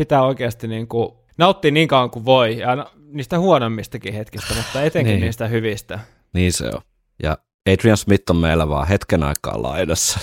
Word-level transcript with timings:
pitää 0.00 0.22
oikeasti 0.22 0.68
niin 0.68 0.88
kuin 0.88 1.12
nauttia 1.38 1.70
niin 1.70 1.88
kauan 1.88 2.10
kuin 2.10 2.24
voi, 2.24 2.58
ja 2.58 2.86
niistä 3.12 3.38
huonommistakin 3.38 4.14
hetkistä, 4.14 4.54
mutta 4.54 4.82
etenkin 4.82 5.12
niin. 5.12 5.20
niistä 5.20 5.48
hyvistä. 5.48 5.98
Niin 6.32 6.52
se 6.52 6.66
on. 6.66 6.80
Ja 7.22 7.38
Adrian 7.72 7.96
Smith 7.96 8.30
on 8.30 8.36
meillä 8.36 8.68
vaan 8.68 8.88
hetken 8.88 9.22
aikaa 9.22 9.62
laidassa. 9.62 10.20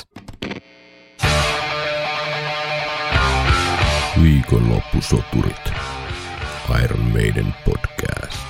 Viikonloppusoturit. 4.24 5.72
Iron 6.84 7.12
Maiden 7.12 7.56
podcast. 7.66 8.48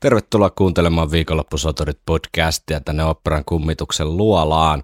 Tervetuloa 0.00 0.50
kuuntelemaan 0.50 1.10
Viikonloppusoturit 1.10 1.98
podcastia 2.06 2.80
tänne 2.80 3.04
operan 3.04 3.44
kummituksen 3.44 4.16
luolaan. 4.16 4.82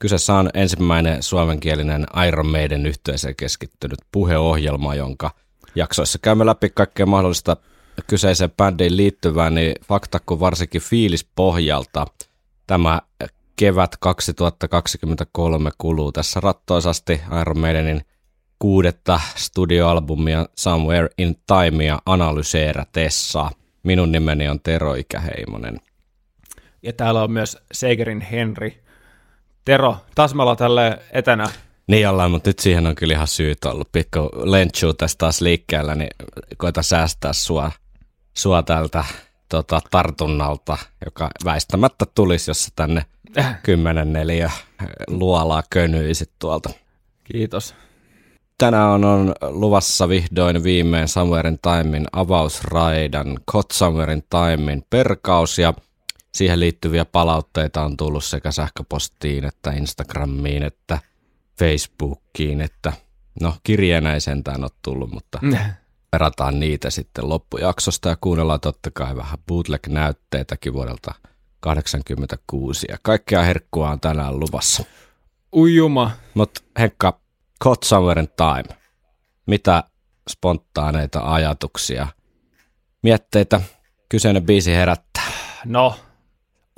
Kyseessä 0.00 0.34
on 0.34 0.50
ensimmäinen 0.54 1.22
suomenkielinen 1.22 2.06
Iron 2.28 2.46
Maiden 2.46 2.86
yhteiseen 2.86 3.36
keskittynyt 3.36 3.98
puheohjelma, 4.12 4.94
jonka 4.94 5.30
jaksoissa 5.74 6.18
käymme 6.22 6.46
läpi 6.46 6.70
kaikkea 6.70 7.06
mahdollista 7.06 7.56
kyseiseen 8.06 8.50
bändiin 8.50 8.96
liittyvää, 8.96 9.50
niin 9.50 9.74
fakta 9.84 10.20
kuin 10.26 10.40
varsinkin 10.40 10.80
fiilis 10.80 11.24
pohjalta 11.36 12.06
tämä 12.66 13.00
kevät 13.56 13.96
2023 14.00 15.70
kuluu 15.78 16.12
tässä 16.12 16.40
rattoisasti 16.40 17.20
Iron 17.40 17.58
Maidenin 17.58 18.00
kuudetta 18.58 19.20
studioalbumia 19.36 20.46
Somewhere 20.56 21.08
in 21.18 21.36
Timea 21.46 21.98
analyseeratessa. 22.06 23.50
Minun 23.82 24.12
nimeni 24.12 24.48
on 24.48 24.60
Tero 24.60 24.94
Ikäheimonen. 24.94 25.80
Ja 26.82 26.92
täällä 26.92 27.22
on 27.22 27.32
myös 27.32 27.58
Segerin 27.72 28.20
Henri. 28.20 28.82
Tero, 29.64 29.96
taas 30.14 30.34
me 30.34 30.42
ollaan 30.42 30.56
tälle 30.56 30.98
etänä. 31.12 31.44
Niin 31.86 32.08
ollaan, 32.08 32.30
mutta 32.30 32.50
nyt 32.50 32.58
siihen 32.58 32.86
on 32.86 32.94
kyllä 32.94 33.14
ihan 33.14 33.26
syyt 33.26 33.64
ollut. 33.64 33.92
Pikku 33.92 34.30
lentsu 34.34 34.94
tässä 34.94 35.18
taas 35.18 35.40
liikkeellä, 35.40 35.94
niin 35.94 36.10
koita 36.56 36.82
säästää 36.82 37.32
sua, 37.32 37.72
sua 38.34 38.62
tältä 38.62 39.04
tota, 39.48 39.80
tartunnalta, 39.90 40.78
joka 41.04 41.30
väistämättä 41.44 42.06
tulisi, 42.14 42.50
jos 42.50 42.64
sä 42.64 42.70
tänne 42.76 43.04
10 43.62 44.12
neljä 44.12 44.50
luolaa 45.08 45.62
könyisit 45.70 46.30
tuolta. 46.38 46.70
Kiitos. 47.24 47.74
Tänään 48.58 48.90
on, 48.90 49.04
on 49.04 49.34
luvassa 49.40 50.08
vihdoin 50.08 50.64
viimein 50.64 51.08
Somewhere 51.08 51.48
in 51.48 51.58
Timein 51.62 52.06
avausraidan 52.12 53.38
Cot 53.50 53.70
Somewhere 53.70 54.12
in 54.12 54.22
Timein 54.30 54.84
perkaus 54.90 55.58
ja 55.58 55.74
siihen 56.34 56.60
liittyviä 56.60 57.04
palautteita 57.04 57.82
on 57.84 57.96
tullut 57.96 58.24
sekä 58.24 58.52
sähköpostiin 58.52 59.44
että 59.44 59.70
Instagramiin 59.70 60.62
että 60.62 60.98
Facebookiin, 61.58 62.60
että 62.60 62.92
no 63.40 63.54
kirjeenä 63.62 64.14
ei 64.14 64.20
sentään 64.20 64.62
ole 64.62 64.70
tullut, 64.82 65.12
mutta 65.12 65.40
perataan 66.10 66.60
niitä 66.60 66.90
sitten 66.90 67.28
loppujaksosta 67.28 68.08
ja 68.08 68.16
kuunnellaan 68.20 68.60
totta 68.60 68.90
kai 68.90 69.16
vähän 69.16 69.38
bootleg-näytteitäkin 69.46 70.72
vuodelta 70.72 71.14
86 71.60 72.86
ja 72.88 72.98
kaikkea 73.02 73.42
herkkua 73.42 73.90
on 73.90 74.00
tänään 74.00 74.40
luvassa. 74.40 74.84
Ujuma. 75.56 76.10
Mutta 76.34 76.60
Henkka, 76.78 77.20
Caught 77.64 77.82
Somewhere 77.82 78.20
in 78.20 78.28
Time. 78.36 78.76
Mitä 79.46 79.84
spontaaneita 80.30 81.32
ajatuksia, 81.32 82.06
mietteitä 83.02 83.60
kyseinen 84.08 84.42
biisi 84.42 84.72
herättää? 84.72 85.32
No, 85.64 85.96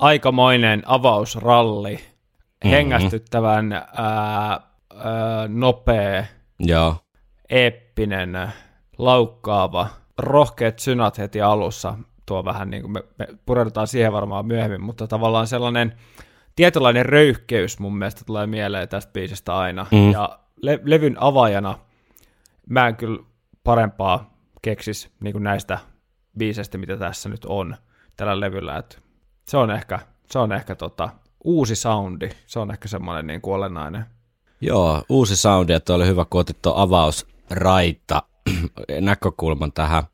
aikamoinen 0.03 0.83
avausralli. 0.87 1.95
Mm-hmm. 1.95 2.71
Hengästyttävän 2.71 3.73
ää, 3.73 3.87
ää, 3.97 4.61
nopea, 5.49 6.25
Joo. 6.59 6.97
eeppinen, 7.49 8.53
laukkaava, 8.99 9.87
rohkeat 10.19 10.79
synat 10.79 11.19
heti 11.19 11.41
alussa. 11.41 11.95
Tuo 12.27 12.45
vähän 12.45 12.71
niin 12.71 12.83
kuin 12.83 12.93
me, 12.93 13.03
me 13.19 13.27
pureudutaan 13.47 13.87
siihen 13.87 14.13
varmaan 14.13 14.47
myöhemmin, 14.47 14.83
mutta 14.83 15.07
tavallaan 15.07 15.47
sellainen 15.47 15.93
tietynlainen 16.57 17.07
röyhkeys 17.07 17.79
mun 17.79 17.99
mielestä 17.99 18.25
tulee 18.25 18.47
mieleen 18.47 18.89
tästä 18.89 19.13
biisistä 19.13 19.57
aina. 19.57 19.87
Mm. 19.91 20.13
Ja 20.13 20.39
le- 20.63 20.81
levyn 20.85 21.17
avaajana 21.21 21.79
mä 22.69 22.89
en 22.89 22.97
kyllä 22.97 23.23
parempaa 23.65 24.35
keksis 24.63 25.11
niin 25.21 25.33
kuin 25.33 25.45
näistä 25.45 25.79
biiseistä, 26.39 26.79
mitä 26.79 26.97
tässä 26.97 27.29
nyt 27.29 27.45
on 27.45 27.77
tällä 28.17 28.41
levyllä. 28.41 28.77
Et 28.77 29.02
se 29.45 29.57
on 29.57 29.71
ehkä, 29.71 29.99
se 30.31 30.39
on 30.39 30.53
ehkä 30.53 30.75
tota, 30.75 31.09
uusi 31.45 31.77
soundi, 31.77 32.31
se 32.47 32.59
on 32.59 32.71
ehkä 32.71 32.89
semmoinen 32.89 33.27
niin 33.27 33.41
kuin 33.41 33.55
olennainen. 33.55 34.07
Joo, 34.61 35.03
uusi 35.09 35.37
soundi, 35.37 35.73
että 35.73 35.95
oli 35.95 36.07
hyvä, 36.07 36.25
kun 36.25 36.41
otit 36.41 36.63
tuon 36.63 36.77
avausraita 36.77 38.23
näkökulman 39.01 39.73
tähän, 39.73 40.05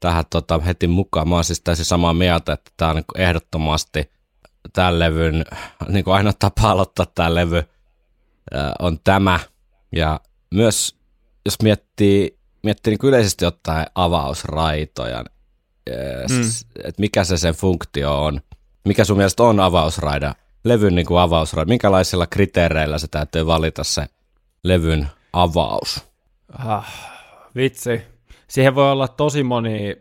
tähän 0.00 0.24
tota, 0.30 0.58
heti 0.58 0.86
mukaan. 0.86 1.28
Mä 1.28 1.34
oon 1.34 1.44
siis 1.44 1.60
täysin 1.60 1.84
samaa 1.84 2.14
mieltä, 2.14 2.52
että 2.52 2.70
tämä 2.76 2.90
on 2.90 2.96
niin 2.96 3.04
ehdottomasti 3.26 4.12
tämän 4.72 4.98
levyn, 4.98 5.44
niin 5.88 6.04
kuin 6.04 6.14
ainoa 6.14 6.32
tapa 6.38 6.70
aloittaa 6.70 7.06
tämä 7.06 7.34
levy 7.34 7.58
äh, 7.58 8.72
on 8.78 8.98
tämä. 9.04 9.40
Ja 9.92 10.20
myös, 10.54 10.96
jos 11.44 11.56
miettii, 11.62 12.38
miettii 12.62 12.90
niin 12.90 13.08
yleisesti 13.08 13.46
ottaen 13.46 13.86
avausraitoja, 13.94 15.24
mm. 16.30 16.40
että 16.76 17.00
mikä 17.00 17.24
se 17.24 17.36
sen 17.36 17.54
funktio 17.54 18.24
on, 18.24 18.40
mikä 18.84 19.04
sun 19.04 19.16
mielestä 19.16 19.42
on 19.42 19.60
avausraida, 19.60 20.34
levyn 20.64 20.94
niin 20.94 21.06
kuin 21.06 21.20
avausraida, 21.20 21.68
minkälaisilla 21.68 22.26
kriteereillä 22.26 22.98
se 22.98 23.08
täytyy 23.08 23.46
valita 23.46 23.84
se 23.84 24.06
levyn 24.64 25.08
avaus? 25.32 26.04
Ah, 26.58 26.92
vitsi. 27.56 28.02
Siihen 28.48 28.74
voi 28.74 28.90
olla 28.90 29.08
tosi 29.08 29.42
moni, 29.42 29.96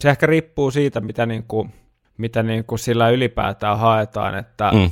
se 0.00 0.10
ehkä 0.10 0.26
riippuu 0.26 0.70
siitä, 0.70 1.00
mitä, 1.00 1.26
niin 1.26 1.44
kuin, 1.48 1.74
mitä 2.18 2.42
niin 2.42 2.64
kuin 2.64 2.78
sillä 2.78 3.08
ylipäätään 3.08 3.78
haetaan, 3.78 4.38
että 4.38 4.70
mm. 4.72 4.90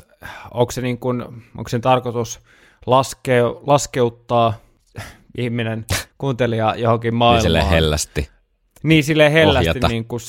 onko, 0.50 0.72
se 0.72 0.80
niin 0.80 0.98
kuin, 0.98 1.22
onko 1.58 1.68
sen 1.68 1.80
tarkoitus 1.80 2.40
laskeu, 2.86 3.62
laskeuttaa 3.66 4.54
ihminen, 5.38 5.84
kuuntelija 6.18 6.74
johonkin 6.76 7.14
maailmaan. 7.14 7.52
Niin 7.52 7.62
sille 7.62 7.70
hellästi. 7.70 8.35
Niin, 8.82 9.04
sille 9.04 9.32
hellästi 9.32 9.80
niin 9.88 10.04
kuin, 10.04 10.20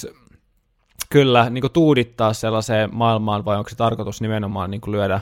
kyllä 1.10 1.50
niin 1.50 1.62
kuin 1.62 1.74
tuudittaa 1.74 2.34
sellaiseen 2.34 2.90
maailmaan, 2.94 3.46
vai 3.46 3.58
onko 3.58 3.70
se 3.70 3.76
tarkoitus 3.76 4.22
nimenomaan 4.22 4.72
niin 4.72 4.82
kuin 4.82 4.92
lyödä, 4.92 5.22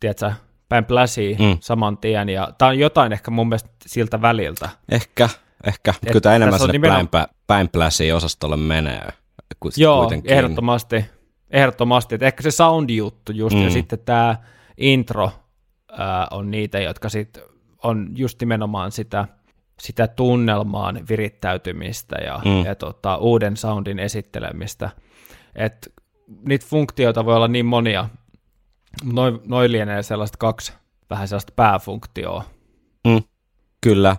tiedätkö, 0.00 0.32
päin 0.68 0.84
pläsiä 0.84 1.36
mm. 1.38 1.56
saman 1.60 1.98
tien, 1.98 2.28
ja 2.28 2.52
tämä 2.58 2.68
on 2.68 2.78
jotain 2.78 3.12
ehkä 3.12 3.30
mun 3.30 3.48
mielestä 3.48 3.70
siltä 3.86 4.22
väliltä. 4.22 4.68
Ehkä, 4.88 5.28
ehkä. 5.64 5.94
Kyllä 6.06 6.20
tämä 6.20 6.34
enemmän 6.36 6.60
sinne 6.60 6.72
nimenomaan... 6.72 7.08
päin, 7.08 7.26
päin 7.46 7.68
pläsiä 7.68 8.16
osastolle 8.16 8.56
menee. 8.56 9.08
Joo, 9.76 10.00
kuitenkin. 10.00 10.32
ehdottomasti. 10.32 11.04
Ehdottomasti, 11.50 12.14
että 12.14 12.26
ehkä 12.26 12.42
se 12.42 12.50
sound-juttu 12.50 13.32
just, 13.32 13.56
mm. 13.56 13.62
ja 13.62 13.70
sitten 13.70 13.98
tämä 13.98 14.36
intro 14.76 15.30
ää, 15.98 16.28
on 16.30 16.50
niitä, 16.50 16.80
jotka 16.80 17.08
sitten 17.08 17.42
on 17.82 18.08
just 18.14 18.40
nimenomaan 18.40 18.92
sitä, 18.92 19.28
sitä 19.82 20.08
tunnelmaan 20.08 21.08
virittäytymistä 21.08 22.16
ja, 22.16 22.40
mm. 22.44 22.64
ja 22.64 22.74
tota, 22.74 23.16
uuden 23.16 23.56
soundin 23.56 23.98
esittelemistä. 23.98 24.90
Et 25.54 25.92
niitä 26.48 26.66
funktioita 26.66 27.24
voi 27.24 27.36
olla 27.36 27.48
niin 27.48 27.66
monia, 27.66 28.08
noin 29.12 29.40
noi 29.46 29.72
lienee 29.72 30.02
sellaista 30.02 30.38
kaksi 30.38 30.72
vähän 31.10 31.28
sellaista 31.28 31.52
pääfunktioa. 31.56 32.44
Mm, 33.06 33.22
kyllä. 33.80 34.16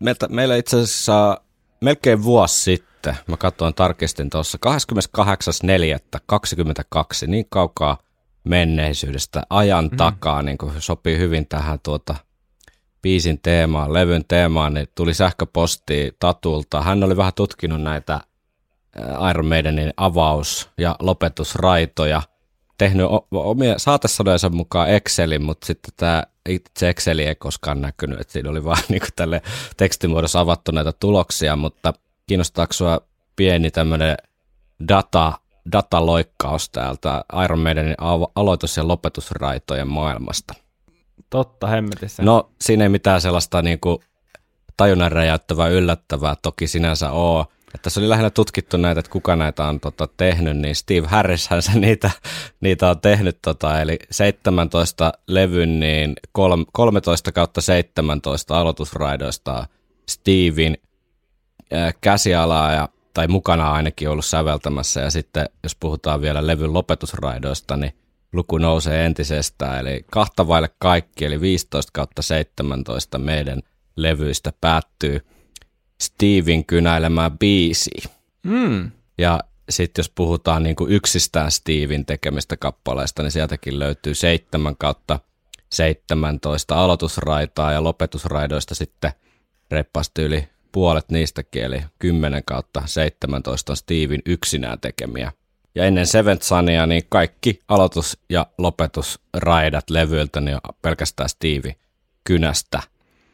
Meiltä, 0.00 0.28
meillä 0.28 0.56
itse 0.56 0.76
asiassa 0.76 1.40
melkein 1.80 2.22
vuosi 2.22 2.62
sitten, 2.62 3.16
mä 3.26 3.36
katsoin 3.36 3.74
tarkistin 3.74 4.30
tuossa, 4.30 4.58
28.4.22, 4.68 7.26
niin 7.26 7.46
kaukaa 7.48 7.98
menneisyydestä 8.44 9.42
ajan 9.50 9.84
mm. 9.84 9.96
takaa, 9.96 10.42
niin 10.42 10.58
kuin 10.58 10.72
sopii 10.78 11.18
hyvin 11.18 11.48
tähän 11.48 11.78
tuota 11.82 12.14
biisin 13.08 13.40
teemaan, 13.42 13.94
levyn 13.94 14.24
teemaan, 14.28 14.74
niin 14.74 14.86
tuli 14.94 15.14
sähköposti 15.14 16.16
Tatulta. 16.18 16.82
Hän 16.82 17.04
oli 17.04 17.16
vähän 17.16 17.32
tutkinut 17.34 17.82
näitä 17.82 18.20
Iron 19.30 19.46
Maidenin 19.46 19.92
avaus- 19.96 20.68
ja 20.78 20.96
lopetusraitoja, 21.00 22.22
tehnyt 22.78 23.06
omia 23.30 23.78
saatesanojensa 23.78 24.48
mukaan 24.48 24.90
Excelin, 24.90 25.42
mutta 25.42 25.66
sitten 25.66 25.92
tämä 25.96 26.22
itse 26.48 26.88
Exceli 26.88 27.24
ei 27.24 27.34
koskaan 27.34 27.80
näkynyt, 27.80 28.20
että 28.20 28.32
siinä 28.32 28.50
oli 28.50 28.64
vaan 28.64 28.82
niin 28.88 29.02
tälle 29.16 29.42
tekstimuodossa 29.76 30.40
avattu 30.40 30.72
näitä 30.72 30.92
tuloksia, 30.92 31.56
mutta 31.56 31.94
kiinnostaako 32.26 32.72
sinua 32.72 33.00
pieni 33.36 33.70
tämmöinen 33.70 34.16
data, 34.88 35.32
dataloikkaus 35.72 36.70
täältä 36.70 37.24
Iron 37.44 37.60
Maidenin 37.60 37.96
aloitus- 38.34 38.76
ja 38.76 38.88
lopetusraitojen 38.88 39.88
maailmasta? 39.88 40.67
Totta, 41.30 41.66
hemmetissä. 41.66 42.22
No, 42.22 42.50
siinä 42.60 42.84
ei 42.84 42.88
mitään 42.88 43.20
sellaista 43.20 43.62
niin 43.62 43.80
kuin 43.80 43.98
tajunnan 44.76 45.12
räjäyttävää, 45.12 45.68
yllättävää 45.68 46.34
toki 46.42 46.66
sinänsä 46.66 47.10
ole, 47.10 47.46
Että 47.74 47.78
tässä 47.82 48.00
oli 48.00 48.08
lähinnä 48.08 48.30
tutkittu 48.30 48.76
näitä, 48.76 49.00
että 49.00 49.12
kuka 49.12 49.36
näitä 49.36 49.64
on 49.64 49.80
tota, 49.80 50.08
tehnyt, 50.16 50.56
niin 50.56 50.74
Steve 50.74 51.06
Harrishän 51.06 51.62
se 51.62 51.78
niitä, 51.78 52.10
niitä 52.60 52.90
on 52.90 53.00
tehnyt, 53.00 53.38
tota, 53.42 53.80
eli 53.80 53.98
17 54.10 55.12
levyn, 55.26 55.80
niin 55.80 56.16
13 56.72 57.32
kautta 57.32 57.60
17 57.60 58.60
aloitusraidoista 58.60 59.66
Steven 60.08 60.76
äh, 61.72 61.94
käsialaa 62.00 62.72
ja, 62.72 62.88
tai 63.14 63.28
mukana 63.28 63.72
ainakin 63.72 64.08
ollut 64.08 64.24
säveltämässä, 64.24 65.00
ja 65.00 65.10
sitten 65.10 65.48
jos 65.62 65.76
puhutaan 65.80 66.20
vielä 66.20 66.46
levyn 66.46 66.72
lopetusraidoista, 66.72 67.76
niin 67.76 67.92
luku 68.32 68.58
nousee 68.58 69.06
entisestään, 69.06 69.78
eli 69.78 70.04
kahta 70.10 70.48
vaille 70.48 70.70
kaikki, 70.78 71.24
eli 71.24 71.40
15 71.40 71.90
kautta 71.92 72.22
17 72.22 73.18
meidän 73.18 73.62
levyistä 73.96 74.52
päättyy 74.60 75.20
Steven 76.00 76.64
kynäilemään 76.64 77.38
biisi. 77.38 77.90
Mm. 78.42 78.90
Ja 79.18 79.40
sitten 79.70 80.00
jos 80.00 80.10
puhutaan 80.14 80.62
niin 80.62 80.76
kuin 80.76 80.92
yksistään 80.92 81.50
Steven 81.50 82.06
tekemistä 82.06 82.56
kappaleista, 82.56 83.22
niin 83.22 83.32
sieltäkin 83.32 83.78
löytyy 83.78 84.14
7 84.14 84.76
kautta 84.76 85.18
17 85.72 86.74
aloitusraitaa 86.74 87.72
ja 87.72 87.84
lopetusraidoista 87.84 88.74
sitten 88.74 89.12
reippaasti 89.70 90.22
yli 90.22 90.48
puolet 90.72 91.10
niistäkin, 91.10 91.62
eli 91.62 91.82
10 91.98 92.42
kautta 92.46 92.82
17 92.86 93.72
on 93.72 93.76
Steven 93.76 94.20
yksinään 94.26 94.80
tekemiä. 94.80 95.32
Ja 95.78 95.84
ennen 95.84 96.06
Seventh 96.06 96.44
Sunia, 96.44 96.86
niin 96.86 97.02
kaikki 97.08 97.60
aloitus- 97.68 98.18
ja 98.30 98.46
lopetusraidat 98.58 99.90
levyiltä 99.90 100.40
niin 100.40 100.54
on 100.54 100.74
pelkästään 100.82 101.28
Steve 101.28 101.76
kynästä. 102.24 102.82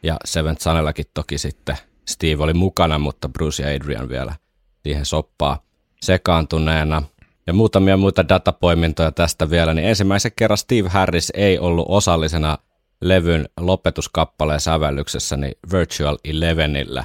Ja 0.03 0.17
Seventh 0.25 0.61
Sunellakin 0.61 1.05
toki 1.13 1.37
sitten 1.37 1.77
Steve 2.07 2.43
oli 2.43 2.53
mukana, 2.53 2.99
mutta 2.99 3.29
Bruce 3.29 3.63
ja 3.63 3.75
Adrian 3.75 4.09
vielä 4.09 4.35
siihen 4.83 5.05
soppaa 5.05 5.63
sekaantuneena. 6.01 7.03
Ja 7.47 7.53
muutamia 7.53 7.97
muita 7.97 8.29
datapoimintoja 8.29 9.11
tästä 9.11 9.49
vielä, 9.49 9.73
niin 9.73 9.87
ensimmäisen 9.87 10.31
kerran 10.35 10.57
Steve 10.57 10.89
Harris 10.89 11.31
ei 11.35 11.59
ollut 11.59 11.85
osallisena 11.89 12.57
levyn 13.01 13.49
lopetuskappaleen 13.59 14.59
sävellyksessä 14.59 15.37
niin 15.37 15.55
Virtual 15.71 16.17
Elevenillä. 16.23 17.03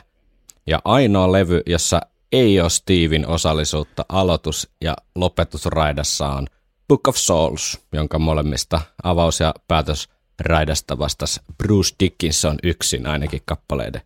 Ja 0.66 0.80
ainoa 0.84 1.32
levy, 1.32 1.62
jossa 1.66 2.00
ei 2.32 2.60
ole 2.60 2.70
Steven 2.70 3.28
osallisuutta 3.28 4.04
aloitus- 4.08 4.70
ja 4.80 4.96
lopetusraidassa 5.14 6.28
on 6.28 6.46
Book 6.88 7.08
of 7.08 7.16
Souls, 7.16 7.78
jonka 7.92 8.18
molemmista 8.18 8.80
avaus- 9.02 9.40
ja 9.40 9.54
päätösraidasta 9.68 10.98
vastasi 10.98 11.40
Bruce 11.58 11.94
Dickinson 12.00 12.58
yksin 12.62 13.06
ainakin 13.06 13.42
kappaleiden 13.44 14.02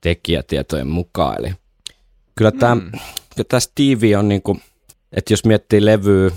tekijätietojen 0.00 0.86
mukaan. 0.86 1.38
Eli 1.38 1.54
kyllä 2.34 2.52
tämä, 2.52 2.74
mm. 2.74 2.90
tämä 3.48 3.60
Stevie 3.60 4.16
on 4.16 4.28
niin 4.28 4.42
kuin, 4.42 4.62
että 5.12 5.32
jos 5.32 5.44
miettii 5.44 5.84
levyä, 5.84 6.30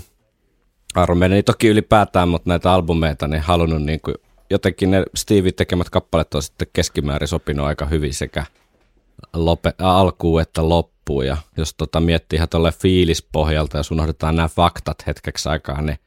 Armeiden, 0.94 1.34
niin 1.34 1.44
toki 1.44 1.68
ylipäätään, 1.68 2.28
mutta 2.28 2.48
näitä 2.48 2.72
albumeita, 2.72 3.28
niin 3.28 3.42
halunnut 3.42 3.82
niin 3.82 4.00
kuin, 4.00 4.14
jotenkin 4.50 4.90
ne 4.90 5.04
Stevie 5.14 5.52
tekemät 5.52 5.90
kappaleet 5.90 6.34
on 6.34 6.42
sitten 6.42 6.68
keskimäärin 6.72 7.28
sopinut 7.28 7.66
aika 7.66 7.86
hyvin 7.86 8.14
sekä 8.14 8.46
lope, 9.32 9.74
alkuun 9.78 10.40
että 10.40 10.68
loppuun. 10.68 10.91
Ja 11.26 11.36
jos 11.56 11.74
tota 11.74 12.00
miettii 12.00 12.36
ihan 12.36 12.48
tuolle 12.48 12.72
fiilispohjalta, 12.72 13.76
jos 13.76 13.90
unohdetaan 13.90 14.36
nämä 14.36 14.48
faktat 14.48 15.06
hetkeksi 15.06 15.48
aikaa, 15.48 15.82
niin 15.82 15.98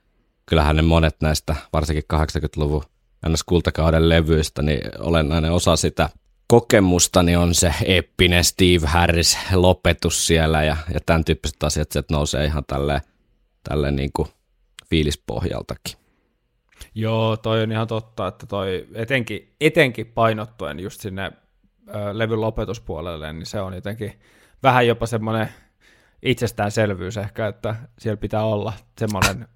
kyllähän 0.45 0.75
ne 0.75 0.81
monet 0.81 1.15
näistä, 1.21 1.55
varsinkin 1.73 2.03
80-luvun 2.13 2.83
ns. 3.29 3.43
kultakauden 3.43 4.09
levyistä, 4.09 4.61
niin 4.61 4.81
olennainen 4.99 5.51
osa 5.51 5.75
sitä– 5.75 6.09
kokemustani 6.47 7.35
on 7.35 7.55
se 7.55 7.73
eppinen 7.85 8.43
Steve 8.43 8.87
Harris 8.87 9.37
lopetus 9.53 10.27
siellä 10.27 10.63
ja, 10.63 10.77
ja 10.93 10.99
tämän 11.05 11.25
tyyppiset 11.25 11.63
asiat 11.63 11.91
sieltä 11.91 12.13
nousee 12.13 12.45
ihan 12.45 12.63
tälle, 12.67 13.01
tälle 13.69 13.91
niin 13.91 14.09
kuin 14.13 14.27
fiilispohjaltakin. 14.89 15.97
Joo, 16.95 17.37
toi 17.37 17.63
on 17.63 17.71
ihan 17.71 17.87
totta, 17.87 18.27
että 18.27 18.45
toi 18.45 18.87
etenkin, 18.93 19.55
etenkin 19.61 20.05
painottuen 20.05 20.79
just 20.79 21.01
sinne 21.01 21.31
ö, 21.87 22.17
levyn 22.17 22.41
lopetuspuolelle, 22.41 23.33
niin 23.33 23.45
se 23.45 23.61
on 23.61 23.73
jotenkin 23.73 24.19
vähän 24.63 24.87
jopa 24.87 25.05
semmoinen 25.05 25.49
itsestäänselvyys 26.23 27.17
ehkä, 27.17 27.47
että 27.47 27.75
siellä 27.99 28.17
pitää 28.17 28.43
olla 28.43 28.73
semmoinen 28.99 29.47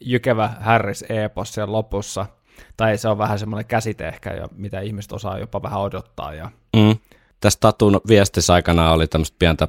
jykevä 0.00 0.54
Harris-epos 0.60 1.54
siellä 1.54 1.72
lopussa– 1.72 2.26
tai 2.76 2.98
se 2.98 3.08
on 3.08 3.18
vähän 3.18 3.38
semmoinen 3.38 3.66
käsite 3.66 4.08
ehkä, 4.08 4.48
mitä 4.56 4.80
ihmiset 4.80 5.12
osaa 5.12 5.38
jopa 5.38 5.62
vähän 5.62 5.80
odottaa. 5.80 6.34
Ja... 6.34 6.50
Mm. 6.76 6.96
Tässä 7.40 7.58
Tatun 7.60 8.00
viestissä 8.08 8.54
aikana 8.54 8.92
oli 8.92 9.06
tämmöistä 9.06 9.36
pientä, 9.38 9.68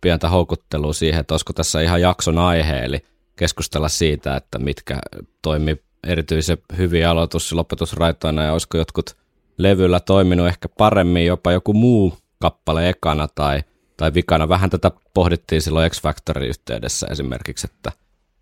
pientä 0.00 0.28
houkuttelua 0.28 0.92
siihen, 0.92 1.20
että 1.20 1.34
olisiko 1.34 1.52
tässä 1.52 1.80
ihan 1.80 2.00
jakson 2.00 2.38
aihe, 2.38 2.78
eli 2.78 3.04
keskustella 3.36 3.88
siitä, 3.88 4.36
että 4.36 4.58
mitkä 4.58 4.98
toimi 5.42 5.76
erityisen 6.06 6.58
hyvin 6.76 7.08
aloitus- 7.08 7.50
ja 7.50 7.56
lopetusraitoina, 7.56 8.42
ja 8.42 8.52
olisiko 8.52 8.78
jotkut 8.78 9.16
levyllä 9.58 10.00
toiminut 10.00 10.46
ehkä 10.46 10.68
paremmin, 10.68 11.26
jopa 11.26 11.52
joku 11.52 11.72
muu 11.72 12.18
kappale 12.38 12.88
ekana 12.88 13.28
tai, 13.34 13.62
tai 14.02 14.14
vikana. 14.14 14.48
Vähän 14.48 14.70
tätä 14.70 14.90
pohdittiin 15.14 15.62
silloin 15.62 15.90
X 15.90 16.02
Factorin 16.02 16.48
yhteydessä 16.48 17.06
esimerkiksi, 17.10 17.68
että 17.74 17.92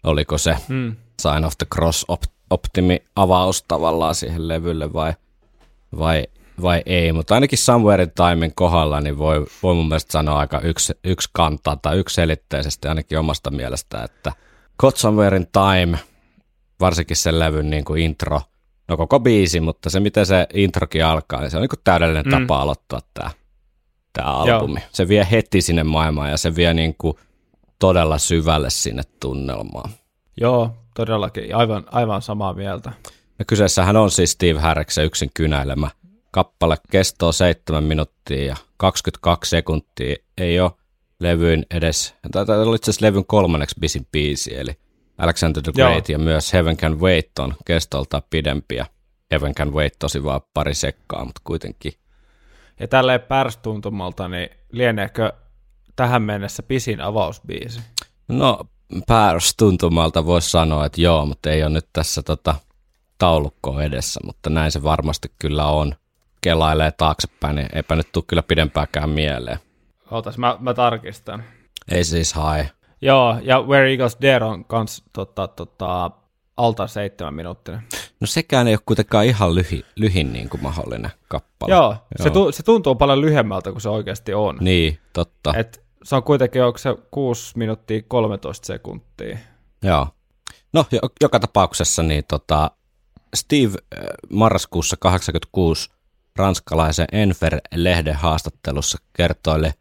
oliko 0.05 0.39
se 0.39 0.57
hmm. 0.69 0.97
Sign 1.21 1.45
of 1.45 1.53
the 1.59 1.67
Cross 1.75 2.07
optimi-avaus 2.51 3.62
tavallaan 3.69 4.15
siihen 4.15 4.49
levylle 4.49 4.93
vai, 4.93 5.12
vai, 5.99 6.27
vai 6.62 6.83
ei, 6.87 7.12
mutta 7.12 7.35
ainakin 7.35 7.59
Somewhere 7.59 8.03
in 8.03 8.11
Timein 8.11 8.55
kohdalla 8.55 9.01
niin 9.01 9.19
voi, 9.19 9.47
voi 9.62 9.75
mun 9.75 9.89
mielestä 9.89 10.12
sanoa 10.12 10.39
aika 10.39 10.61
yksi, 10.61 10.93
yksi 11.05 11.29
kantaa 11.33 11.77
tai 11.77 11.99
yksi 11.99 12.15
selitteisesti 12.15 12.89
ainakin 12.89 13.19
omasta 13.19 13.51
mielestä, 13.51 14.05
että 14.05 14.33
Got 14.79 14.97
Somewhere 14.97 15.37
in 15.37 15.47
Time, 15.53 15.99
varsinkin 16.81 17.17
sen 17.17 17.39
levyn 17.39 17.71
niin 17.71 17.85
kuin 17.85 18.03
intro, 18.03 18.41
no 18.89 18.97
koko 18.97 19.21
biisi, 19.21 19.61
mutta 19.61 19.91
se 19.91 20.01
miten 20.01 20.27
se 20.27 20.47
introkin 20.55 21.05
alkaa, 21.05 21.41
niin 21.41 21.51
se 21.51 21.57
on 21.57 21.61
niin 21.61 21.69
kuin 21.69 21.81
täydellinen 21.85 22.25
mm. 22.25 22.31
tapa 22.31 22.62
aloittaa 22.62 23.01
tämä, 23.15 23.31
tämä 24.12 24.29
albumi. 24.29 24.81
Joo. 24.81 24.89
Se 24.93 25.09
vie 25.09 25.27
heti 25.31 25.62
sinne 25.62 25.85
maailmaan 25.85 26.31
ja 26.31 26.37
se 26.37 26.57
vie 26.57 26.75
niin 26.75 26.95
kuin 26.99 27.17
todella 27.79 28.19
syvälle 28.19 28.71
sinne 28.71 29.03
tunnelmaan. 29.21 29.91
Joo, 30.41 30.71
todellakin 30.95 31.57
aivan, 31.57 31.85
aivan 31.91 32.23
samaa 32.23 32.55
mieltä. 32.55 32.93
Ja 33.39 33.45
kyseessähän 33.45 33.97
on 33.97 34.11
siis 34.11 34.31
Steve 34.31 34.61
Harriksen 34.61 35.05
yksin 35.05 35.31
kynäilemä. 35.35 35.91
Kappale 36.31 36.77
kestoo 36.91 37.33
7 37.33 37.85
minuuttia 37.85 38.45
ja 38.45 38.57
22 38.77 39.51
sekuntia. 39.51 40.17
Ei 40.39 40.61
ole 40.61 40.71
levyn 41.21 41.67
edes, 41.71 42.15
tämä 42.33 42.62
oli 42.62 42.77
itse 42.77 42.91
asiassa 42.91 43.07
levyn 43.07 43.27
kolmanneksi 43.27 43.77
bisin 43.81 44.07
biisi, 44.12 44.57
eli 44.57 44.73
Alexander 45.19 45.62
the 45.62 45.73
Great 45.73 46.09
Joo. 46.09 46.15
ja 46.15 46.19
myös 46.19 46.53
Heaven 46.53 46.77
Can 46.77 47.01
Wait 47.01 47.39
on 47.39 47.55
kestolta 47.65 48.23
pidempiä. 48.31 48.87
Heaven 49.31 49.55
Can 49.55 49.73
Wait 49.73 49.93
tosi 49.99 50.25
vaan 50.25 50.41
pari 50.55 50.75
sekkaa, 50.75 51.25
mutta 51.25 51.41
kuitenkin. 51.45 51.93
Ja 52.81 52.88
tälleen 52.88 53.21
pärstuntumalta, 53.21 54.28
niin 54.28 54.50
lieneekö 54.73 55.33
tähän 55.97 56.23
mennessä 56.23 56.62
pisin 56.62 57.00
avausbiisi? 57.00 57.81
No 58.28 58.61
päästuntumalta 59.07 60.26
voisi 60.26 60.50
sanoa, 60.50 60.87
että 60.87 61.00
joo, 61.00 61.26
mutta 61.26 61.50
ei 61.50 61.62
ole 61.62 61.71
nyt 61.71 61.87
tässä 61.93 62.23
tota, 62.23 62.54
taulukkoa 63.19 63.83
edessä, 63.83 64.21
mutta 64.25 64.50
näin 64.50 64.73
se 64.73 64.83
varmasti 64.83 65.33
kyllä 65.38 65.66
on. 65.66 65.95
Kelailee 66.40 66.90
taaksepäin, 66.90 67.57
niin 67.57 67.69
eipä 67.73 67.97
nyt 67.97 68.12
tule 68.12 68.25
kyllä 68.26 68.43
pidempääkään 68.43 69.11
mieleen. 69.11 69.59
Ootas, 70.11 70.38
mä, 70.38 70.57
mä 70.61 70.75
tarkistan. 70.75 71.45
Ei 71.90 72.04
siis 72.04 72.35
hae. 72.35 72.71
Joo, 73.02 73.38
ja 73.43 73.61
Where 73.62 73.90
Eagles 73.90 74.19
Dare 74.23 74.45
on 74.45 74.64
kans 74.64 75.04
tota, 75.12 75.49
tota, 75.49 76.11
alta 76.57 76.87
seitsemän 76.87 77.35
minuuttinen. 77.35 77.83
No 78.21 78.27
sekään 78.27 78.69
ei 78.69 78.75
ole 78.75 78.81
kuitenkaan 78.87 79.25
ihan 79.25 79.55
lyhi, 79.55 79.85
lyhin 79.97 80.33
niin 80.33 80.49
kuin 80.49 80.62
mahdollinen 80.62 81.11
kappale. 81.29 81.73
Joo, 81.73 81.91
Joo. 81.91 82.23
Se, 82.23 82.31
tu, 82.31 82.53
se 82.53 82.62
tuntuu 82.62 82.95
paljon 82.95 83.21
lyhyemmältä 83.21 83.73
kuin 83.73 83.83
se 83.83 83.89
oikeasti 83.89 84.35
on. 84.35 84.59
Niin, 84.61 84.99
totta. 85.12 85.55
Et 85.57 85.83
se 86.05 86.17
on 86.17 86.23
kuitenkin, 86.23 86.65
onko 86.65 86.79
se 86.79 86.97
6 87.11 87.59
minuuttia 87.59 88.03
13 88.09 88.67
sekuntia? 88.67 89.39
Joo. 89.83 90.09
No, 90.73 90.85
joka 91.21 91.41
tapauksessa 91.41 92.03
niin 92.03 92.25
tota, 92.29 92.71
Steve 93.35 93.73
äh, 93.99 94.05
marraskuussa 94.31 94.97
86 94.97 95.91
ranskalaisen 96.37 97.07
Enfer-lehden 97.12 98.15
haastattelussa 98.15 98.99
kertoille 99.12 99.75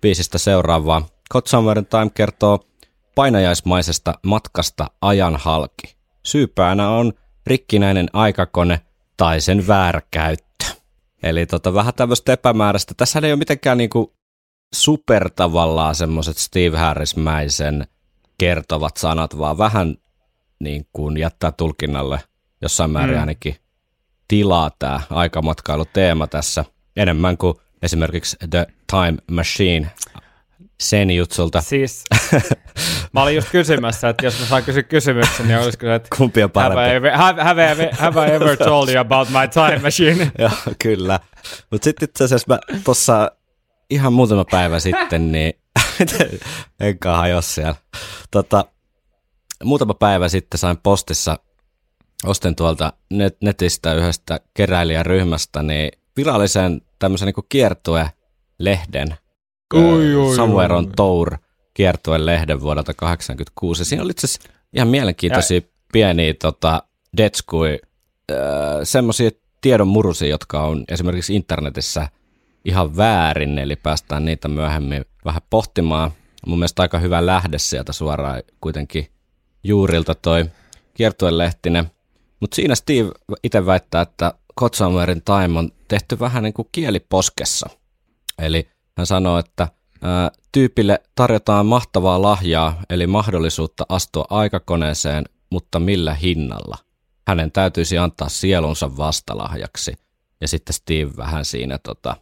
biisistä 0.00 0.38
seuraavaa. 0.38 1.06
Hot 1.34 1.46
Summer 1.46 1.84
Time 1.84 2.10
kertoo 2.14 2.60
painajaismaisesta 3.14 4.14
matkasta 4.22 4.90
ajan 5.00 5.36
halki. 5.36 5.96
Syypäänä 6.22 6.88
on 6.88 7.12
rikkinäinen 7.48 8.08
aikakone 8.12 8.80
tai 9.16 9.40
sen 9.40 9.66
väärä 9.66 10.02
käyttö. 10.10 10.64
Eli 11.22 11.46
tota, 11.46 11.74
vähän 11.74 11.94
tämmöistä 11.94 12.32
epämääräistä. 12.32 12.94
Tässä 12.96 13.20
ei 13.24 13.32
ole 13.32 13.38
mitenkään 13.38 13.78
niinku 13.78 14.14
super 14.74 15.30
tavallaan 15.30 15.94
semmoiset 15.94 16.36
Steve 16.36 16.78
Harris-mäisen 16.78 17.86
kertovat 18.38 18.96
sanat, 18.96 19.38
vaan 19.38 19.58
vähän 19.58 19.94
niin 20.60 20.86
kuin 20.92 21.16
jättää 21.16 21.52
tulkinnalle 21.52 22.20
jossain 22.62 22.90
määrin 22.90 23.14
mm. 23.14 23.20
ainakin 23.20 23.56
tilaa 24.28 24.70
tämä 24.78 25.00
aikamatkailuteema 25.10 26.26
tässä 26.26 26.64
enemmän 26.96 27.36
kuin 27.36 27.54
esimerkiksi 27.82 28.36
The 28.50 28.66
Time 28.90 29.18
Machine 29.30 29.90
sen 30.82 31.10
jutsulta. 31.10 31.60
Siis, 31.60 32.04
mä 33.12 33.22
olin 33.22 33.36
just 33.36 33.48
kysymässä, 33.50 34.08
että 34.08 34.26
jos 34.26 34.40
mä 34.40 34.46
saan 34.46 34.64
kysyä 34.64 34.82
kysymyksen, 34.82 35.48
niin 35.48 35.58
olisiko 35.58 35.86
se, 35.86 35.94
että 35.94 36.16
Kumpi 36.16 36.42
on 36.42 36.50
have 36.54 36.72
I, 36.72 36.74
parempi? 36.74 36.96
ever, 36.96 37.16
have, 37.16 37.42
have, 37.42 37.90
have 37.92 38.28
I 38.28 38.34
ever 38.34 38.56
told 38.56 38.88
you 38.88 39.00
about 39.00 39.28
my 39.28 39.48
time 39.52 39.78
machine? 39.82 40.32
Joo, 40.38 40.50
kyllä. 40.82 41.20
Mutta 41.70 41.84
sitten 41.84 42.08
itse 42.08 42.24
asiassa 42.24 42.54
mä 42.54 42.58
tuossa 42.84 43.30
ihan 43.90 44.12
muutama 44.12 44.44
päivä 44.50 44.80
sitten, 44.88 45.32
niin 45.32 45.52
enkä 46.80 47.16
hajoa 47.16 47.40
siellä. 47.40 47.74
Tota, 48.30 48.64
muutama 49.64 49.94
päivä 49.94 50.28
sitten 50.28 50.58
sain 50.58 50.76
postissa, 50.76 51.38
ostin 52.24 52.56
tuolta 52.56 52.92
net, 53.10 53.36
netistä 53.42 53.94
yhdestä 53.94 54.40
keräilijäryhmästä, 54.54 55.62
niin 55.62 55.90
virallisen 56.16 56.80
tämmöisen 56.98 57.26
niin 57.26 57.46
kiertue-lehden, 57.48 59.14
Ui, 59.74 60.16
ui, 60.16 60.36
Somewhere 60.36 60.74
ui, 60.74 60.78
on. 60.78 60.92
Tour 60.96 61.36
kiertue-lehden 61.74 62.60
vuodelta 62.60 62.94
1986. 62.94 63.80
Ja 63.80 63.84
siinä 63.84 64.02
oli 64.02 64.10
itse 64.10 64.26
asiassa 64.26 64.48
ihan 64.72 64.88
mielenkiintoisia 64.88 65.60
pieniä 65.92 66.34
tota, 66.34 66.82
detskui, 67.16 67.78
äh, 68.32 68.36
semmoisia 68.82 69.30
tiedon 69.60 69.88
murusia, 69.88 70.28
jotka 70.28 70.62
on 70.62 70.84
esimerkiksi 70.88 71.36
internetissä 71.36 72.08
ihan 72.64 72.96
väärin, 72.96 73.58
eli 73.58 73.76
päästään 73.76 74.24
niitä 74.24 74.48
myöhemmin 74.48 75.04
vähän 75.24 75.42
pohtimaan. 75.50 76.10
Mun 76.46 76.58
mielestä 76.58 76.82
aika 76.82 76.98
hyvä 76.98 77.26
lähde 77.26 77.58
sieltä 77.58 77.92
suoraan 77.92 78.42
kuitenkin 78.60 79.06
juurilta 79.64 80.14
toi 80.14 80.44
kiertuelehtinen. 80.94 81.90
Mutta 82.40 82.54
siinä 82.54 82.74
Steve 82.74 83.10
itse 83.44 83.66
väittää, 83.66 84.02
että 84.02 84.34
Kotsamerin 84.54 85.22
Time 85.22 85.58
on 85.58 85.70
tehty 85.88 86.20
vähän 86.20 86.42
niin 86.42 86.54
kuin 86.54 86.68
kieliposkessa. 86.72 87.70
Eli 88.38 88.68
hän 88.98 89.06
sanoo, 89.06 89.38
että 89.38 89.68
tyypille 90.52 91.02
tarjotaan 91.14 91.66
mahtavaa 91.66 92.22
lahjaa, 92.22 92.82
eli 92.90 93.06
mahdollisuutta 93.06 93.86
astua 93.88 94.24
aikakoneeseen, 94.30 95.24
mutta 95.50 95.80
millä 95.80 96.14
hinnalla? 96.14 96.78
Hänen 97.28 97.52
täytyisi 97.52 97.98
antaa 97.98 98.28
sielunsa 98.28 98.96
vastalahjaksi. 98.96 99.92
Ja 100.40 100.48
sitten 100.48 100.74
Steve 100.74 101.10
vähän 101.16 101.44
siinä 101.44 101.78
tota, 101.78 102.16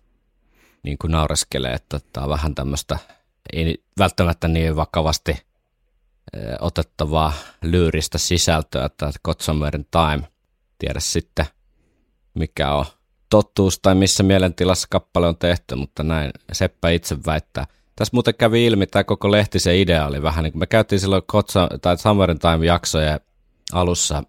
niin 0.82 0.98
kuin 0.98 1.10
naureskelee, 1.10 1.72
että 1.72 2.00
tämä 2.12 2.24
on 2.24 2.30
vähän 2.30 2.54
tämmöistä, 2.54 2.98
ei 3.52 3.82
välttämättä 3.98 4.48
niin 4.48 4.76
vakavasti 4.76 5.46
otettavaa 6.60 7.32
lyyristä 7.62 8.18
sisältöä, 8.18 8.84
että 8.84 9.10
Kotsomerin 9.22 9.86
Time, 9.90 10.28
tiedä 10.78 11.00
sitten 11.00 11.46
mikä 12.34 12.74
on 12.74 12.84
totuus 13.42 13.78
tai 13.78 13.94
missä 13.94 14.22
mielentilassa 14.22 14.88
kappale 14.90 15.26
on 15.26 15.36
tehty, 15.36 15.74
mutta 15.74 16.02
näin 16.02 16.30
Seppä 16.52 16.90
itse 16.90 17.16
väittää. 17.26 17.66
Tässä 17.96 18.10
muuten 18.14 18.34
kävi 18.34 18.66
ilmi, 18.66 18.86
tämä 18.86 19.04
koko 19.04 19.30
lehtisen 19.30 19.76
idea 19.76 20.06
oli 20.06 20.22
vähän 20.22 20.42
niin 20.44 20.52
kuin 20.52 20.60
me 20.60 20.66
käytiin 20.66 21.00
silloin 21.00 21.22
Kotsa, 21.26 21.68
tai 21.82 21.98
Summerin 21.98 22.38
Time 22.38 22.66
jaksojen 22.66 23.20
alussa 23.72 24.22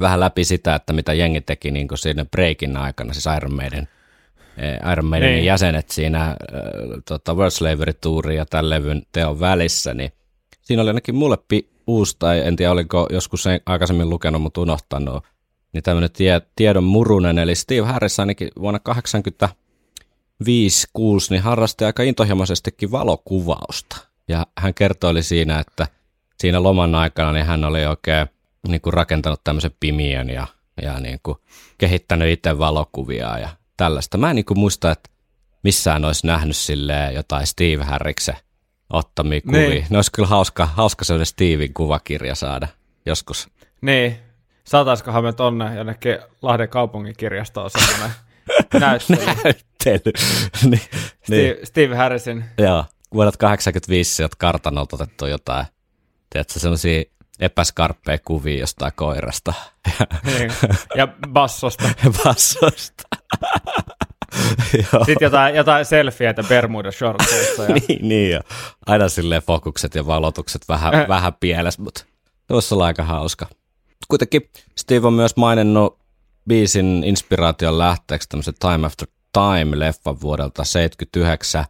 vähän 0.00 0.20
läpi 0.20 0.44
sitä, 0.44 0.74
että 0.74 0.92
mitä 0.92 1.12
jengi 1.12 1.40
teki 1.40 1.70
niin 1.70 1.88
kuin 1.88 1.98
siinä 1.98 2.24
breakin 2.24 2.76
aikana, 2.76 3.12
siis 3.12 3.24
Iron 3.36 3.54
Maiden, 3.54 3.88
eh, 4.58 4.92
Iron 4.92 5.04
Maidenin 5.06 5.34
Niin. 5.34 5.44
jäsenet 5.44 5.90
siinä 5.90 6.26
äh, 6.28 6.36
tota 7.08 7.34
World 7.34 7.50
Slavery 7.50 7.92
Tourin 7.92 8.36
ja 8.36 8.46
tämän 8.46 8.70
levyn 8.70 9.02
teon 9.12 9.40
välissä, 9.40 9.94
niin 9.94 10.12
siinä 10.62 10.82
oli 10.82 10.90
ainakin 10.90 11.14
mulle 11.14 11.38
pi- 11.48 11.68
uusi, 11.86 12.16
tai 12.18 12.40
en 12.46 12.56
tiedä 12.56 12.72
oliko 12.72 13.06
joskus 13.10 13.42
sen 13.42 13.60
aikaisemmin 13.66 14.10
lukenut, 14.10 14.42
mutta 14.42 14.60
unohtanut, 14.60 15.24
niin 15.72 15.82
tämmöinen 15.82 16.10
tie, 16.10 16.40
tiedon 16.56 16.84
murunen, 16.84 17.38
eli 17.38 17.54
Steve 17.54 17.86
Harris 17.86 18.20
ainakin 18.20 18.50
vuonna 18.60 18.80
85 18.80 20.86
6 20.92 21.30
niin 21.30 21.42
harrasti 21.42 21.84
aika 21.84 22.02
intohimoisestikin 22.02 22.90
valokuvausta. 22.90 23.96
Ja 24.28 24.46
hän 24.58 24.74
kertoi 24.74 25.22
siinä, 25.22 25.58
että 25.58 25.86
siinä 26.40 26.62
loman 26.62 26.94
aikana 26.94 27.32
niin 27.32 27.46
hän 27.46 27.64
oli 27.64 27.86
oikein 27.86 28.26
niin 28.68 28.80
kuin 28.80 28.94
rakentanut 28.94 29.44
tämmöisen 29.44 29.74
pimiön 29.80 30.30
ja, 30.30 30.46
ja 30.82 31.00
niin 31.00 31.20
kuin 31.22 31.38
kehittänyt 31.78 32.28
itse 32.28 32.58
valokuvia 32.58 33.38
ja 33.38 33.48
tällaista. 33.76 34.18
Mä 34.18 34.30
en 34.30 34.36
niin 34.36 34.44
kuin 34.44 34.58
muista, 34.58 34.90
että 34.90 35.10
missään 35.62 36.04
olisi 36.04 36.26
nähnyt 36.26 36.56
silleen 36.56 37.14
jotain 37.14 37.46
Steve 37.46 37.84
Harriksen 37.84 38.36
ottamia 38.90 39.40
kuvia. 39.40 39.68
Niin. 39.68 39.86
Ne 39.90 39.98
olisi 39.98 40.12
kyllä 40.12 40.28
hauska, 40.28 40.66
hauska 40.66 41.04
sellainen 41.04 41.26
Steven 41.26 41.74
kuvakirja 41.74 42.34
saada 42.34 42.68
joskus. 43.06 43.48
Niin, 43.80 44.16
saataiskohan 44.64 45.24
me 45.24 45.32
tonne 45.32 45.74
jonnekin 45.76 46.18
Lahden 46.42 46.68
kaupungin 46.68 47.14
kirjastoon 47.16 47.70
semmoinen 47.70 48.10
näyttely. 48.80 49.24
Näyttely. 49.24 50.12
niin, 50.70 50.80
niin, 51.28 51.52
Steve, 51.54 51.58
Steve 51.64 51.96
Harrisin. 51.96 52.44
joo. 52.58 52.84
Vuodelta 53.14 53.38
85 53.38 54.14
sieltä 54.14 54.36
kartanolta 54.38 54.96
otettu 54.96 55.26
jotain, 55.26 55.66
tiedätkö, 56.30 56.60
sellaisia 56.60 57.02
epäskarppeja 57.40 58.18
kuvia 58.24 58.60
jostain 58.60 58.92
koirasta 58.96 59.54
Niin. 60.24 60.52
Ja 60.96 61.08
bassosta. 61.28 61.88
bassosta. 62.24 63.02
Sitten 65.06 65.16
jotain, 65.20 65.54
jotain 65.54 65.84
selfieitä 65.84 66.42
Bermuda 66.42 66.90
shortseissa. 66.92 67.62
Ja... 67.62 67.68
niin, 67.88 68.08
niin 68.08 68.30
ja 68.30 68.40
aina 68.86 69.08
silleen 69.08 69.42
fokukset 69.42 69.94
ja 69.94 70.06
valotukset 70.06 70.62
vähän, 70.68 70.94
Äh. 70.94 71.08
vähän 71.08 71.32
pielessä, 71.40 71.82
mutta 71.82 72.04
tuossa 72.48 72.74
on 72.74 72.82
aika 72.82 73.04
hauska. 73.04 73.46
Kuitenkin 74.08 74.50
Steve 74.78 75.06
on 75.06 75.12
myös 75.12 75.36
maininnut 75.36 75.98
biisin 76.48 77.04
inspiraation 77.04 77.78
lähteeksi 77.78 78.28
tämmöisen 78.28 78.54
Time 78.60 78.86
After 78.86 79.08
Time-leffan 79.38 80.20
vuodelta 80.20 80.64
79. 80.64 81.64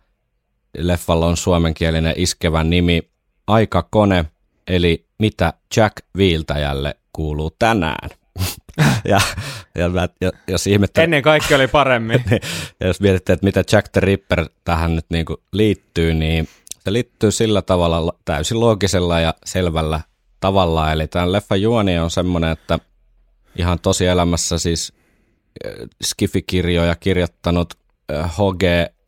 Leffalla 0.78 1.26
on 1.26 1.36
suomenkielinen 1.36 2.14
iskevä 2.16 2.64
nimi 2.64 3.10
Aikakone, 3.46 4.24
eli 4.66 5.06
mitä 5.18 5.52
Jack 5.76 5.96
Viiltäjälle 6.16 6.96
kuuluu 7.12 7.50
tänään. 7.58 8.10
ja, 9.04 9.20
ja, 9.74 9.88
mä, 9.88 10.08
ja 10.20 10.32
jos 10.48 10.66
ihmettä, 10.66 11.02
Ennen 11.02 11.22
kaikki 11.22 11.54
oli 11.54 11.68
paremmin. 11.68 12.24
ja 12.80 12.86
jos 12.86 13.00
mietitte, 13.00 13.32
että 13.32 13.46
mitä 13.46 13.64
Jack 13.72 13.88
the 13.92 14.00
Ripper 14.00 14.48
tähän 14.64 14.96
nyt 14.96 15.06
niin 15.10 15.26
liittyy, 15.52 16.14
niin 16.14 16.48
se 16.78 16.92
liittyy 16.92 17.30
sillä 17.30 17.62
tavalla 17.62 18.14
täysin 18.24 18.60
loogisella 18.60 19.20
ja 19.20 19.34
selvällä 19.44 20.00
tavalla. 20.42 20.92
Eli 20.92 21.08
tämän 21.08 21.32
leffan 21.32 21.62
juoni 21.62 21.98
on 21.98 22.10
semmoinen, 22.10 22.50
että 22.50 22.78
ihan 23.58 23.78
tosielämässä 23.80 24.58
siis 24.58 24.92
äh, 25.66 25.72
Skifi-kirjoja 26.04 26.94
kirjoittanut 26.96 27.74
H.G. 28.12 28.62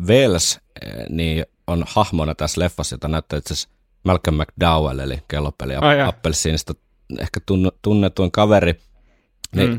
Wells 0.06 0.60
äh, 0.86 0.92
niin 1.10 1.44
on 1.66 1.84
hahmona 1.88 2.34
tässä 2.34 2.60
leffassa, 2.60 2.94
jota 2.94 3.08
näyttää 3.08 3.38
itse 3.38 3.54
asiassa 3.54 3.68
Malcolm 4.04 4.36
McDowell, 4.36 4.98
eli 4.98 5.18
kellopeli 5.28 5.72
jaa. 5.72 6.08
appelsiinista 6.08 6.74
ehkä 7.20 7.40
tunnetuin 7.82 8.30
kaveri. 8.30 8.80
Niin, 9.56 9.70
Mm. 9.70 9.78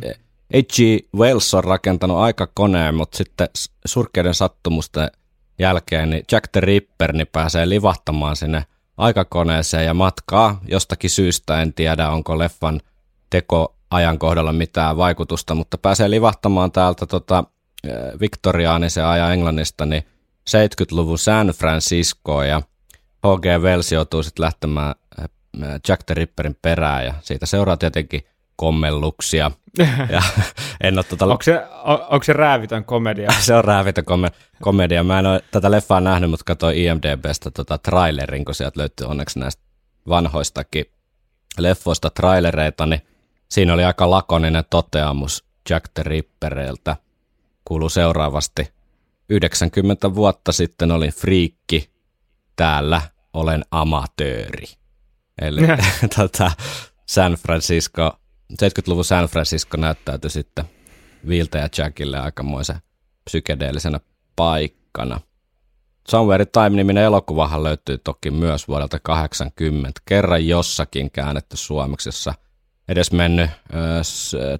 H.G. 0.58 1.06
Wells 1.18 1.54
on 1.54 1.64
rakentanut 1.64 2.18
aikakoneen, 2.18 2.96
mutta 2.96 3.18
sitten 3.18 3.48
surkeiden 3.86 4.34
sattumusten 4.34 5.12
jälkeen 5.60 6.10
niin 6.10 6.24
Jack 6.32 6.52
the 6.52 6.62
Ripper 6.62 7.14
niin 7.14 7.28
pääsee 7.32 7.70
livahtamaan 7.70 8.36
sinne 8.36 8.66
aikakoneeseen 8.98 9.86
ja 9.86 9.94
matkaa 9.94 10.62
jostakin 10.68 11.10
syystä, 11.10 11.62
en 11.62 11.74
tiedä 11.74 12.10
onko 12.10 12.38
leffan 12.38 12.82
teko 13.30 13.76
ajankohdalla 13.92 14.54
mitään 14.54 14.98
vaikutusta, 14.98 15.56
mutta 15.56 15.78
pääsee 15.78 16.10
livahtamaan 16.10 16.72
täältä 16.72 17.06
tota, 17.06 17.44
eh, 17.84 18.20
viktoriaanisen 18.20 19.06
ajan 19.06 19.34
Englannista 19.34 19.86
niin 19.86 20.04
70-luvun 20.50 21.20
San 21.20 21.48
Franciscoon 21.48 22.48
ja 22.48 22.62
H.G. 23.28 23.46
Wells 23.62 23.92
joutuu 23.92 24.24
sitten 24.24 24.44
lähtemään 24.44 24.96
eh, 25.20 25.30
Jack 25.88 26.04
the 26.04 26.14
Ripperin 26.14 26.58
perään 26.62 27.06
ja 27.06 27.14
siitä 27.22 27.46
seuraa 27.46 27.78
tietenkin 27.78 28.22
kommelluksia. 28.56 29.52
Ja 30.10 30.22
en 30.84 30.98
ole 30.98 31.04
tota, 31.04 31.26
Onko 31.26 31.44
se, 31.44 31.64
on, 31.84 32.00
onko 32.10 32.24
se 32.24 32.34
räävitön 32.34 32.86
komedia? 32.86 33.32
se 33.40 33.54
on 33.54 33.64
räävitön 33.64 34.06
kom- 34.06 34.32
komedia. 34.62 35.04
Mä 35.04 35.20
en 35.20 35.26
ole 35.26 35.44
tätä 35.52 35.72
leffaa 35.72 36.02
nähnyt, 36.02 36.30
mutta 36.30 36.44
katsoin 36.44 36.78
IMDBstä 36.78 37.52
tota 37.52 37.78
trailerin, 37.78 38.46
kun 38.46 38.56
sieltä 38.56 38.80
löytyy 38.80 39.08
onneksi 39.08 39.40
näistä 39.40 39.64
vanhoistakin 40.10 40.86
leffoista 41.58 42.10
trailereita, 42.10 42.86
niin 42.86 43.02
siinä 43.50 43.74
oli 43.74 43.84
aika 43.84 44.10
lakoninen 44.10 44.64
toteamus 44.70 45.46
Jack 45.70 45.86
the 45.94 46.04
Ripperiltä. 46.04 46.96
Kuuluu 47.66 47.90
seuraavasti. 47.90 48.76
90 49.30 50.16
vuotta 50.16 50.52
sitten 50.52 50.92
olin 50.92 51.14
friikki, 51.14 51.90
täällä 52.56 53.02
olen 53.34 53.66
amatööri. 53.72 54.66
Eli 55.42 55.62
tota, 56.16 56.52
San 57.06 57.34
Francisco, 57.34 58.20
70-luvun 58.54 59.06
San 59.06 59.26
Francisco 59.26 59.78
näyttäytyi 59.78 60.30
sitten 60.30 60.66
Viltä 61.28 61.58
ja 61.58 61.70
Jackille 61.78 62.20
aikamoisen 62.20 62.80
psykedeellisenä 63.26 64.00
paikkana. 64.36 65.20
Somewhere 66.10 66.46
Time-niminen 66.46 67.04
elokuvahan 67.04 67.64
löytyy 67.64 67.98
toki 67.98 68.32
myös 68.32 68.68
vuodelta 68.68 69.00
80, 69.00 70.02
kerran 70.06 70.48
jossakin 70.48 71.12
käännetty 71.12 71.58
suomeksi, 71.58 72.08
jossa 72.08 72.34
edes 72.88 73.12
mennyt 73.12 73.50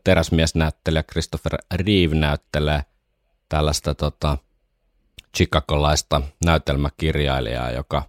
teräsmiesnäyttelijä 0.04 1.04
Christopher 1.04 1.58
Reeve 1.74 2.16
näyttelee 2.16 2.82
tällaista 3.50 3.96
tota, 3.96 4.38
chicagolaista 5.38 6.22
näytelmäkirjailijaa, 6.46 7.72
joka 7.72 8.04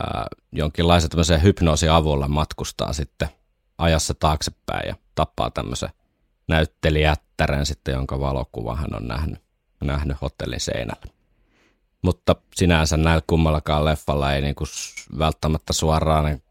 ää, 0.00 0.26
jonkinlaisen 0.52 1.10
tämmöisen 1.10 1.42
hypnoosin 1.42 1.90
avulla 1.90 2.28
matkustaa 2.28 2.92
sitten 2.92 3.28
ajassa 3.78 4.14
taaksepäin 4.14 4.88
ja 4.88 4.94
tappaa 5.14 5.50
tämmöisen 5.50 5.88
näyttelijättären 6.48 7.66
sitten, 7.66 7.94
jonka 7.94 8.20
valokuva 8.20 8.76
hän 8.76 8.94
on 8.96 9.08
nähnyt, 9.08 9.38
nähnyt 9.84 10.20
hotellin 10.20 10.60
seinällä. 10.60 11.06
Mutta 12.02 12.36
sinänsä 12.54 12.96
näillä 12.96 13.22
kummallakaan 13.26 13.84
leffalla 13.84 14.32
ei 14.32 14.40
niinku 14.40 14.64
välttämättä 15.18 15.72
suoraan, 15.72 16.42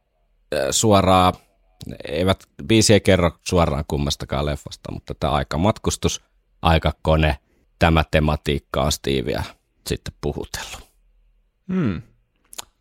suoraan 0.71 1.33
eivät, 2.07 2.43
biisi 2.63 2.93
ei 2.93 3.01
kerro 3.01 3.31
suoraan 3.47 3.85
kummastakaan 3.87 4.45
leffasta, 4.45 4.91
mutta 4.91 5.13
tämä 5.19 5.33
aikamatkustus, 5.33 6.21
aikakone, 6.61 7.37
tämä 7.79 8.03
tematiikka 8.11 8.83
on 8.83 8.91
Steveä 8.91 9.43
sitten 9.87 10.13
puhutellut. 10.21 10.89
Hmm. 11.73 12.01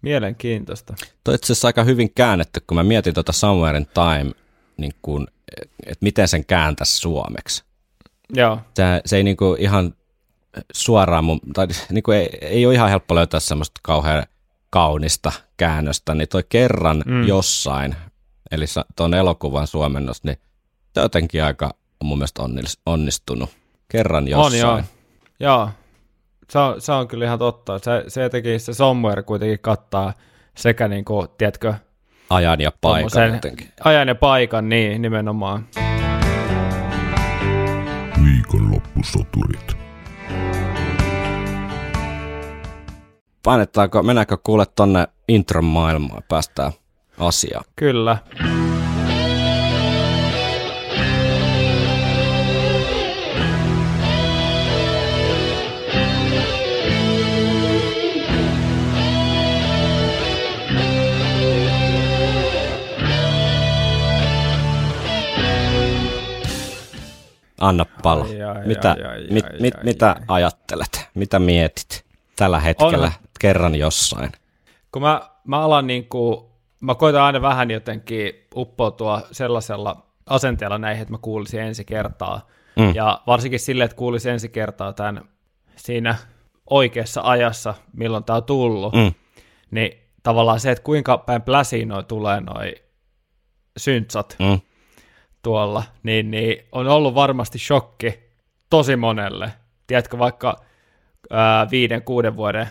Mielenkiintoista. 0.03 0.95
Toi 1.25 1.35
itse 1.35 1.53
asiassa 1.53 1.69
aika 1.69 1.85
hyvin 1.85 2.15
käännetty, 2.15 2.61
kun 2.67 2.77
mä 2.77 2.83
mietin 2.83 3.15
tuota 3.15 3.33
Somewhere 3.33 3.79
in 3.79 3.87
Time, 3.87 4.33
niin 4.77 4.93
kun, 5.03 5.29
että 5.87 6.05
miten 6.05 6.29
sen 6.29 6.45
kääntäisi 6.45 6.97
suomeksi. 6.97 7.65
Joo. 8.35 8.59
Se, 8.75 8.83
se 9.07 9.17
ei 9.17 9.23
niin 9.23 9.37
kuin 9.37 9.61
ihan 9.61 9.95
suoraan, 10.73 11.25
mun, 11.25 11.41
tai 11.55 11.67
niin 11.91 12.03
kuin 12.03 12.19
ei, 12.19 12.39
ei 12.41 12.67
ole 12.67 12.75
ihan 12.75 12.91
helppo 12.91 13.15
löytää 13.15 13.41
semmoista 13.41 13.81
kauhean 13.83 14.27
kaunista 14.71 15.33
käännöstä, 15.57 16.15
niin 16.15 16.29
toi 16.29 16.45
kerran 16.49 17.03
mm. 17.07 17.27
jossain, 17.29 17.97
eli 18.51 18.65
tuon 18.97 19.15
elokuvan 19.15 19.67
suomennos, 19.67 20.25
niin 20.25 20.37
se 20.95 21.01
on 21.01 21.05
jotenkin 21.05 21.45
aika 21.45 21.75
mun 22.03 22.19
mielestä 22.19 22.43
onnistunut. 22.87 23.51
Kerran 23.89 24.29
jossain. 24.29 24.65
On 24.65 24.69
joo. 24.69 24.83
joo. 25.41 25.71
Se 26.53 26.59
on, 26.59 26.81
se 26.81 26.93
on 26.93 27.09
kyllä 27.09 27.25
ihan 27.25 27.39
totta. 27.39 27.79
Se, 27.79 28.05
se 28.09 28.23
jotenkin, 28.23 28.61
se 28.61 28.75
somewhere 28.75 29.23
kuitenkin 29.23 29.59
kattaa 29.59 30.13
sekä 30.57 30.89
niin 30.89 31.05
kuin, 31.05 31.29
tiedätkö, 31.39 31.75
ajan 32.31 32.61
ja 32.61 32.73
paikan 32.81 33.35
jotenkin. 33.35 33.69
Ajan 33.85 34.09
ja 34.09 34.15
paikan, 34.15 34.69
niin 34.69 35.03
nimenomaan. 35.03 35.67
Viikonloppusoturit. 38.25 39.77
Painetaanko, 43.43 44.03
mennäänkö 44.03 44.37
kuule 44.37 44.65
tonne 44.77 45.09
intron 45.29 45.65
maailmaan, 45.65 46.23
päästään 46.29 46.73
asiaan. 47.19 47.65
Kyllä. 47.77 48.17
Anna 67.63 67.85
pala. 68.03 68.25
Ai, 68.25 68.43
ai, 68.43 68.67
mitä, 68.67 68.91
ai, 68.91 69.05
ai, 69.05 69.27
mit, 69.31 69.45
ai, 69.45 69.61
mit, 69.61 69.75
ai, 69.75 69.85
mitä 69.85 70.09
ai. 70.11 70.25
ajattelet? 70.29 71.09
Mitä 71.15 71.39
mietit 71.39 72.05
tällä 72.37 72.61
hetkellä 72.61 73.07
On. 73.07 73.29
kerran 73.41 73.75
jossain? 73.75 74.33
Kun 74.93 75.03
mä, 75.03 75.21
mä 75.45 75.61
alan 75.61 75.87
niin 75.87 76.09
kuin, 76.09 76.45
mä 76.81 76.95
koitan 76.95 77.23
aina 77.23 77.43
vähän 77.43 77.71
jotenkin 77.71 78.33
uppoutua 78.57 79.23
sellaisella 79.33 80.07
asenteella 80.27 80.79
näihin, 80.79 81.03
että 81.03 81.13
mä 81.15 81.19
kuulisin 81.19 81.61
ensi 81.61 81.85
kertaa. 81.85 82.49
Mm. 82.77 82.95
Ja 82.95 83.21
varsinkin 83.27 83.61
sille, 83.61 83.85
että 83.85 83.97
kuulisin 83.97 84.33
ensi 84.33 84.49
kertaa 84.49 84.93
tämän 84.93 85.25
siinä 85.77 86.17
oikeassa 86.71 87.21
ajassa, 87.25 87.75
milloin 87.93 88.25
tämä 88.25 88.37
on 88.37 88.45
tullut. 88.45 88.95
Mm. 88.95 89.13
Niin 89.71 89.99
tavallaan 90.23 90.61
se, 90.61 90.71
että 90.71 90.85
kuinka 90.85 91.19
päin 91.19 91.43
pläsiin 91.43 91.89
noi 91.89 92.05
tulee 92.05 92.41
noi 92.41 92.75
syntsat, 93.77 94.37
mm 94.39 94.61
tuolla, 95.43 95.83
niin, 96.03 96.31
niin 96.31 96.65
on 96.73 96.89
ollut 96.89 97.15
varmasti 97.15 97.59
shokki 97.59 98.19
tosi 98.71 98.97
monelle. 98.97 99.53
Tiedätkö, 99.87 100.19
vaikka 100.19 100.61
ää, 101.31 101.71
viiden, 101.71 102.03
kuuden 102.03 102.37
vuoden 102.37 102.67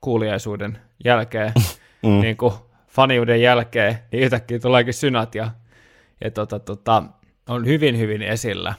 kuuliaisuuden 0.00 0.78
jälkeen, 1.04 1.52
mm. 2.02 2.20
niin 2.20 2.36
kuin 2.36 2.54
faniuden 2.88 3.42
jälkeen, 3.42 3.98
niin 4.12 4.22
yhtäkkiä 4.22 4.58
tuleekin 4.58 4.94
synat 4.94 5.34
ja, 5.34 5.50
ja 6.24 6.30
tota, 6.30 6.58
tota, 6.58 7.02
on 7.48 7.66
hyvin, 7.66 7.98
hyvin 7.98 8.22
esillä. 8.22 8.74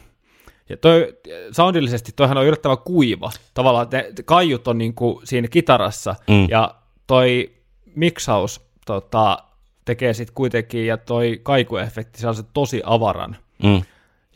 Ja 0.69 0.77
toi, 0.77 1.17
soundillisesti 1.51 2.11
toihan 2.15 2.37
on 2.37 2.45
yllättävän 2.45 2.77
kuiva. 2.77 3.31
Tavallaan 3.53 3.87
ne 3.91 4.05
kaiut 4.25 4.67
on 4.67 4.77
niin 4.77 4.93
kuin 4.93 5.27
siinä 5.27 5.47
kitarassa, 5.47 6.15
mm. 6.27 6.49
ja 6.49 6.75
toi 7.07 7.51
miksaus 7.95 8.61
tota, 8.85 9.37
tekee 9.85 10.13
sitten 10.13 10.35
kuitenkin, 10.35 10.87
ja 10.87 10.97
toi 10.97 11.39
kaikuefekti 11.43 12.21
se 12.21 12.27
tosi 12.53 12.81
avaran. 12.85 13.37
Mm. 13.63 13.81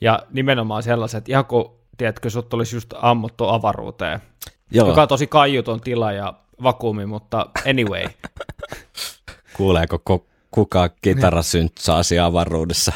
Ja 0.01 0.19
nimenomaan 0.29 0.83
sellaiset, 0.83 1.29
ihan 1.29 1.45
kuin, 1.45 1.65
tiedätkö, 1.97 2.29
sut 2.29 2.53
olisi 2.53 2.75
just 2.75 2.93
ammuttu 3.01 3.47
avaruuteen, 3.47 4.19
Joo. 4.71 4.87
joka 4.87 5.01
on 5.01 5.07
tosi 5.07 5.27
kaiuton 5.27 5.81
tila 5.81 6.11
ja 6.11 6.33
vakuumi, 6.63 7.05
mutta 7.05 7.49
anyway. 7.69 8.03
Kuuleeko 9.57 9.99
kuka 10.51 10.89
kitarasyntsaasi 10.89 12.19
avaruudessa? 12.19 12.93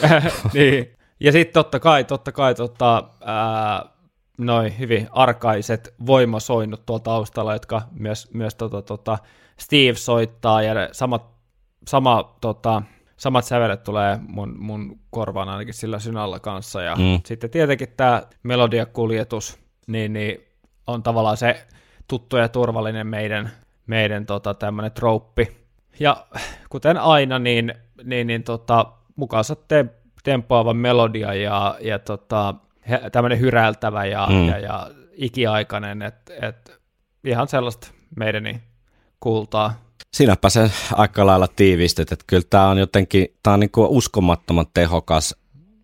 niin. 0.54 0.92
Ja 1.20 1.32
sitten 1.32 1.54
totta 1.54 1.80
kai, 1.80 2.04
totta 2.04 2.32
kai 2.32 2.54
tota, 2.54 3.04
ää, 3.24 3.84
noin 4.38 4.78
hyvin 4.78 5.08
arkaiset 5.12 5.94
voimasoinnut 6.06 6.86
tuolla 6.86 7.02
taustalla, 7.02 7.52
jotka 7.52 7.82
myös, 7.92 8.28
myös 8.32 8.54
tota, 8.54 8.82
tota, 8.82 9.18
Steve 9.58 9.94
soittaa 9.94 10.62
ja 10.62 10.88
samat 10.92 11.35
sama 11.86 12.36
tota, 12.40 12.82
samat 13.16 13.44
sävelet 13.44 13.82
tulee 13.82 14.18
mun, 14.28 14.54
mun 14.58 15.00
korvaan 15.10 15.48
ainakin 15.48 15.74
sillä 15.74 15.98
synalla 15.98 16.40
kanssa. 16.40 16.82
Ja 16.82 16.94
mm. 16.94 17.20
sitten 17.24 17.50
tietenkin 17.50 17.88
tämä 17.96 18.22
melodiakuljetus 18.42 19.58
niin, 19.86 20.12
niin 20.12 20.46
on 20.86 21.02
tavallaan 21.02 21.36
se 21.36 21.66
tuttu 22.08 22.36
ja 22.36 22.48
turvallinen 22.48 23.06
meidän, 23.06 23.50
meidän 23.86 24.26
tota, 24.26 24.54
tämmöinen 24.54 24.92
trouppi. 24.92 25.56
Ja 26.00 26.26
kuten 26.70 26.98
aina, 26.98 27.38
niin, 27.38 27.74
niin, 28.04 28.26
niin 28.26 28.42
tota, 28.42 28.86
mukaansa 29.16 29.56
te, 29.56 29.86
tempoava 30.24 30.74
melodia 30.74 31.34
ja, 31.34 31.76
ja 31.80 31.98
tota, 31.98 32.54
tämmöinen 33.12 33.40
hyräiltävä 33.40 34.04
ja, 34.04 34.26
mm. 34.30 34.48
ja, 34.48 34.58
ja 34.58 34.90
ikiaikainen, 35.12 36.02
että 36.02 36.32
et, 36.42 36.80
ihan 37.24 37.48
sellaista 37.48 37.88
meidän 38.16 38.60
kultaa. 39.20 39.85
Sinäpä 40.16 40.50
se 40.50 40.70
aika 40.92 41.26
lailla 41.26 41.48
tiivistet, 41.48 42.12
että 42.12 42.24
kyllä 42.26 42.42
tämä 42.50 42.68
on 42.68 42.78
jotenkin, 42.78 43.28
tämä 43.42 43.54
on 43.54 43.60
niin 43.60 43.70
kuin 43.70 43.88
uskomattoman 43.88 44.66
tehokas 44.74 45.36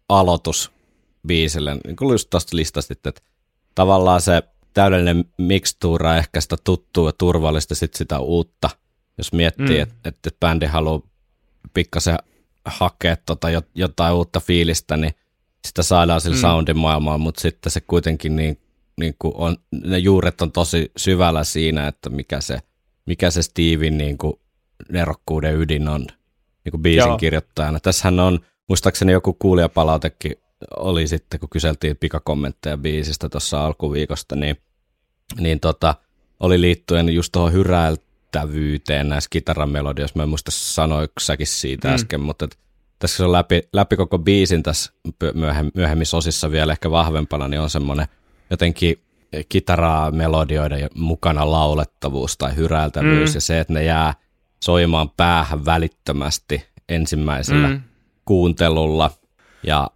aloitus 0.08 0.72
biisille, 1.26 1.76
niin 1.86 1.96
kuin 1.96 2.12
just 2.12 2.30
tuosta 2.30 2.56
listastit, 2.56 3.06
että 3.06 3.22
tavallaan 3.74 4.20
se 4.20 4.42
täydellinen 4.74 5.24
mikstuura 5.38 6.16
ehkä 6.16 6.40
sitä 6.40 6.56
tuttua 6.64 7.08
ja 7.08 7.12
turvallista 7.18 7.74
sitten 7.74 7.98
sitä 7.98 8.18
uutta, 8.18 8.70
jos 9.18 9.32
miettii, 9.32 9.76
mm. 9.76 9.82
että, 9.82 9.96
että 10.04 10.30
bändi 10.40 10.66
haluaa 10.66 11.02
pikkasen 11.74 12.18
hakea 12.64 13.16
tota 13.26 13.48
jotain 13.74 14.14
uutta 14.14 14.40
fiilistä, 14.40 14.96
niin 14.96 15.14
sitä 15.66 15.82
saadaan 15.82 16.20
sillä 16.20 16.36
mm. 16.36 16.40
soundin 16.40 16.78
maailmaan, 16.78 17.20
mutta 17.20 17.40
sitten 17.40 17.72
se 17.72 17.80
kuitenkin 17.80 18.36
niin, 18.36 18.60
niin 19.00 19.14
kuin 19.18 19.34
on, 19.36 19.56
ne 19.84 19.98
juuret 19.98 20.42
on 20.42 20.52
tosi 20.52 20.92
syvällä 20.96 21.44
siinä, 21.44 21.88
että 21.88 22.10
mikä 22.10 22.40
se– 22.40 22.58
mikä 23.06 23.30
se 23.30 23.42
Steven 23.42 23.98
niin 23.98 24.18
kuin 24.18 24.34
nerokkuuden 24.88 25.56
ydin 25.56 25.88
on 25.88 26.06
niin 26.64 26.70
kuin 26.70 26.82
biisin 26.82 27.08
Joo. 27.08 27.18
kirjoittajana. 27.18 27.80
Tässähän 27.80 28.20
on, 28.20 28.40
muistaakseni 28.68 29.12
joku 29.12 29.32
kuulijapalautekin 29.32 30.36
oli 30.76 31.06
sitten, 31.06 31.40
kun 31.40 31.48
kyseltiin 31.48 31.96
pikakommentteja 31.96 32.76
biisistä 32.76 33.28
tuossa 33.28 33.66
alkuviikosta, 33.66 34.36
niin, 34.36 34.56
niin 35.40 35.60
tota, 35.60 35.94
oli 36.40 36.60
liittyen 36.60 37.08
just 37.08 37.32
tuohon 37.32 37.52
hyräiltävyyteen 37.52 39.08
näissä 39.08 39.30
kitaramelodioissa. 39.30 40.16
Mä 40.16 40.22
en 40.22 40.28
muista 40.28 40.50
sanoiko 40.50 41.12
säkin 41.20 41.46
siitä 41.46 41.88
mm. 41.88 41.94
äsken, 41.94 42.20
mutta 42.20 42.44
et, 42.44 42.58
tässä 42.98 43.24
on 43.24 43.32
läpi, 43.32 43.62
läpi 43.72 43.96
koko 43.96 44.18
biisin 44.18 44.62
tässä 44.62 44.92
myöhemmissä 45.74 46.16
osissa 46.16 46.50
vielä 46.50 46.72
ehkä 46.72 46.90
vahvempana, 46.90 47.48
niin 47.48 47.60
on 47.60 47.70
semmoinen 47.70 48.06
jotenkin 48.50 48.98
kitaraa, 49.48 50.10
melodioida 50.10 50.78
ja 50.78 50.88
mukana 50.94 51.50
laulettavuus 51.50 52.36
tai 52.36 52.56
hyräiltävyys 52.56 53.30
mm. 53.30 53.34
ja 53.34 53.40
se, 53.40 53.60
että 53.60 53.72
ne 53.72 53.84
jää 53.84 54.14
soimaan 54.64 55.10
päähän 55.10 55.64
välittömästi 55.64 56.66
ensimmäisellä 56.88 57.68
mm. 57.68 57.82
kuuntelulla. 58.24 59.10
Ja 59.62 59.90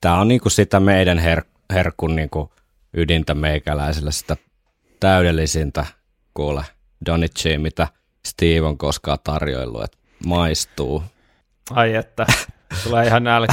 tämä 0.00 0.20
on 0.20 0.28
niinku 0.28 0.50
sitä 0.50 0.80
meidän 0.80 1.18
her, 1.18 1.42
herkun 1.72 2.16
niinku 2.16 2.52
ydintä 2.96 3.34
meikäläisellä, 3.34 4.10
sitä 4.10 4.36
täydellisintä 5.00 5.86
kuule 6.34 6.64
Donichi, 7.06 7.58
mitä 7.58 7.88
Steve 8.26 8.66
on 8.66 8.78
koskaan 8.78 9.18
tarjoillut, 9.24 9.84
että 9.84 9.98
maistuu. 10.26 11.02
Ai 11.70 11.94
että, 11.94 12.26
tulee 12.84 13.06
ihan 13.06 13.24
nälkä. 13.24 13.52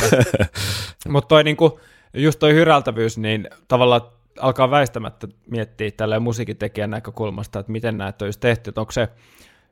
Mutta 1.09 1.27
toi 1.27 1.43
niinku, 1.43 1.79
just 2.13 2.39
toi 2.39 2.53
hyrältävyys, 2.53 3.17
niin 3.17 3.49
tavallaan 3.67 4.01
alkaa 4.39 4.71
väistämättä 4.71 5.27
miettiä 5.49 5.91
tällä 5.91 6.19
musiikintekijän 6.19 6.89
näkökulmasta, 6.89 7.59
että 7.59 7.71
miten 7.71 7.97
näitä 7.97 8.25
olisi 8.25 8.39
tehty, 8.39 8.69
että 8.69 8.81
onko 8.81 8.91
se 8.91 9.07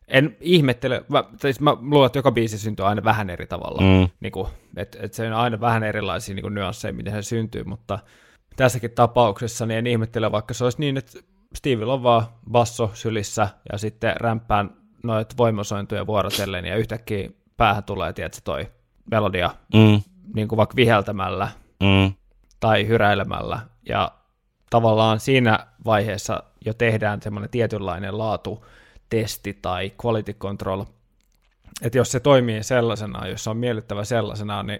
en 0.08 0.38
ihmettele, 0.42 1.06
mä, 1.10 1.24
siis 1.42 1.60
mä 1.60 1.78
luulen, 1.82 2.06
että 2.06 2.20
joka 2.20 2.32
biisi 2.32 2.58
syntyy 2.58 2.86
aina 2.88 3.04
vähän 3.04 3.30
eri 3.30 3.48
tavalla, 3.48 3.82
Mm. 3.82 4.10
niin 4.20 4.32
kuin, 4.32 4.48
että, 4.78 4.98
että 5.02 5.16
se 5.18 5.28
on 5.28 5.34
aina 5.34 5.60
vähän 5.62 5.84
erilaisia 5.84 6.36
niin 6.36 6.44
kuin 6.44 6.54
nyansseja, 6.54 6.94
miten 6.94 7.14
se 7.14 7.22
syntyy, 7.22 7.64
mutta 7.64 8.00
tässäkin 8.56 8.92
tapauksessa 8.92 9.66
niin 9.66 9.78
en 9.78 9.88
ihmettele, 9.88 10.32
vaikka 10.32 10.54
se 10.54 10.64
olisi 10.64 10.80
niin, 10.80 10.98
että 10.98 11.20
Stevellä 11.56 11.94
on 11.94 12.04
vaan 12.04 12.26
basso 12.52 12.92
sylissä 12.94 13.48
ja 13.72 13.78
sitten 13.78 14.14
rämpään 14.20 14.70
noit 15.04 15.38
voimasointuja 15.38 16.08
vuorotellen 16.08 16.66
ja 16.66 16.76
yhtäkkiä 16.76 17.30
päähän 17.58 17.84
tulee, 17.84 18.14
tiedätkö, 18.14 18.42
toi 18.44 18.68
melodia 19.12 19.50
Mm. 19.74 20.02
niin 20.36 20.48
kuin 20.48 20.58
vaikka 20.58 20.76
viheltämällä 20.76 21.48
Mm. 21.84 22.14
Tai 22.60 22.88
hyräilemällä 22.88 23.60
ja 23.90 24.12
tavallaan 24.70 25.20
siinä 25.20 25.68
vaiheessa 25.86 26.44
jo 26.66 26.74
tehdään 26.74 27.22
semmoinen 27.22 27.50
tietynlainen 27.50 28.18
laatutesti 28.18 29.54
tai 29.62 29.92
quality 30.06 30.34
control, 30.34 30.86
että 31.82 31.98
jos 31.98 32.12
se 32.12 32.20
toimii 32.20 32.64
sellaisena, 32.64 33.28
jos 33.28 33.44
se 33.44 33.50
on 33.50 33.58
miellyttävä 33.58 34.04
sellaisena, 34.04 34.64
niin 34.64 34.80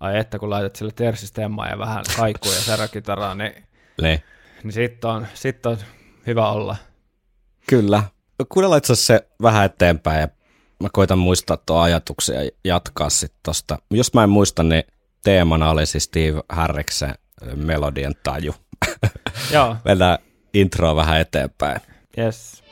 ai 0.00 0.18
että 0.18 0.38
kun 0.38 0.50
laitat 0.50 0.76
sille 0.76 0.92
tersistemmaa 0.92 1.68
ja 1.68 1.78
vähän 1.78 2.04
kaikua 2.16 2.52
ja 2.52 2.60
säräkitaraa, 2.60 3.34
niin, 3.34 3.64
Niin. 4.02 4.22
niin 4.62 4.72
sitten 4.72 5.10
on, 5.10 5.26
sit 5.34 5.66
on 5.66 5.76
hyvä 6.26 6.48
olla. 6.48 6.76
Kyllä. 7.68 8.02
Kuunnellaan 8.48 8.78
itse 8.78 8.94
se 8.94 9.28
vähän 9.42 9.64
eteenpäin 9.64 10.20
ja 10.20 10.28
mä 10.82 10.88
koitan 10.92 11.18
muistaa 11.18 11.56
tuon 11.56 11.82
ajatuksia 11.82 12.42
ja 12.44 12.50
jatkaa 12.64 13.10
sitten 13.10 13.40
tosta. 13.42 13.78
Jos 13.90 14.14
mä 14.14 14.22
en 14.22 14.30
muista, 14.30 14.62
niin 14.62 14.82
teemana 15.24 15.70
oli 15.70 15.86
siis 15.86 16.04
Steve 16.04 16.42
Harriksen 16.48 17.14
melodian 17.54 18.14
taju. 18.22 18.54
Joo, 19.52 19.76
Mennään 19.84 20.18
introa 20.54 20.96
vähän 20.96 21.20
eteenpäin. 21.20 21.80
yes. 22.18 22.62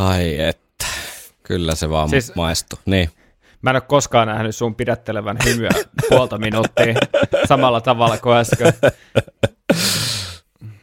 Ai 0.00 0.40
että, 0.40 0.86
kyllä 1.42 1.74
se 1.74 1.90
vaan 1.90 2.08
Siis- 2.08 2.34
maistuu. 2.34 2.78
Niin. 2.86 3.10
Mä 3.62 3.70
en 3.70 3.76
ole 3.76 3.80
koskaan 3.80 4.28
nähnyt 4.28 4.56
sun 4.56 4.74
pidättelevän 4.74 5.36
hymyä 5.44 5.70
puolta 6.08 6.38
minuuttia 6.38 6.94
samalla 7.48 7.80
tavalla 7.80 8.18
kuin 8.18 8.36
äsken. 8.36 8.72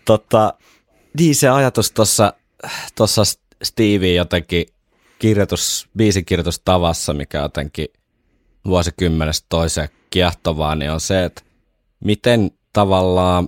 Tota, 0.06 0.54
niin 1.20 1.36
se 1.36 1.50
ajatus 1.50 1.92
tuossa 1.92 2.34
tossa 2.96 3.24
Stevie 3.64 4.14
jotenkin 4.14 4.66
kirjoitus, 5.20 5.90
biisikirjoitustavassa, 5.98 7.14
mikä 7.14 7.38
jotenkin 7.38 7.88
vuosikymmenestä 8.66 9.46
toiseen 9.50 9.90
kiehtovaa, 10.10 10.76
niin 10.76 10.92
on 10.92 11.00
se, 11.00 11.26
että 11.26 11.42
miten 12.04 12.52
tavallaan, 12.74 13.48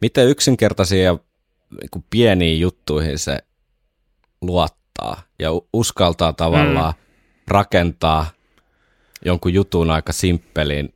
miten 0.00 0.28
yksinkertaisia 0.28 1.02
ja 1.02 1.18
niin 1.80 2.04
pieniin 2.10 2.60
juttuihin 2.60 3.18
se 3.18 3.38
luottaa 4.46 5.22
ja 5.38 5.50
uskaltaa 5.72 6.32
tavallaan 6.32 6.94
mm. 6.94 7.04
rakentaa 7.48 8.26
jonkun 9.24 9.54
jutun 9.54 9.90
aika 9.90 10.12
simppelin 10.12 10.94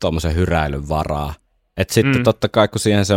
tuommoisen 0.00 0.34
hyräilyn 0.34 0.88
varaa. 0.88 1.34
Et 1.76 1.90
sitten 1.90 2.12
Mm. 2.12 2.18
mm. 2.18 2.24
totta 2.24 2.48
kai, 2.48 2.68
kun 2.68 2.80
siihen 2.80 3.04
se 3.04 3.14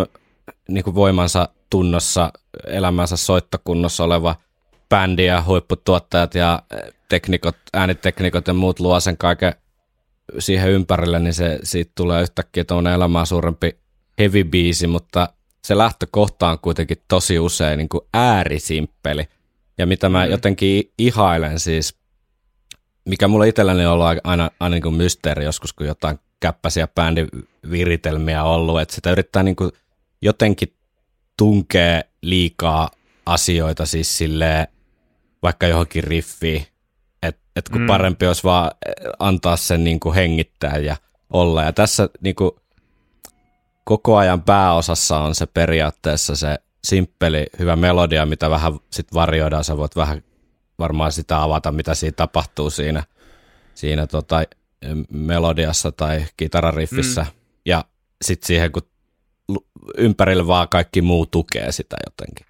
niin 0.69 0.84
kuin 0.84 0.95
voimansa 0.95 1.49
tunnossa, 1.69 2.32
elämänsä 2.67 3.17
soittokunnossa 3.17 4.03
oleva 4.03 4.36
bändi 4.89 5.25
ja 5.25 5.43
huipputuottajat 5.47 6.36
ja 6.36 6.63
eh, 6.71 6.93
teknikot, 7.10 7.58
ääniteknikot 7.73 8.47
ja 8.47 8.53
muut 8.53 8.79
luo 8.79 8.99
sen 8.99 9.17
kaiken 9.17 9.53
siihen 10.39 10.71
ympärille, 10.71 11.19
niin 11.19 11.34
se, 11.34 11.60
siitä 11.63 11.91
tulee 11.95 12.21
yhtäkkiä 12.21 12.63
tuommoinen 12.63 12.93
elämää 12.93 13.25
suurempi 13.25 13.77
heavy 14.19 14.43
biisi, 14.43 14.88
mutta 14.88 15.29
se 15.63 15.77
lähtökohta 15.77 16.49
on 16.49 16.60
kuitenkin 16.60 16.97
tosi 17.08 17.39
usein 17.39 17.77
niin 17.77 17.89
kuin 17.89 18.01
äärisimppeli. 18.13 19.27
Ja 19.80 19.86
mitä 19.86 20.10
mä 20.10 20.26
Mm. 20.26 20.32
jotenkin 20.32 20.92
ihailen 20.98 21.60
siis, 21.60 21.96
mikä 23.06 23.28
mulla 23.28 23.46
itselläni 23.46 23.86
on 23.86 23.94
ollut 23.94 24.06
aina, 24.24 24.52
aina, 24.60 24.74
niin 24.76 24.82
kuin 24.84 24.96
mysteeri 24.96 25.44
joskus, 25.46 25.74
kun 25.74 25.88
jotain 25.88 26.20
käppäisiä 26.39 26.88
bändiviritelmiä 26.88 28.44
on 28.44 28.56
ollut, 28.56 28.82
että 28.82 28.96
sitä 28.96 29.12
yrittää 29.12 29.44
niin 29.44 29.56
kuin 29.56 29.72
jotenkin 30.22 30.74
tunkee 31.38 32.04
liikaa 32.22 32.89
asioita 33.26 33.86
siis 33.86 34.18
silleen, 34.18 34.68
vaikka 35.44 35.68
johonkin 35.68 36.04
riffiin, 36.04 36.65
että 37.24 37.42
et 37.56 37.70
kun 37.70 37.82
Mm. 37.82 37.84
mm. 37.84 37.88
parempi 37.88 38.28
olisi 38.28 38.44
vaan 38.44 38.72
eh, 38.88 38.94
antaa 39.20 39.58
sen 39.58 39.84
niin 39.84 40.00
kuin 40.00 40.15
hengittää 40.15 40.78
ja 40.78 40.96
olla. 41.30 41.63
Ja 41.63 41.74
tässä 41.74 42.10
niin 42.22 42.36
kuin 42.36 42.52
koko 43.84 44.18
ajan 44.18 44.42
pääosassa 44.42 45.20
on 45.20 45.36
se 45.36 45.46
periaatteessa 45.46 46.36
se 46.36 46.60
simppeli, 46.84 47.46
hyvä 47.60 47.76
melodia, 47.76 48.26
mitä 48.26 48.50
vähän 48.50 48.74
sit 48.92 49.13
varjoidaan. 49.13 49.63
Sä 49.63 49.78
voit 49.78 49.96
vähän 49.96 50.24
varmaan 50.80 51.12
sitä 51.12 51.44
avata, 51.44 51.72
mitä 51.72 51.94
siinä 51.94 52.15
tapahtuu 52.15 52.70
siinä, 52.70 53.04
siinä 53.76 54.08
tota, 54.08 54.44
melodiassa 55.10 55.92
tai 55.92 56.26
kitarariffissä. 56.38 57.22
Mm. 57.22 57.32
Ja 57.65 57.86
sitten 58.22 58.48
siihen, 58.48 58.72
kun 58.72 58.82
ympärillä 59.98 60.48
vaan 60.48 60.70
kaikki 60.70 61.02
muu 61.02 61.26
tukee 61.26 61.72
sitä 61.72 61.98
jotenkin. 62.06 62.46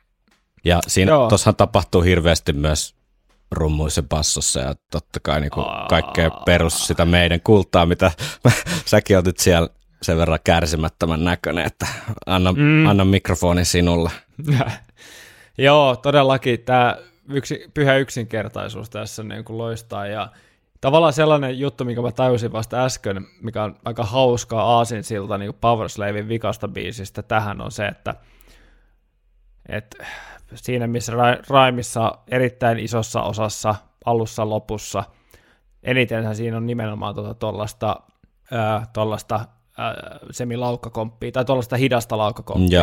Ja 0.65 0.79
siinä 0.87 1.11
tuossahan 1.29 1.55
tapahtuu 1.55 2.01
hirveästi 2.01 2.53
myös 2.53 2.95
rummuissa 3.51 4.03
bassossa 4.03 4.59
ja 4.59 4.75
totta 4.91 5.19
kai 5.19 5.41
niin 5.41 5.51
kaikkea 5.89 6.29
perus 6.29 6.87
sitä 6.87 7.05
meidän 7.05 7.41
kultaa, 7.41 7.85
mitä 7.85 8.11
säkin 8.85 9.17
oot 9.17 9.25
nyt 9.25 9.39
siellä 9.39 9.69
sen 10.01 10.17
verran 10.17 10.39
kärsimättömän 10.43 11.23
näköinen, 11.23 11.65
että 11.65 11.87
anna, 12.25 12.51
Mm. 12.51 12.85
anna 12.85 13.05
mikrofoni 13.05 13.65
sinulle. 13.65 14.11
Joo, 15.57 15.95
todellakin 15.95 16.59
tämä 16.59 16.97
yksi, 17.29 17.71
pyhä 17.73 17.95
yksinkertaisuus 17.95 18.89
tässä 18.89 19.23
niin 19.23 19.43
kuin 19.43 19.57
loistaa 19.57 20.07
ja 20.07 20.27
tavallaan 20.81 21.13
sellainen 21.13 21.59
juttu, 21.59 21.85
mikä 21.85 22.01
mä 22.01 22.11
tajusin 22.11 22.51
vasta 22.51 22.85
äsken, 22.85 23.25
mikä 23.41 23.63
on 23.63 23.75
aika 23.85 24.03
hauskaa 24.03 24.77
aasinsilta 24.77 25.37
niin 25.37 25.53
Powerslavin 25.61 26.29
vikasta 26.29 26.67
biisistä 26.67 27.21
tähän 27.23 27.61
on 27.61 27.71
se, 27.71 27.87
että, 27.87 28.15
että 29.69 30.05
siinä 30.55 30.87
missä 30.87 31.13
Ra- 31.13 31.43
Raimissa 31.49 32.17
erittäin 32.27 32.79
isossa 32.79 33.21
osassa 33.21 33.75
alussa 34.05 34.49
lopussa, 34.49 35.03
enitenhän 35.83 36.35
siinä 36.35 36.57
on 36.57 36.67
nimenomaan 36.67 37.15
tuota 37.15 37.33
tuollaista 37.33 37.95
tuollaista 39.79 40.27
semilaukkakomppia 40.31 41.31
tai 41.31 41.45
tuollaista 41.45 41.75
hidasta 41.77 42.17
laukkakomppia. 42.17 42.79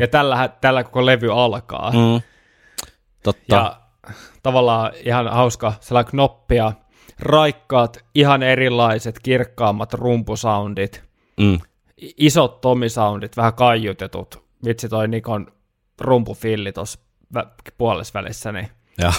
Ja 0.00 0.08
tällä, 0.08 0.48
tällä 0.60 0.84
koko 0.84 1.06
levy 1.06 1.28
alkaa. 1.32 1.90
Mm. 1.90 2.20
Totta. 3.22 3.54
Ja 3.56 3.80
tavallaan 4.42 4.92
ihan 5.04 5.28
hauska 5.28 5.72
sellainen 5.80 6.10
knoppia, 6.10 6.72
raikkaat, 7.20 8.04
ihan 8.14 8.42
erilaiset, 8.42 9.18
kirkkaammat 9.22 9.94
rumpusoundit, 9.94 11.02
Mm. 11.40 11.58
isot 12.16 12.60
tomisoundit, 12.60 13.36
vähän 13.36 13.54
kaiutetut. 13.54 14.44
Vitsi 14.64 14.88
toi 14.88 15.08
Nikon 15.08 15.46
rumpufilli 16.00 16.72
tuossa 16.72 16.98
puolessa 17.78 18.18
välissä, 18.18 18.52
niin 18.52 18.68
Ja. 18.98 19.12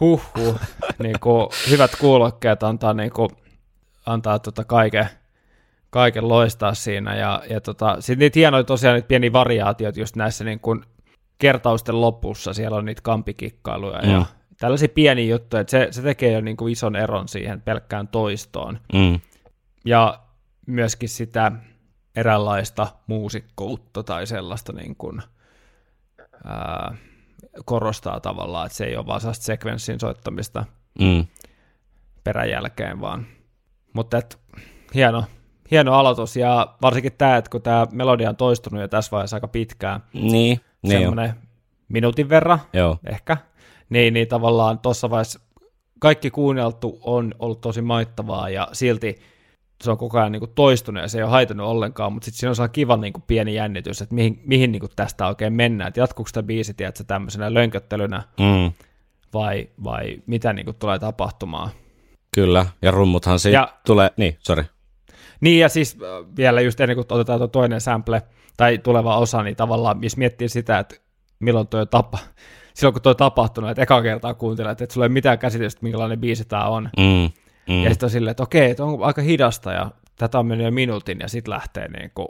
huhhuh, 0.00 0.60
niinku, 0.98 1.50
hyvät 1.70 1.90
kuulokkeet 2.00 2.62
antaa, 2.62 2.94
niinku, 2.94 3.28
antaa 4.12 4.38
tota 4.38 4.64
kaiken, 4.64 5.08
kaiken 5.90 6.28
loistaa 6.28 6.74
siinä. 6.74 7.16
Ja, 7.16 7.42
ja 7.50 7.60
tota, 7.60 7.96
sitten 8.00 8.18
niitä 8.18 8.38
hienoja 8.38 8.64
tosiaan 8.64 8.94
niitä 8.94 9.08
pieniä 9.08 9.32
variaatioita 9.32 10.00
just 10.00 10.16
näissä 10.16 10.44
niin 10.44 10.60
kuin 10.60 10.84
kertausten 11.38 12.00
lopussa, 12.00 12.54
siellä 12.54 12.76
on 12.76 12.84
niitä 12.84 13.02
kampikikkailuja 13.02 14.00
mm. 14.02 14.10
ja 14.10 14.26
tällaisia 14.58 14.88
pieniä 14.88 15.34
juttuja, 15.34 15.60
että 15.60 15.70
se, 15.70 15.88
se 15.90 16.02
tekee 16.02 16.32
jo 16.32 16.40
niin 16.40 16.56
kuin 16.56 16.72
ison 16.72 16.96
eron 16.96 17.28
siihen 17.28 17.60
pelkkään 17.60 18.08
toistoon. 18.08 18.78
Mm. 18.92 19.20
Ja 19.84 20.20
myöskin 20.66 21.08
sitä 21.08 21.52
eräänlaista 22.16 22.86
muusikkoutta 23.06 24.02
tai 24.02 24.26
sellaista 24.26 24.72
niin 24.72 24.96
kuin, 24.96 25.22
ää, 26.44 26.94
korostaa 27.64 28.20
tavallaan, 28.20 28.66
että 28.66 28.78
se 28.78 28.84
ei 28.84 28.96
ole 28.96 29.06
vaan 29.06 29.20
sekvenssin 29.32 30.00
soittamista 30.00 30.64
Mm. 30.98 31.26
peräjälkeen 32.24 33.00
vaan. 33.00 33.26
Mutta 33.92 34.18
et, 34.18 34.38
hieno, 34.94 35.24
hieno 35.70 35.94
aloitus, 35.94 36.36
ja 36.36 36.74
varsinkin 36.82 37.12
tämä, 37.18 37.36
että 37.36 37.50
kun 37.50 37.62
tämä 37.62 37.86
melodia 37.92 38.28
on 38.28 38.36
toistunut 38.36 38.80
jo 38.80 38.88
tässä 38.88 39.10
vaiheessa 39.10 39.36
aika 39.36 39.48
pitkään, 39.48 40.00
Niin, 40.12 40.60
niin 40.82 40.98
semmoinen 40.98 41.34
minuutin 41.88 42.28
verran 42.28 42.58
Joo. 42.72 42.98
ehkä, 43.06 43.36
niin, 43.90 44.14
niin 44.14 44.28
tavallaan 44.28 44.78
tuossa 44.78 45.10
vaiheessa 45.10 45.40
kaikki 45.98 46.30
kuunneltu 46.30 46.98
on 47.02 47.34
ollut 47.38 47.60
tosi 47.60 47.82
maittavaa, 47.82 48.48
ja 48.48 48.68
silti 48.72 49.20
se 49.82 49.90
on 49.90 49.98
koko 49.98 50.18
ajan 50.18 50.32
niin 50.32 50.40
kuin 50.40 50.52
toistunut, 50.54 51.02
ja 51.02 51.08
se 51.08 51.18
ei 51.18 51.22
ole 51.22 51.30
haitannut 51.30 51.66
ollenkaan, 51.66 52.12
mutta 52.12 52.24
sitten 52.24 52.38
siinä 52.38 52.50
on 52.50 52.56
sellainen 52.56 52.72
kiva 52.72 52.96
niin 52.96 53.12
kuin 53.12 53.24
pieni 53.26 53.54
jännitys, 53.54 54.02
että 54.02 54.14
mihin, 54.14 54.42
mihin 54.44 54.72
niin 54.72 54.80
kuin 54.80 54.92
tästä 54.96 55.26
oikein 55.26 55.52
mennään, 55.52 55.88
että 55.88 56.00
jatkuuko 56.00 56.30
tämä 56.32 56.46
biisi, 56.46 56.74
tiedätkö, 56.74 57.04
tämmöisenä 57.04 57.54
lönköttelynä, 57.54 58.22
Mm, 58.40 58.72
vai, 59.34 59.68
vai 59.84 60.22
mitä 60.26 60.52
niin 60.52 60.64
kuin 60.64 60.76
tulee 60.76 60.98
tapahtumaan. 60.98 61.70
Kyllä, 62.34 62.66
ja 62.82 62.90
rummuthan 62.90 63.38
siitä 63.38 63.58
Ja- 63.58 63.72
tulee, 63.86 64.10
niin, 64.16 64.36
sorry. 64.38 64.64
Niin 65.40 65.60
ja 65.60 65.68
siis 65.68 65.96
äh, 66.02 66.36
vielä 66.36 66.60
just 66.60 66.80
ennen 66.80 66.96
kuin 66.96 67.06
otetaan 67.10 67.38
tuo 67.40 67.48
toinen 67.48 67.80
sample 67.80 68.22
tai 68.56 68.78
tuleva 68.78 69.16
osa, 69.16 69.42
niin 69.42 69.56
tavallaan 69.56 70.02
jos 70.02 70.16
miettii 70.16 70.48
sitä, 70.48 70.78
että 70.78 70.96
milloin 71.40 71.66
tuo 71.66 71.86
tapa, 71.86 72.18
silloin 72.74 72.92
kun 72.92 73.02
tuo 73.02 73.14
tapahtunut, 73.14 73.70
että 73.70 73.82
eka 73.82 74.02
kertaa 74.02 74.34
kuuntelet, 74.34 74.80
että 74.80 74.92
sulla 74.92 75.04
ei 75.04 75.08
ole 75.08 75.12
mitään 75.12 75.38
käsitystä, 75.38 75.82
minkälainen 75.82 76.20
biisi 76.20 76.44
tämä 76.44 76.64
on. 76.68 76.90
Mm, 76.98 77.30
mm. 77.74 77.82
Ja 77.84 77.90
sitten 77.90 78.06
on 78.06 78.10
silleen, 78.10 78.30
että 78.30 78.42
okei, 78.42 78.70
että 78.70 78.84
on 78.84 79.02
aika 79.04 79.22
hidasta 79.22 79.72
ja 79.72 79.90
tätä 80.16 80.38
on 80.38 80.46
mennyt 80.46 80.64
jo 80.64 80.70
minuutin 80.70 81.18
ja 81.20 81.28
sitten 81.28 81.54
lähtee 81.54 81.88
niin 81.88 82.10
kuin 82.14 82.28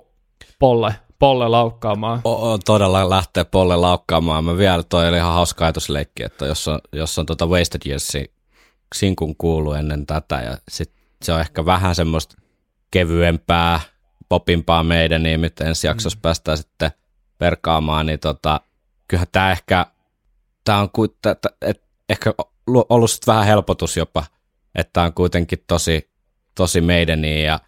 polle, 0.59 0.95
polle 1.19 1.49
laukkaamaan. 1.49 2.21
O- 2.25 2.51
o- 2.53 2.59
todella 2.59 3.11
lähtee 3.11 3.45
Polle 3.45 3.77
laukkaamaan. 3.77 4.45
Mä 4.45 4.57
vielä, 4.57 4.83
toi 4.83 5.09
oli 5.09 5.17
ihan 5.17 5.35
hauska 5.35 5.65
ajatusleikki, 5.65 6.23
että 6.23 6.47
jos 6.47 6.69
on, 6.69 6.79
jos 6.93 7.19
on 7.19 7.27
tota 7.27 7.47
Wasted 7.47 7.81
Yearsin 7.87 8.27
sinkun 8.95 9.37
kuulu 9.37 9.73
ennen 9.73 10.07
tätä 10.07 10.41
ja 10.41 10.59
sit 10.69 10.93
se 11.23 11.33
on 11.33 11.41
ehkä 11.41 11.65
vähän 11.65 11.95
semmoista 11.95 12.37
kevyempää, 12.91 13.81
popimpaa 14.29 14.83
meidän, 14.83 15.23
niin 15.23 15.41
nyt 15.41 15.61
ensi 15.61 15.87
jaksossa 15.87 16.17
mm. 16.17 16.23
päästään 16.23 16.59
sitten 16.59 16.91
perkaamaan, 17.39 18.07
niin 18.07 18.21
tota, 18.21 18.61
kyllähän 19.09 19.29
tämä 19.33 19.53
ehkä, 19.53 19.87
tämä 20.65 20.81
on 20.81 20.91
ku, 20.91 21.09
tä, 21.09 21.35
tä, 21.35 21.49
et, 21.63 21.83
ehkä 22.09 22.35
lu- 22.67 22.87
ollut 22.89 23.11
sit 23.11 23.27
vähän 23.27 23.47
helpotus 23.47 23.97
jopa, 23.97 24.25
että 24.75 24.93
tämä 24.93 25.07
on 25.07 25.13
kuitenkin 25.13 25.65
tosi, 25.67 26.11
tosi 26.55 26.81
meidän 26.81 27.25
ja 27.25 27.61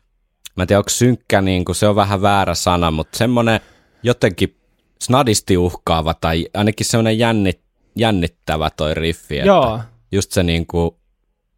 mä 0.57 0.63
en 0.63 0.67
tiedä, 0.67 0.79
onko 0.79 0.91
synkkä, 0.91 1.41
niin 1.41 1.65
kuin 1.65 1.77
se 1.77 1.89
on 1.89 1.97
vähän 1.97 2.23
väärä 2.23 2.55
sana, 2.55 2.91
mutta 2.91 3.19
semmoinen 3.19 3.61
jotenkin 4.03 4.57
snadisti 5.03 5.57
uhkaava 5.57 6.15
tai 6.15 6.49
ainakin 6.55 6.87
semmoinen 6.87 7.19
jännit, 7.19 7.61
jännittävä 7.97 8.71
toi 8.71 8.95
riffi, 8.95 9.39
että 9.39 9.47
Joo, 9.47 9.81
just 10.13 10.33
se 10.33 10.43
niin 10.43 10.67
kuin 10.67 10.97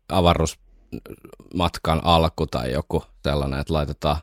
avaruusmatkan 0.09 2.01
alku 2.05 2.47
tai 2.47 2.73
joku 2.73 3.05
sellainen, 3.23 3.61
että 3.61 3.75
laitetaan 3.75 4.17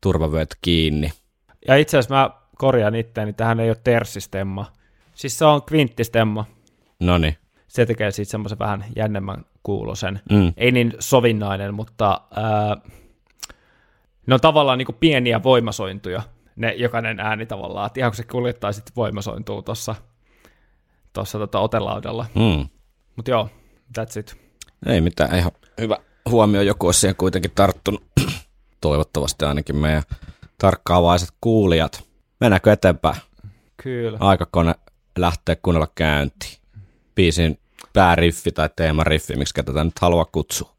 turvavyöt 0.00 0.56
kiinni. 0.62 1.12
ja 1.68 1.76
itse 1.76 1.98
asiassa 1.98 2.14
mä 2.14 2.30
korjaan 2.58 2.94
itseäni, 2.94 3.32
tähän 3.32 3.60
ei 3.60 3.70
ole 3.70 3.76
terssistemma. 3.84 4.72
Siis 5.14 5.38
se 5.38 5.44
on 5.44 5.62
kvinttistemma. 5.62 6.44
No 7.00 7.18
niin. 7.18 7.36
Se 7.68 7.86
tekee 7.86 8.10
siitä 8.10 8.30
semmoisen 8.30 8.58
vähän 8.58 8.84
jännemmän 8.96 9.44
kuulosen. 9.62 10.20
Mm. 10.30 10.52
ei 10.56 10.72
niin 10.72 10.92
sovinnainen, 10.98 11.74
mutta 11.74 12.20
ää, 12.36 12.76
ne 14.26 14.34
on 14.34 14.40
tavallaan 14.40 14.78
niin 14.78 14.86
kuin 14.86 14.96
pieniä 15.00 15.42
voimasointuja, 15.42 16.22
ne 16.56 16.72
jokainen 16.72 17.20
ääni 17.20 17.46
tavallaan, 17.46 17.90
ihan 17.96 18.10
kun 18.10 18.16
se 18.16 18.24
kuljettaa 18.24 18.72
sitten 18.72 18.92
voimasointuu 18.96 19.62
tuossa 19.62 19.94
tossa 21.12 21.38
tota 21.38 21.60
otelaudalla. 21.60 22.26
Mm. 22.34 22.68
Mutta 23.16 23.30
joo, 23.30 23.48
that's 23.98 24.18
it. 24.18 24.39
Ei 24.86 25.00
mitään, 25.00 25.36
ihan 25.36 25.52
hyvä 25.80 25.96
huomio, 26.30 26.62
joku 26.62 26.86
olisi 26.86 27.00
siihen 27.00 27.16
kuitenkin 27.16 27.50
tarttunut. 27.54 28.02
Toivottavasti 28.80 29.44
ainakin 29.44 29.76
meidän 29.76 30.02
tarkkaavaiset 30.58 31.28
kuulijat. 31.40 32.04
Mennäänkö 32.40 32.72
eteenpäin? 32.72 33.16
Kyllä. 33.82 34.18
Aikakone 34.20 34.74
lähtee 35.18 35.56
kunnolla 35.56 35.88
käyntiin. 35.94 36.58
Biisin 37.14 37.58
pääriffi 37.92 38.52
tai 38.52 38.70
teemariffi, 38.76 39.36
miksi 39.36 39.54
tätä 39.54 39.84
nyt 39.84 39.98
haluaa 40.00 40.24
kutsua. 40.24 40.72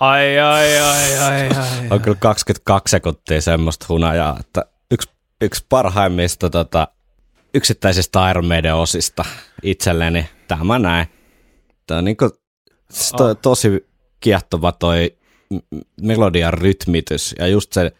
Ai, 0.00 0.38
ai, 0.38 0.78
ai, 0.78 1.18
ai, 1.18 1.48
ai. 1.48 1.86
On 1.90 2.00
kyllä 2.00 2.16
22 2.20 2.90
sekuntia 2.90 3.40
semmoista 3.40 3.86
hunajaa, 3.88 4.36
että 4.40 4.64
yksi, 4.90 5.08
yksi 5.40 5.66
parhaimmista 5.68 6.50
tota, 6.50 6.88
yksittäisistä 7.54 8.30
Iron 8.30 8.46
Maiden 8.46 8.74
osista 8.74 9.24
itselleni, 9.62 10.28
tämä 10.48 10.78
näin. 10.78 11.06
Tämä 11.86 11.98
on 11.98 12.04
niinku, 12.04 12.30
siis 12.90 13.12
toi, 13.16 13.30
Oh. 13.30 13.36
tosi 13.42 13.86
kiehtova 14.20 14.72
toi 14.72 15.16
melodian 16.00 16.54
rytmitys 16.54 17.34
ja 17.38 17.46
just 17.46 17.72
se 17.72 17.92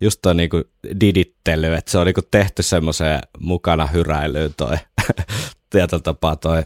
just 0.00 0.18
toi 0.22 0.34
niinku 0.34 0.62
didittely, 1.00 1.74
että 1.74 1.90
se 1.90 1.98
on 1.98 2.06
niinku 2.06 2.22
tehty 2.30 2.62
semmoiseen 2.62 3.20
mukana 3.38 3.86
hyräilyyn 3.86 4.54
toi 4.56 4.76
tietyllä 5.70 6.02
tapaa 6.02 6.36
toi 6.36 6.62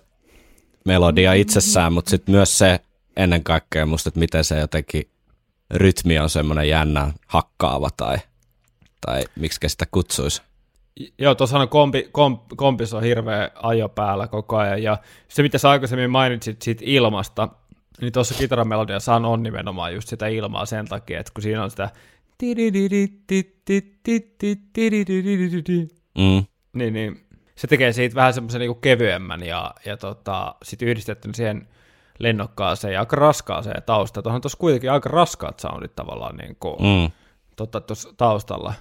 melodia 0.87 1.33
itsessään, 1.33 1.93
mutta 1.93 2.11
sitten 2.11 2.35
myös 2.35 2.59
se 2.59 2.81
ennen 3.17 3.45
kaikkea 3.45 3.87
musta, 3.87 4.09
että 4.09 4.21
miten 4.21 4.45
se 4.45 4.59
jotenkin 4.59 5.11
rytmi 5.71 6.19
on 6.19 6.31
semmoinen 6.31 6.69
jännä 6.69 7.13
hakkaava 7.27 7.89
tai, 7.97 8.19
tai 9.07 9.25
miksi 9.37 9.69
sitä 9.69 9.85
kutsuisi. 9.91 10.43
Joo, 11.19 11.35
tuossa 11.35 11.59
on 11.59 11.69
kompi, 11.69 12.09
komp, 12.13 12.43
kompis 12.57 12.95
on 12.95 13.03
hirveä 13.03 13.51
ajo 13.55 13.89
päällä 13.89 14.27
koko 14.27 14.57
ajan, 14.57 14.83
ja 14.83 14.99
se 15.29 15.43
mitä 15.43 15.59
sä 15.59 15.71
aikaisemmin 15.71 16.11
mainitsit 16.11 16.63
siitä 16.63 16.83
ilmasta, 16.87 17.49
niin 18.01 18.13
tuossa 18.13 18.35
kitaramelodiassa 18.35 19.15
on 19.15 19.43
nimenomaan 19.43 19.95
just 19.95 20.09
sitä 20.09 20.27
ilmaa 20.27 20.67
sen 20.67 20.89
takia, 20.89 21.21
että 21.21 21.33
kun 21.35 21.43
siinä 21.43 21.63
on 21.63 21.71
sitä 21.71 21.91
Mm. 26.19 26.45
niin, 26.73 26.95
niin 26.95 27.27
se 27.55 27.67
tekee 27.67 27.93
siitä 27.93 28.15
vähän 28.15 28.35
semmoisen 28.35 28.61
niinku 28.61 28.75
kevyemmän 28.75 29.43
ja, 29.43 29.75
ja 29.85 29.97
tota, 29.97 30.55
sitten 30.63 30.89
yhdistettynä 30.89 31.35
siihen 31.35 31.69
lennokkaaseen 32.23 32.95
ja 32.95 33.01
aika 33.01 33.17
raskaaseen 33.17 33.83
taustaan. 33.83 34.25
Tuohon 34.25 34.41
tuossa 34.41 34.59
kuitenkin 34.59 34.93
aika 34.93 35.09
raskaat 35.09 35.61
soundit 35.61 35.95
tavallaan 35.97 36.37
niin 36.37 36.57
kuin, 36.61 36.77
mm. 36.83 37.11
Tuossa 37.87 38.09
taustalla. 38.17 38.75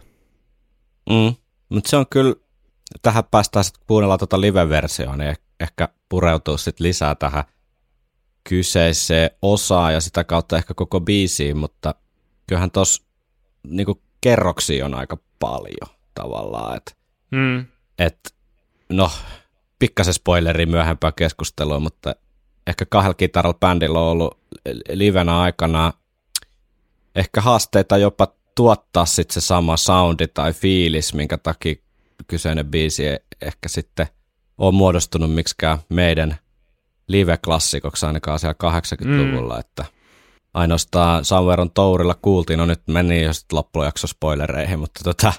Mm. 1.09 1.35
Mutta 1.69 1.89
se 1.89 1.97
on 1.97 2.05
kyllä, 2.09 2.35
tähän 3.01 3.23
päästään 3.31 3.63
sitten 3.63 3.83
kuunnella 3.87 4.17
tuota 4.17 4.41
live-versioon, 4.41 5.17
niin 5.17 5.35
eh- 5.35 5.41
ehkä 5.59 5.89
pureutuu 6.09 6.57
sitten 6.57 6.87
lisää 6.87 7.15
tähän 7.15 7.43
kyseiseen 8.49 9.29
osaan 9.41 9.93
ja 9.93 10.01
sitä 10.01 10.23
kautta 10.23 10.57
ehkä 10.57 10.73
koko 10.73 11.01
biisiin, 11.01 11.57
mutta 11.57 11.95
kyllähän 12.47 12.71
tuossa 12.71 13.03
niinku 13.67 14.01
kerroksia 14.21 14.85
on 14.85 14.93
aika 14.93 15.17
paljon 15.39 15.97
tavallaan, 16.15 16.77
että 16.77 16.91
Mm. 17.31 17.65
et, 17.99 18.35
no, 18.89 19.11
pikkasen 19.79 20.13
spoileri 20.13 20.65
myöhempää 20.65 21.11
keskustelua, 21.11 21.79
mutta 21.79 22.15
ehkä 22.67 22.85
kahdella 22.85 23.13
kitaralla 23.13 23.57
bändillä 23.59 23.99
on 23.99 24.07
ollut 24.07 24.39
livenä 24.89 25.39
aikana 25.39 25.93
ehkä 27.15 27.41
haasteita 27.41 27.97
jopa 27.97 28.27
tuottaa 28.55 29.05
sitten 29.05 29.33
se 29.33 29.41
sama 29.41 29.77
soundi 29.77 30.27
tai 30.27 30.53
fiilis, 30.53 31.13
minkä 31.13 31.37
takia 31.37 31.75
kyseinen 32.27 32.65
biisi 32.65 33.07
ei 33.07 33.19
ehkä 33.41 33.69
sitten 33.69 34.07
on 34.57 34.73
muodostunut 34.73 35.33
miksikään 35.33 35.77
meidän 35.89 36.37
live-klassikoksi 37.07 38.05
ainakaan 38.05 38.39
siellä 38.39 38.55
80-luvulla, 38.63 39.53
mm. 39.53 39.59
että 39.59 39.85
ainoastaan 40.53 41.25
Somewhere 41.25 41.61
on 41.61 41.71
Tourilla 41.71 42.15
kuultiin, 42.21 42.59
no 42.59 42.65
nyt 42.65 42.81
meni 42.87 43.23
jo 43.23 43.33
sitten 43.33 43.57
loppujakso 43.57 44.07
spoilereihin, 44.07 44.79
mutta 44.79 45.03
tota, 45.03 45.33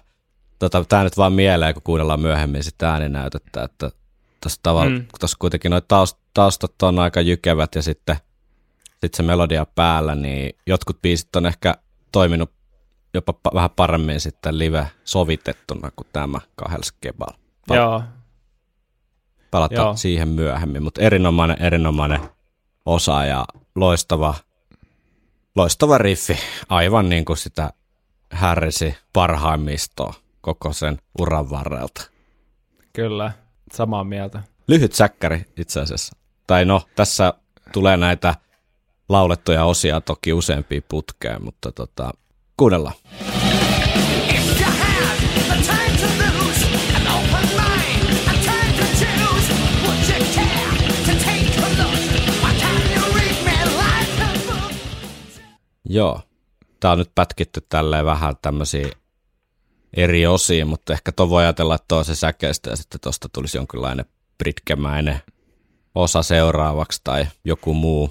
tota, 0.58 0.84
tämä 0.84 1.04
nyt 1.04 1.16
vaan 1.16 1.32
mieleen, 1.32 1.74
kun 1.74 1.82
kuunnellaan 1.82 2.20
myöhemmin 2.20 2.64
sitä 2.64 2.92
ääninäytettä, 2.92 3.62
että 3.62 3.90
tuossa 4.42 4.60
tavalla, 4.62 4.90
Mm. 4.90 4.96
mm. 4.96 5.06
tuossa 5.20 5.36
kuitenkin 5.40 5.70
noi 5.70 5.82
taust, 5.88 6.18
taustat 6.34 6.82
on 6.82 6.98
aika 6.98 7.20
jykevät 7.20 7.74
ja 7.74 7.82
sitten 7.82 8.16
sit 9.00 9.14
se 9.14 9.22
melodia 9.22 9.66
päällä, 9.66 10.14
niin 10.14 10.56
jotkut 10.66 11.02
biisit 11.02 11.36
on 11.36 11.46
ehkä 11.46 11.74
toiminut 12.12 12.50
jopa 13.14 13.32
pa- 13.32 13.54
vähän 13.54 13.70
paremmin 13.70 14.20
sitten 14.20 14.58
live 14.58 14.86
sovitettuna 15.04 15.90
kuin 15.96 16.06
tämä 16.12 16.40
kahdella 16.56 16.82
skeballa. 16.84 17.38
Pa- 17.70 17.76
Joo, 17.76 18.02
Palataan 19.50 19.86
Joo. 19.86 19.96
siihen 19.96 20.28
myöhemmin, 20.28 20.82
mutta 20.82 21.00
erinomainen, 21.00 21.62
erinomainen 21.62 22.20
osa 22.86 23.24
ja 23.24 23.44
loistava, 23.74 24.34
loistava 25.56 25.98
riffi, 25.98 26.36
aivan 26.68 27.08
niin 27.08 27.24
kuin 27.24 27.36
sitä 27.36 27.72
härrisi 28.30 28.94
parhaimmistoa 29.12 30.14
koko 30.40 30.72
sen 30.72 30.98
uran 31.18 31.50
varrelta. 31.50 32.10
kyllä, 32.92 33.32
samaa 33.72 34.04
mieltä. 34.04 34.42
Lyhyt 34.68 34.92
säkkäri 34.92 35.44
itse 35.56 35.80
asiassa. 35.80 36.16
Tai 36.46 36.64
no, 36.64 36.82
tässä 36.96 37.34
tulee 37.72 37.96
näitä 37.96 38.34
laulettuja 39.08 39.64
osia 39.64 40.00
toki 40.00 40.32
useampia 40.32 40.80
putkeen, 40.88 41.44
mutta 41.44 41.72
tota, 41.72 42.10
kuunnellaan. 42.56 42.94
Joo, 55.84 56.20
tää 56.80 56.92
on 56.92 56.98
nyt 56.98 57.10
pätkitty 57.14 57.66
tälleen 57.68 58.04
vähän 58.04 58.34
tämmöisiä 58.42 58.88
eri 59.96 60.26
osiin, 60.26 60.66
mutta 60.66 60.92
ehkä 60.92 61.12
tuon 61.12 61.30
voi 61.30 61.42
ajatella, 61.42 61.74
että 61.74 61.96
on 61.96 62.04
se 62.04 62.14
säkeistä 62.14 62.70
ja 62.70 62.76
sitten 62.76 63.00
tuosta 63.00 63.28
tulisi 63.32 63.58
jonkinlainen 63.58 64.04
pritkemäinen 64.38 65.20
osa 65.94 66.22
seuraavaksi 66.22 67.00
tai 67.04 67.26
joku 67.44 67.74
muu. 67.74 68.10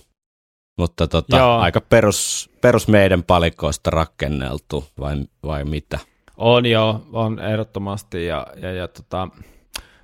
Mutta 0.78 1.08
tota, 1.08 1.38
Joo. 1.38 1.58
aika 1.58 1.82
perus, 1.82 2.50
perus 2.62 2.88
meidän 2.88 3.24
palikoista 3.24 3.90
rakenneltu 3.90 4.86
vai, 5.00 5.26
vai 5.44 5.64
mitä? 5.64 6.00
On 6.38 6.66
joo, 6.66 7.08
on 7.14 7.40
ehdottomasti. 7.40 8.26
Ja, 8.26 8.48
ja, 8.62 8.72
ja 8.72 8.88
tota, 8.88 9.28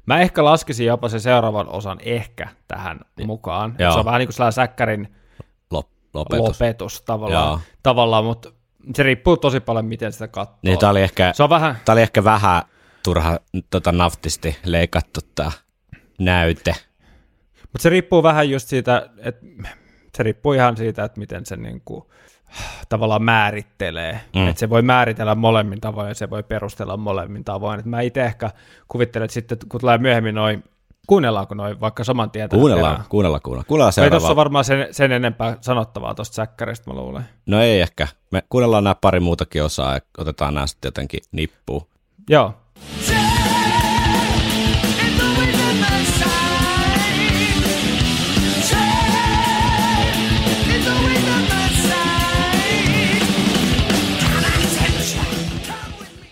mä 0.05 0.19
ehkä 0.21 0.45
laskisin 0.45 0.87
jopa 0.87 1.09
sen 1.09 1.21
seuraavan 1.21 1.69
osan 1.69 1.97
ehkä 2.01 2.47
tähän 2.67 2.99
mukaan. 3.25 3.71
Et 3.71 3.79
Joo. 3.79 3.93
Se 3.93 3.99
on 3.99 4.05
vähän 4.05 4.19
niin 4.19 4.27
kuin 4.27 4.33
sellainen 4.33 4.53
säkkärin 4.53 5.15
Lop, 5.71 5.87
lopetus. 6.13 6.47
lopetus 6.47 7.01
tavallaan, 7.01 7.47
Joo. 7.49 7.59
tavallaan 7.83 8.25
mutta 8.25 8.51
se 8.95 9.03
riippuu 9.03 9.37
tosi 9.37 9.59
paljon, 9.59 9.85
miten 9.85 10.13
sitä 10.13 10.27
katsoo. 10.27 10.59
Niin 10.61 10.79
tää 10.79 10.89
oli 10.89 11.01
ehkä, 11.01 11.33
Se 11.35 11.43
on 11.43 11.49
vähän, 11.49 11.77
tää 11.85 11.93
oli 11.93 12.01
ehkä 12.01 12.23
vähän 12.23 12.61
turha 13.03 13.37
tota, 13.69 13.91
naftisti 13.91 14.57
leikattu 14.65 15.19
tää 15.35 15.51
näyte. 16.19 16.75
mutta 17.61 17.83
se 17.83 17.89
riippuu 17.89 18.23
vähän 18.23 18.49
just 18.49 18.67
siitä, 18.67 19.09
että 19.17 19.45
se 20.17 20.23
riippuu 20.23 20.53
ihan 20.53 20.77
siitä, 20.77 21.03
että 21.03 21.19
miten 21.19 21.45
se 21.45 21.55
niin 21.55 21.81
kuin, 21.85 22.03
tavallaan 22.89 23.23
määrittelee. 23.23 24.19
Mm. 24.35 24.41
Mm. 24.41 24.47
Että 24.47 24.59
se 24.59 24.69
voi 24.69 24.81
määritellä 24.81 25.35
molemmin 25.35 25.81
tavoin 25.81 26.07
ja 26.07 26.15
se 26.15 26.29
voi 26.29 26.43
perustella 26.43 26.97
molemmin 26.97 27.43
tavoin. 27.43 27.79
Et 27.79 27.85
mä 27.85 28.01
itse 28.01 28.25
ehkä 28.25 28.51
kuvittelen, 28.87 29.25
että 29.25 29.33
sitten 29.33 29.57
kun 29.69 29.79
tulee 29.79 29.97
myöhemmin 29.97 30.35
noin, 30.35 30.63
kuunnellaanko 31.07 31.55
noin 31.55 31.79
vaikka 31.79 32.03
saman 32.03 32.31
tien 32.31 32.49
Kuunnellaan, 32.49 32.93
perään? 32.93 33.09
kuunnellaan, 33.09 33.41
kuunnellaan. 33.41 33.65
Kuunnellaan 33.67 34.03
Ei 34.03 34.09
tuossa 34.09 34.35
varmaan 34.35 34.65
sen, 34.65 34.87
sen 34.91 35.11
enempää 35.11 35.57
sanottavaa 35.61 36.15
tuosta 36.15 36.35
säkkäristä, 36.35 36.89
mä 36.89 36.95
luulen. 36.99 37.23
No 37.45 37.61
ei 37.61 37.81
ehkä. 37.81 38.07
Me 38.31 38.43
kuunnellaan 38.49 38.83
nämä 38.83 38.95
pari 38.95 39.19
muutakin 39.19 39.63
osaa 39.63 39.93
ja 39.93 39.99
otetaan 40.17 40.53
nämä 40.53 40.67
sitten 40.67 40.87
jotenkin 40.87 41.19
nippuun. 41.31 41.87
Joo. 42.29 42.53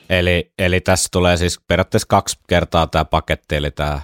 Eli, 0.09 0.53
eli 0.59 0.81
tässä 0.81 1.09
tulee 1.11 1.38
siis 1.38 1.59
periaatteessa 1.67 2.07
kaksi 2.07 2.39
kertaa 2.47 2.88
tämä 2.88 3.05
paketti, 3.05 3.55
eli 3.55 3.71
tämä, 3.71 4.01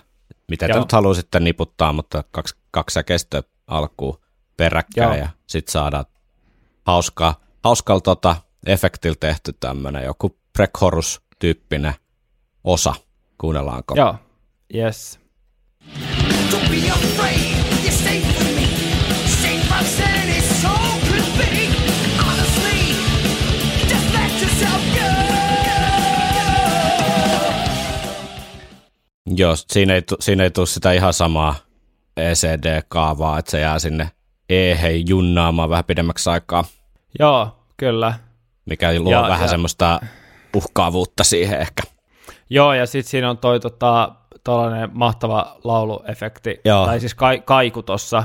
mitä 0.52 0.66
te 0.68 0.72
Joo. 0.74 0.80
nyt 0.80 0.92
haluaa 0.92 1.14
sitten 1.14 1.44
niputtaa, 1.44 1.94
mutta 1.94 2.24
kaksi, 2.32 2.56
kaksi 2.72 2.94
säkeistöä 2.94 3.44
alkuun 3.68 4.20
peräkkäin 4.58 5.18
Joo. 5.18 5.26
ja 5.26 5.30
sitten 5.48 5.72
saadaan 5.72 6.06
hauskaa, 6.86 7.36
hauskalla 7.64 8.02
tota, 8.02 8.36
efektillä 8.66 9.16
tehty 9.20 9.54
tämmöinen 9.60 10.04
joku 10.04 10.38
Prekhorus-tyyppinen 10.54 11.94
osa. 12.64 12.94
Kuunnellaanko? 13.38 13.96
joo, 13.96 14.16
yes. 14.76 15.20
Don't 16.52 16.70
be 16.70 16.92
afraid, 16.92 17.71
Joo, 29.26 29.56
siinä 29.56 29.94
ei, 29.96 30.02
siinä 30.20 30.44
ei 30.44 30.52
tule 30.52 30.66
sitä 30.68 30.92
ihan 30.92 31.14
samaa 31.14 31.56
ECD-kaavaa, 32.18 33.40
että 33.40 33.52
se 33.52 33.60
jää 33.60 33.80
sinne 33.80 34.12
e-hei 34.50 35.04
junnaamaan 35.08 35.70
vähän 35.70 35.86
pidemmäksi 35.86 36.30
aikaa, 36.30 36.64
Joo, 37.20 37.66
kyllä. 37.78 38.14
mikä 38.66 39.00
luo 39.00 39.12
Ja- 39.12 39.22
vähän 39.22 39.42
ja- 39.42 39.48
semmoista 39.48 40.00
uhkaavuutta 40.56 41.24
siihen 41.24 41.60
ehkä. 41.62 41.84
Joo, 42.50 42.74
ja 42.74 42.86
sitten 42.86 43.10
siinä 43.12 43.30
on 43.30 43.38
toi 43.38 43.60
tota, 43.60 44.12
tollainen 44.44 44.90
mahtava 44.94 45.58
lauluefekti, 45.64 46.60
Joo. 46.66 46.86
tai 46.86 47.00
siis 47.00 47.16
ka- 47.16 47.38
kaiku 47.46 47.84
tuossa, 47.84 48.24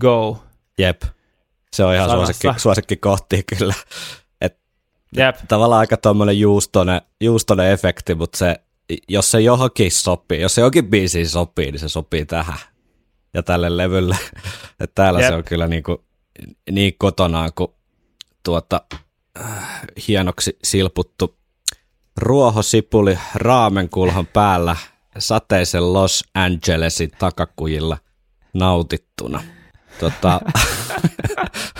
go, 0.00 0.42
Jep. 0.78 1.02
Se 1.72 1.84
on 1.84 1.94
ihan 1.94 2.08
Sanassa. 2.10 2.32
suosikki, 2.32 2.60
suosikki 2.60 2.96
kohti 2.96 3.42
kyllä. 3.58 3.74
Et 4.40 4.58
jep, 5.16 5.36
tavallaan 5.48 5.80
aika 5.80 5.96
tuommoinen 5.96 6.40
juustone, 6.40 7.02
juustone 7.20 7.72
efekti, 7.72 8.14
mutta 8.14 8.38
se, 8.38 8.60
jos 9.08 9.30
se 9.30 9.40
johonkin 9.40 9.92
sopii, 9.92 10.40
jos 10.40 10.54
se 10.54 10.60
johonkin 10.60 10.90
biisiin 10.90 11.28
sopii, 11.28 11.70
niin 11.72 11.80
se 11.80 11.88
sopii 11.88 12.26
tähän 12.26 12.58
ja 13.34 13.42
tälle 13.42 13.76
levylle. 13.76 14.16
Et 14.80 14.94
täällä 14.94 15.20
Jep. 15.20 15.28
se 15.28 15.34
on 15.34 15.44
kyllä 15.44 15.66
niin, 15.66 15.82
kuin, 15.82 15.98
niin 16.70 16.94
kotonaan 16.98 17.50
kuin 17.54 17.72
tuota, 18.42 18.82
äh, 19.40 19.80
hienoksi 20.08 20.58
silputtu 20.64 21.38
ruohosipuli 22.16 23.18
raamenkulhon 23.34 24.26
päällä 24.26 24.76
sateisen 25.18 25.92
Los 25.92 26.24
Angelesin 26.34 27.10
takakujilla 27.18 27.98
nautittuna. 28.54 29.42
Tota, 30.00 30.40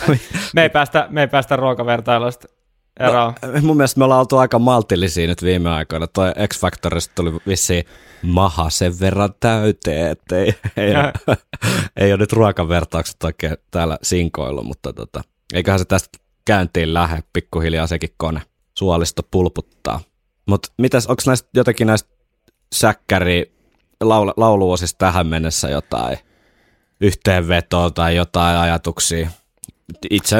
me 0.55 0.63
ei 0.63 0.71
päästä, 0.71 1.07
me 1.11 1.21
ei 1.21 1.29
päästä 1.29 1.57
ruokavertailusta 1.57 2.58
eroon. 2.99 3.35
No, 3.43 3.61
mun 3.63 3.77
mielestä 3.77 3.99
me 3.99 4.05
ollaan 4.05 4.21
oltu 4.21 4.37
aika 4.37 4.59
maltillisia 4.59 5.27
nyt 5.27 5.43
viime 5.43 5.71
aikoina. 5.71 6.07
Toi 6.07 6.33
X-Factorista 6.49 7.13
tuli 7.15 7.33
vissiin 7.47 7.85
maha 8.23 8.71
sen 8.71 9.01
verran 9.01 9.35
täyteen, 9.41 10.11
että 10.11 10.37
ei, 10.37 10.55
ei, 10.77 10.93
ei 11.97 12.13
ole 12.13 12.19
nyt 12.19 12.33
ruokavertaukset 12.33 13.25
oikein 13.25 13.57
täällä 13.71 13.99
sinkoillut, 14.03 14.67
mutta 14.67 14.93
tota, 14.93 15.23
eiköhän 15.53 15.79
se 15.79 15.85
tästä 15.85 16.19
käyntiin 16.45 16.95
lähde 16.95 17.23
pikkuhiljaa 17.33 17.87
sekin 17.87 18.15
kone. 18.17 18.43
Suolisto 18.79 19.23
pulputtaa. 19.31 20.01
Mutta 20.47 20.73
mitäs, 20.79 21.07
onko 21.07 21.23
näistä 21.27 21.49
jotenkin 21.55 21.87
näistä 21.87 22.11
säkkäri 22.75 23.53
laul- 24.05 24.35
lauluosista 24.37 24.99
tähän 24.99 25.27
mennessä 25.27 25.69
jotain 25.71 26.19
yhteenvetoa 27.01 27.91
tai 27.91 28.17
jotain 28.17 28.59
ajatuksia? 28.59 29.31
Itse 30.11 30.37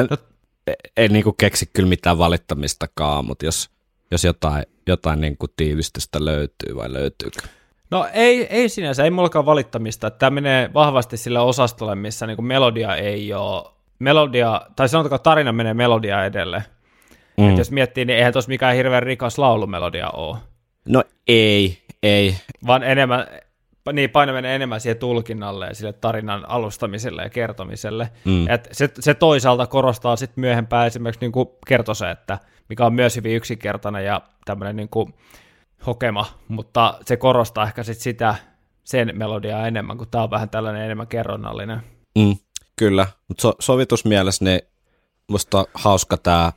En 0.97 1.13
niinku 1.13 1.33
keksi 1.33 1.69
kyllä 1.73 1.89
mitään 1.89 2.17
valittamistakaan, 2.17 3.25
mutta 3.25 3.45
jos, 3.45 3.69
jos 4.11 4.23
jotain, 4.23 4.65
jotain 4.87 5.21
niinku 5.21 5.45
tiivistystä 5.47 6.25
löytyy 6.25 6.75
vai 6.75 6.93
löytyykö? 6.93 7.39
No 7.91 8.07
ei, 8.13 8.47
ei 8.49 8.69
sinänsä, 8.69 9.03
ei 9.03 9.11
mullakaan 9.11 9.45
valittamista. 9.45 10.11
Tämä 10.11 10.29
menee 10.29 10.69
vahvasti 10.73 11.17
sille 11.17 11.39
osastolle, 11.39 11.95
missä 11.95 12.27
niin 12.27 12.43
melodia 12.43 12.95
ei 12.95 13.33
ole, 13.33 13.63
melodia, 13.99 14.61
tai 14.75 14.89
sanotaanko 14.89 15.17
tarina 15.17 15.51
menee 15.51 15.73
melodia 15.73 16.25
edelle. 16.25 16.63
Mm. 17.37 17.49
Et 17.49 17.57
jos 17.57 17.71
miettii, 17.71 18.05
niin 18.05 18.17
eihän 18.17 18.33
tuossa 18.33 18.49
mikään 18.49 18.75
hirveän 18.75 19.03
rikas 19.03 19.37
laulumelodia 19.37 20.09
ole, 20.09 20.37
No 20.85 21.03
ei, 21.27 21.77
ei. 22.03 22.35
vaan 22.67 22.83
enemmän, 22.83 23.27
niin 23.93 24.09
paino 24.09 24.33
menee 24.33 24.55
enemmän 24.55 24.81
siihen 24.81 24.97
tulkinnalle 24.97 25.67
ja 25.67 25.75
sille 25.75 25.93
tarinan 25.93 26.49
alustamiselle 26.49 27.23
ja 27.23 27.29
kertomiselle. 27.29 28.09
Mm. 28.25 28.49
Et 28.49 28.69
se, 28.71 28.89
se 28.99 29.13
toisaalta 29.13 29.67
korostaa 29.67 30.15
sitten 30.15 30.41
myöhempää 30.41 30.85
esimerkiksi 30.85 31.25
niin 31.25 31.47
kertosäettä, 31.67 32.37
mikä 32.69 32.85
on 32.85 32.93
myös 32.93 33.15
hyvin 33.15 33.35
yksinkertainen 33.35 34.05
ja 34.05 34.21
tämmöinen 34.45 34.75
niin 34.75 34.89
kuin 34.89 35.13
hokema, 35.87 36.25
mutta 36.47 36.99
se 37.05 37.17
korostaa 37.17 37.63
ehkä 37.63 37.83
sit 37.83 37.99
sitä 37.99 38.35
sen 38.83 39.11
melodiaa 39.13 39.67
enemmän, 39.67 39.97
kun 39.97 40.07
tämä 40.11 40.23
on 40.23 40.31
vähän 40.31 40.49
tällainen 40.49 40.85
enemmän 40.85 41.07
kerronnallinen. 41.07 41.81
Mm, 42.17 42.35
kyllä, 42.75 43.07
mutta 43.27 43.41
so, 43.41 43.53
sovitusmielessä 43.59 44.45
niin 44.45 44.61
musta 45.29 45.59
on 45.59 45.65
hauska 45.73 46.17
tämä 46.17 46.51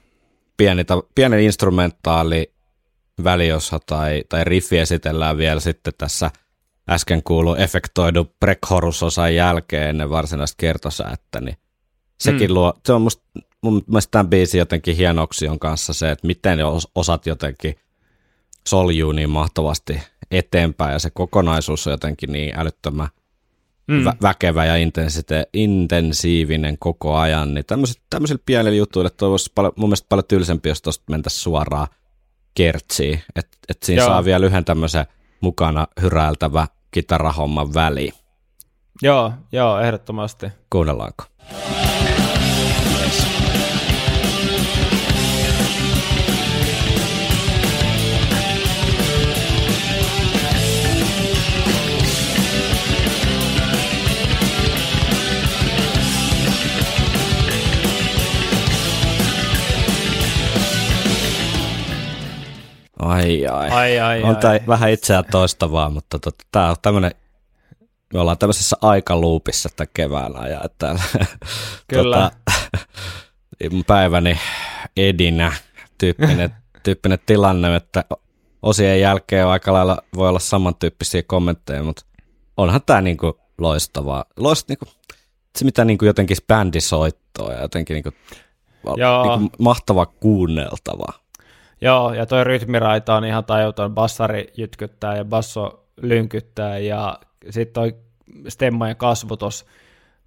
pieni, 0.57 0.85
pieni 1.15 1.45
instrumentaali 1.45 2.53
väliosa 3.25 3.79
tai, 3.87 4.25
tai 4.29 4.45
riffi 4.45 4.79
esitellään 4.79 5.37
vielä 5.37 5.61
sitten 5.61 5.93
tässä 5.99 6.31
äsken 6.91 7.23
kuulu 7.23 7.55
efektoidu 7.55 8.25
prechorusosan 8.41 9.35
jälkeen 9.35 9.89
ennen 9.89 10.11
varsinaista 10.11 10.57
kertosäättä, 10.59 11.41
niin 11.41 11.57
sekin 12.21 12.51
mm. 12.51 12.55
luo, 12.55 12.75
se 12.87 12.93
on 12.93 13.03
musta, 13.03 13.23
mun 13.63 13.85
mielestä 13.87 14.11
tämän 14.11 14.29
biisin 14.31 14.59
jotenkin 14.59 14.97
hienoksi 14.97 15.49
on 15.49 15.59
kanssa 15.59 15.93
se, 15.93 16.11
että 16.11 16.27
miten 16.27 16.59
osat 16.95 17.27
jotenkin 17.27 17.75
soljuu 18.69 19.13
niin 19.13 19.31
mahtavasti 19.31 20.03
eteenpäin 20.31 20.93
ja 20.93 20.99
se 20.99 21.11
kokonaisuus 21.11 21.87
on 21.87 21.91
jotenkin 21.91 22.33
niin 22.33 22.59
älyttömän 22.59 23.09
mm. 23.87 24.05
vä- 24.05 24.17
väkevä 24.23 24.65
ja 24.65 24.75
intensite- 24.77 25.49
intensiivinen 25.53 26.79
koko 26.79 27.17
ajan, 27.17 27.55
niin 27.55 27.65
tämmöisillä 28.11 28.43
pienillä 28.47 28.77
jutuilla 28.77 29.11
toivoisi 29.11 29.53
paljon, 29.55 29.73
mun 29.77 29.89
mielestä 29.89 30.07
paljon 30.09 30.25
tylsempi, 30.29 30.69
jos 30.69 30.83
tuosta 30.83 31.05
mentäisiin 31.11 31.43
suoraan 31.43 31.89
kertsiin, 32.55 33.23
että 33.37 33.57
et 33.69 33.83
siinä 33.83 34.03
Joo. 34.03 34.09
saa 34.09 34.25
vielä 34.25 34.47
yhden 34.47 34.65
tämmöisen 34.65 35.07
mukana 35.43 35.87
hyräiltävä 36.03 36.67
kitarahomman 36.91 37.75
väliin. 37.75 38.13
Joo, 39.03 39.33
joo, 39.53 39.81
ehdottomasti. 39.81 40.47
Kuunnellaanko? 40.71 41.25
Ai 63.03 63.47
ai. 63.47 63.71
Ai, 63.71 63.99
ai, 63.99 64.23
on 64.23 64.29
ai. 64.29 64.41
tää 64.41 64.61
vähän 64.67 64.91
itseään 64.91 65.25
toistavaa, 65.31 65.91
mutta 65.91 66.19
tota, 66.19 66.45
tää 66.53 66.71
on 66.71 66.77
tämmönen, 66.83 67.11
me 68.15 68.21
ollaan 68.21 68.39
tämmöisessä 68.39 68.77
aikaluupissa 68.81 69.69
tämän 69.77 69.89
kevään 69.95 70.37
ajan, 70.37 70.65
että 70.65 70.77
täällä 70.79 71.03
Kyllä. 71.89 72.31
mun 73.71 73.85
päiväni 73.85 74.39
edinä 74.97 75.53
tyyppinen, 75.99 76.51
tyyppinen 76.83 77.19
tilanne, 77.27 77.77
että 77.77 78.05
osien 78.63 79.01
jälkeen 79.01 79.47
aika 79.47 79.73
lailla 79.73 79.99
voi 80.15 80.29
olla 80.29 80.39
samantyyppisiä 80.39 81.23
kommentteja, 81.23 81.83
mutta 81.83 82.05
onhan 82.57 82.81
tämä 82.87 83.01
niinku 83.01 83.39
loistavaa. 83.59 84.25
Loist, 84.37 84.69
niinku, 84.69 84.85
se 85.59 85.65
mitä 85.65 85.85
niinku 85.85 86.05
jotenkin 86.05 86.37
bändisoittoa 86.47 87.53
ja 87.53 87.61
jotenkin 87.61 87.95
niinku, 87.95 88.11
Joo. 88.97 89.39
niinku 89.39 89.57
mahtava 89.59 90.07
kuunneltava. 90.07 91.22
Joo, 91.83 92.13
ja 92.13 92.27
toi 92.27 92.45
rytmiraita 92.45 93.15
on 93.15 93.25
ihan 93.25 93.45
tajuton. 93.45 93.95
Bassari 93.95 94.53
jytkyttää 94.57 95.17
ja 95.17 95.25
basso 95.25 95.85
lynkyttää 96.03 96.79
ja 96.79 97.19
sitten 97.51 97.73
toi 97.75 97.97
stemmojen 98.49 98.97
kasvu 98.97 99.37
tuossa 99.37 99.65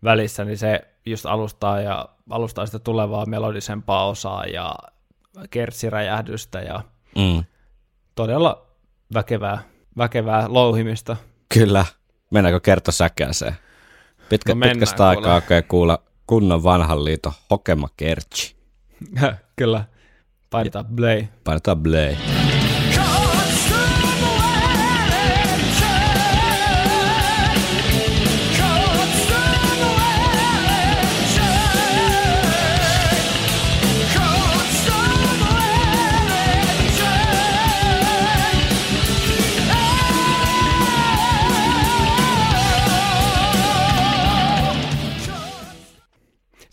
välissä, 0.03 0.45
niin 0.45 0.57
se 0.57 0.81
just 1.05 1.25
alustaa 1.25 1.81
ja 1.81 2.09
alustaa 2.29 2.65
sitä 2.65 2.79
tulevaa 2.79 3.25
melodisempaa 3.25 4.07
osaa 4.07 4.45
ja 4.45 4.75
kertsiräjähdystä 5.49 6.61
ja 6.61 6.81
Mm. 7.15 7.43
todella 8.15 8.65
väkevää, 9.13 9.63
väkevää 9.97 10.45
louhimista. 10.47 11.15
Kyllä. 11.53 11.85
Mennäänkö 12.31 12.59
kertosäkääseen? 12.59 13.55
Pitkä, 14.29 14.55
No 14.55 14.59
pitkästä 14.69 15.07
aikaa 15.07 15.35
oikein 15.35 15.63
kuulla 15.67 15.99
kunnon 16.27 16.63
vanhan 16.63 17.05
liiton 17.05 17.31
Hokema 17.51 17.87
Kertsi. 17.97 18.55
Kyllä, 19.55 19.83
painetaan 20.49 20.85
play. 20.95 21.23
Painetaan 21.43 21.83
play. 21.83 22.15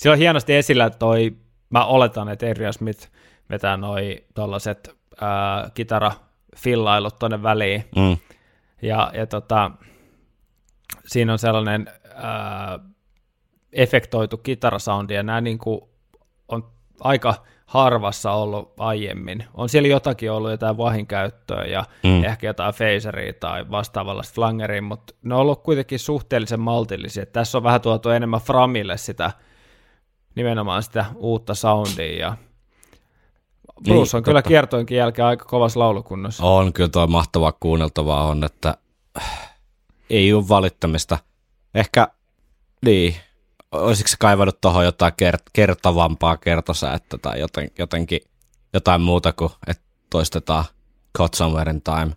Siellä 0.03 0.15
on 0.15 0.19
hienosti 0.19 0.55
esillä 0.55 0.91
toi, 0.91 1.37
mä 1.71 1.85
oletan, 1.85 2.29
että 2.29 2.47
Adrian 2.47 2.73
Smith 2.73 3.09
vetää 3.51 3.77
noi 3.77 4.25
tollaset 4.35 4.97
ää, 5.21 5.71
kitarafillailut 5.75 7.19
tonne 7.19 7.43
väliin. 7.43 7.85
Mm. 7.97 8.17
Ja, 8.83 9.11
ja 9.15 9.27
tota, 9.27 9.71
siinä 11.07 11.33
on 11.33 11.39
sellainen 11.39 11.91
ää, 12.15 12.79
efektoitu 13.73 14.37
kitarasoundi, 14.37 15.15
ja 15.15 15.23
nämä 15.23 15.41
niinku 15.41 15.91
on 16.49 16.73
aika 17.01 17.35
harvassa 17.67 18.33
ollut 18.33 18.73
aiemmin. 18.79 19.45
On 19.55 19.69
siellä 19.69 19.89
jotakin 19.89 20.33
ollut 20.33 20.51
jotain 20.51 20.77
vahinkäyttöä 20.77 21.65
ja 21.65 21.85
mm. 22.03 22.25
ehkä 22.25 22.47
jotain 22.47 22.75
phaseria 22.75 23.33
tai 23.33 23.71
vastaavalla 23.71 24.23
flangeria, 24.35 24.83
mutta 24.83 25.15
ne 25.23 25.35
on 25.35 25.41
ollut 25.41 25.63
kuitenkin 25.63 25.99
suhteellisen 25.99 26.61
maltillisia. 26.61 27.27
Tässä 27.27 27.59
on 27.59 27.65
vähän 27.65 27.81
tuotu 27.81 28.09
enemmän 28.09 28.41
framille 28.41 28.97
sitä 28.97 29.31
nimenomaan 30.35 30.83
sitä 30.83 31.05
uutta 31.17 31.55
soundia 31.55 32.19
ja 32.19 32.37
Bruce 33.85 33.93
Niin, 33.93 34.17
on 34.17 34.23
kyllä 34.23 34.39
totta. 34.39 34.49
kiertoinkin 34.49 34.97
jälkeen 34.99 35.27
aika 35.27 35.45
kovassa 35.45 35.81
laulukunnossa. 35.81 36.45
On 36.45 36.73
kyllä 36.73 36.89
tuo 36.89 37.07
mahtavaa 37.07 37.53
kuunneltavaa 37.61 38.25
on, 38.27 38.45
että 38.45 38.77
ei 40.11 40.33
ole 40.33 40.49
valittamista. 40.49 41.19
Ehkä, 41.75 42.09
niin, 42.85 43.17
olisiko 43.73 44.09
se 44.09 44.17
kaivannut 44.19 44.61
tuohon 44.61 44.85
jotain 44.85 45.13
kert- 45.13 45.51
kertavampaa 45.53 46.37
kertosäättä 46.37 47.19
tai 47.19 47.41
joten, 47.41 47.71
jotenkin 47.79 48.21
jotain 48.73 49.01
muuta 49.01 49.33
kuin, 49.33 49.51
että 49.67 49.83
toistetaan 50.11 50.65
Caught 51.19 51.35
Somewhere 51.35 51.71
in 51.71 51.83
Time 51.83 52.13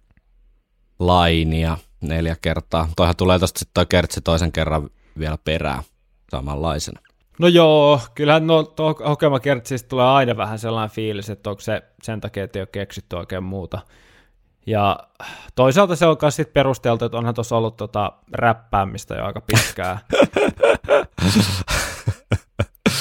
lainia 0.99 1.77
neljä 2.01 2.35
kertaa. 2.41 2.89
Toihan 2.95 3.15
tulee 3.15 3.39
tosta 3.39 3.59
sitten 3.59 3.73
toi 3.73 3.85
kertsi 3.85 4.21
toisen 4.21 4.51
kerran 4.51 4.89
vielä 5.19 5.37
perään 5.43 5.83
samanlaisena. 6.31 6.99
No 7.39 7.47
joo, 7.47 7.99
kyllähän 8.15 8.47
no, 8.47 8.73
Hokema 9.07 9.39
Kertsistä 9.39 9.89
tulee 9.89 10.05
aina 10.05 10.38
vähän 10.38 10.59
sellainen 10.59 10.95
fiilis, 10.95 11.29
että 11.29 11.49
onko 11.49 11.59
se 11.59 11.81
sen 12.03 12.21
takia, 12.21 12.43
että 12.43 12.59
ei 12.59 12.61
ole 12.61 12.67
keksitty 12.71 13.15
oikein 13.15 13.43
muuta. 13.43 13.79
Ja 14.67 14.99
toisaalta 15.55 15.95
se 15.95 16.05
on 16.05 16.17
myös 16.21 16.36
sit 16.36 16.53
perusteltu, 16.53 17.05
että 17.05 17.17
onhan 17.17 17.33
tuossa 17.33 17.57
ollut 17.57 17.77
tota 17.77 18.11
räppäämistä 18.31 19.15
jo 19.15 19.25
aika 19.25 19.41
pitkään. 19.41 19.99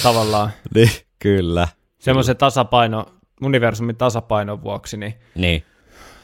Tavallaan 0.02 0.50
Niin, 0.74 0.90
kyllä. 1.18 1.68
semmoisen 1.98 2.36
tasapaino, 2.36 3.06
universumin 3.42 3.96
tasapainon 3.96 4.62
vuoksi, 4.62 4.96
niin 4.96 5.14
Niin, 5.34 5.64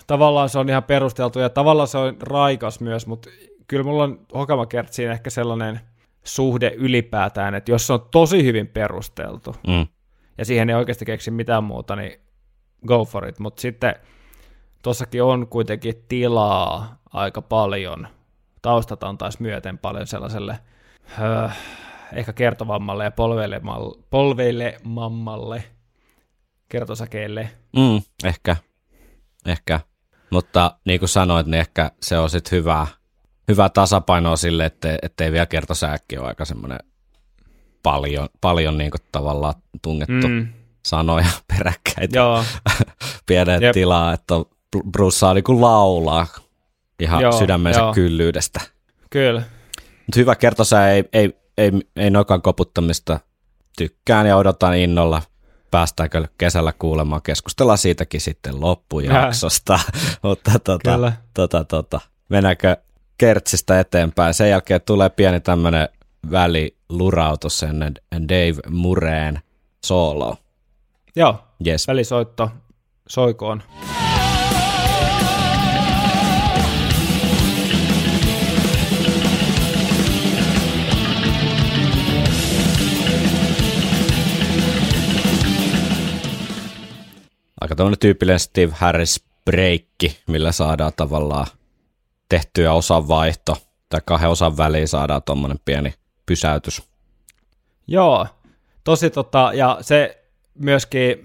tavallaan 0.06 0.48
se 0.48 0.58
on 0.58 0.68
ihan 0.68 0.82
perusteltu 0.82 1.38
ja 1.38 1.48
tavallaan 1.48 1.88
se 1.88 1.98
on 1.98 2.16
raikas 2.22 2.80
myös, 2.80 3.06
mutta 3.06 3.30
kyllä 3.66 3.84
mulla 3.84 4.04
on 4.04 4.20
Hokama 4.34 4.66
Kertsiin 4.66 5.10
ehkä 5.10 5.30
sellainen 5.30 5.80
suhde 6.24 6.72
ylipäätään, 6.76 7.54
että 7.54 7.70
jos 7.70 7.86
se 7.86 7.92
on 7.92 8.08
tosi 8.10 8.44
hyvin 8.44 8.66
perusteltu, 8.66 9.56
mm. 9.66 9.86
ja 10.38 10.44
siihen 10.44 10.70
ei 10.70 10.76
oikeasti 10.76 11.04
keksi 11.04 11.30
mitään 11.30 11.64
muuta, 11.64 11.96
niin 11.96 12.20
go 12.86 13.04
for 13.04 13.28
it. 13.28 13.38
Mutta 13.38 13.60
sitten 13.60 13.94
tuossakin 14.82 15.22
on 15.22 15.46
kuitenkin 15.48 16.04
tilaa 16.08 17.00
aika 17.12 17.42
paljon, 17.42 18.08
taustat 18.62 19.02
antaisi 19.02 19.42
myöten 19.42 19.78
paljon 19.78 20.06
sellaiselle 20.06 20.58
öö, 21.20 21.48
ehkä 22.12 22.32
kertovammalle 22.32 23.04
ja 23.04 23.12
polveilemammalle 24.10 25.64
kertosäkeelle. 26.68 27.50
Mm, 27.76 28.02
ehkä, 28.24 28.56
ehkä. 29.46 29.80
Mutta 30.30 30.76
niin 30.84 31.00
kuin 31.00 31.08
sanoit, 31.08 31.46
niin 31.46 31.60
ehkä 31.60 31.90
se 32.00 32.18
on 32.18 32.30
sitten 32.30 32.58
hyvä, 32.58 32.86
hyvä 33.50 33.68
tasapainoa 33.68 34.36
sille, 34.36 34.64
ettei, 34.64 34.98
ettei 35.02 35.32
vielä 35.32 35.46
kertosääkki 35.46 36.18
ole 36.18 36.28
aika 36.28 36.44
semmoinen 36.44 36.78
paljon, 37.82 38.28
paljon 38.40 38.78
niin 38.78 38.90
kuin 38.90 39.00
tavallaan 39.12 39.54
tunnettu 39.82 40.28
mm. 40.28 40.48
Sanoja 40.86 41.26
peräkkäitä. 41.56 42.18
joo, 42.18 42.44
Pienet 43.26 43.62
Jep. 43.62 43.72
tilaa, 43.72 44.12
että 44.12 44.34
Bru- 44.76 44.90
Bruce 44.90 45.18
saa 45.18 45.34
niin 45.34 45.44
kuin 45.44 45.60
laulaa 45.60 46.26
ihan 47.00 47.22
Joo, 47.22 47.32
sydämensä 47.32 47.80
joo. 47.80 47.94
kyllyydestä. 47.94 48.60
kyllä. 49.10 49.42
Mutta 50.06 50.20
hyvä 50.20 50.34
kertosää, 50.34 50.90
ei, 50.90 51.04
ei, 51.12 51.36
ei, 51.58 51.72
ei 51.96 52.10
nokan 52.10 52.42
koputtamista 52.42 53.20
tykkään 53.78 54.26
ja 54.26 54.36
odotan 54.36 54.76
innolla. 54.76 55.22
Päästäänkö 55.70 56.28
kesällä 56.38 56.72
kuulemaan, 56.72 57.22
keskustellaan 57.22 57.78
siitäkin 57.78 58.20
sitten 58.20 58.60
loppujaksosta. 58.60 59.80
Mutta 60.22 60.50
tota, 60.64 61.12
tota, 61.34 61.64
tota, 61.64 62.00
mennäänkö 62.28 62.76
kertsistä 63.20 63.80
eteenpäin. 63.80 64.34
Sen 64.34 64.50
jälkeen 64.50 64.80
tulee 64.86 65.10
pieni 65.10 65.40
tämmöinen 65.40 65.88
välilurautus 66.30 67.62
ennen 67.62 67.94
Dave 68.12 68.60
Mureen 68.70 69.40
solo. 69.86 70.36
Joo, 71.16 71.38
Yes. 71.66 71.88
välisoitto 71.88 72.50
soikoon. 73.08 73.62
Aika 87.60 87.76
tämmöinen 87.76 87.98
tyypillinen 87.98 88.40
Steve 88.40 88.72
Harris 88.76 89.24
breikki, 89.44 90.18
millä 90.26 90.52
saadaan 90.52 90.92
tavallaan 90.96 91.46
tehtyä 92.30 92.72
osan 92.72 93.08
vaihto, 93.08 93.56
tai 93.88 94.00
kahden 94.04 94.30
osan 94.30 94.56
väliin 94.56 94.88
saadaan 94.88 95.22
tuommoinen 95.22 95.58
pieni 95.64 95.94
pysäytys. 96.26 96.82
Joo, 97.86 98.26
tosi 98.84 99.10
tota, 99.10 99.50
ja 99.54 99.78
se 99.80 100.24
myöskin 100.54 101.24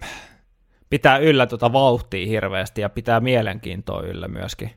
pitää 0.89 1.17
yllä 1.17 1.47
tota 1.47 1.73
vauhtia 1.73 2.27
hirveästi 2.27 2.81
ja 2.81 2.89
pitää 2.89 3.19
mielenkiintoa 3.19 4.01
yllä 4.01 4.27
myöskin. 4.27 4.71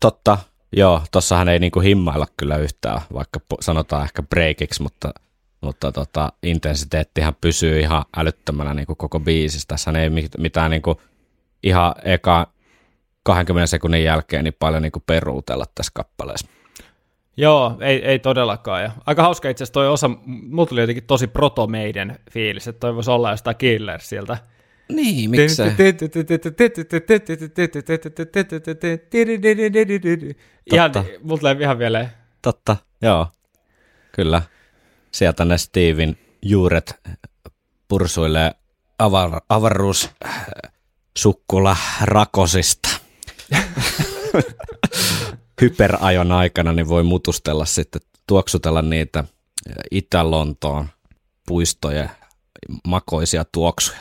Totta, 0.00 0.38
Joo, 0.76 1.02
tossahan 1.12 1.48
ei 1.48 1.58
niinku 1.58 1.80
himmailla 1.80 2.26
kyllä 2.36 2.56
yhtään, 2.56 3.00
vaikka 3.12 3.40
sanotaan 3.60 4.04
ehkä 4.04 4.22
breakiksi, 4.22 4.82
mutta, 4.82 5.14
mutta 5.60 5.92
tota, 5.92 6.32
intensiteettihan 6.42 7.34
pysyy 7.40 7.80
ihan 7.80 8.04
älyttömänä 8.16 8.74
niinku 8.74 8.94
koko 8.94 9.20
biisissä. 9.20 9.68
Tässä 9.68 9.90
ei 9.90 10.10
mit- 10.10 10.38
mitään 10.38 10.70
niinku 10.70 11.00
ihan 11.62 11.94
eka 12.04 12.51
20 13.22 13.66
sekunnin 13.66 14.04
jälkeen 14.04 14.44
niin 14.44 14.56
paljon 14.58 14.82
niinku 14.82 15.02
peruutella 15.06 15.64
tässä 15.74 15.92
kappaleessa. 15.94 16.46
Joo, 17.36 17.76
ei, 17.80 18.04
ei 18.04 18.18
todellakaan. 18.18 18.82
Ja 18.82 18.90
aika 19.06 19.22
hauska 19.22 19.48
itse 19.48 19.64
asiassa 19.64 19.72
toi 19.72 19.88
osa, 19.88 20.10
mulla 20.26 20.66
tuli 20.66 20.80
jotenkin 20.80 21.04
tosi 21.04 21.26
proto 21.26 21.66
meidän 21.66 22.16
fiilis, 22.30 22.68
että 22.68 22.80
toi 22.80 22.94
voisi 22.94 23.10
olla 23.10 23.30
jostain 23.30 23.56
Killersiltä. 23.56 24.38
Niin, 24.88 25.30
Ihan, 30.72 30.92
Totta. 30.92 31.10
mulla 31.22 31.38
tulee 31.38 31.56
ihan 31.60 31.78
vielä, 31.78 32.08
Totta, 32.42 32.76
joo. 33.02 33.26
Kyllä. 34.12 34.42
Sieltä 35.12 35.44
ne 35.44 35.58
Steven 35.58 36.16
juuret 36.42 37.00
pursuilee 37.88 38.50
avar- 39.02 39.40
avaruus 39.48 40.10
äh, 40.26 40.46
rakosista. 42.02 42.88
Hyperajon 45.60 46.32
aikana 46.32 46.72
niin 46.72 46.88
voi 46.88 47.02
mutustella 47.02 47.64
sitten, 47.64 48.00
tuoksutella 48.26 48.82
niitä 48.82 49.24
Itä-Lontoon 49.90 50.88
puistojen 51.46 52.10
makoisia 52.88 53.44
tuoksuja. 53.52 53.98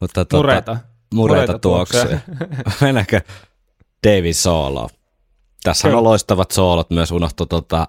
Mutta 0.00 0.24
tota, 0.24 0.36
mureita. 0.36 0.70
mureita 0.70 0.84
mureita 1.14 1.58
tuoksuja. 1.58 2.18
Mennäänkö 2.80 3.20
David 4.06 4.32
Solo? 4.32 4.88
Tässä 5.62 5.88
on 5.88 6.04
loistavat 6.04 6.50
soolot 6.50 6.90
myös 6.90 7.10
unohtu 7.10 7.46
tuota 7.46 7.88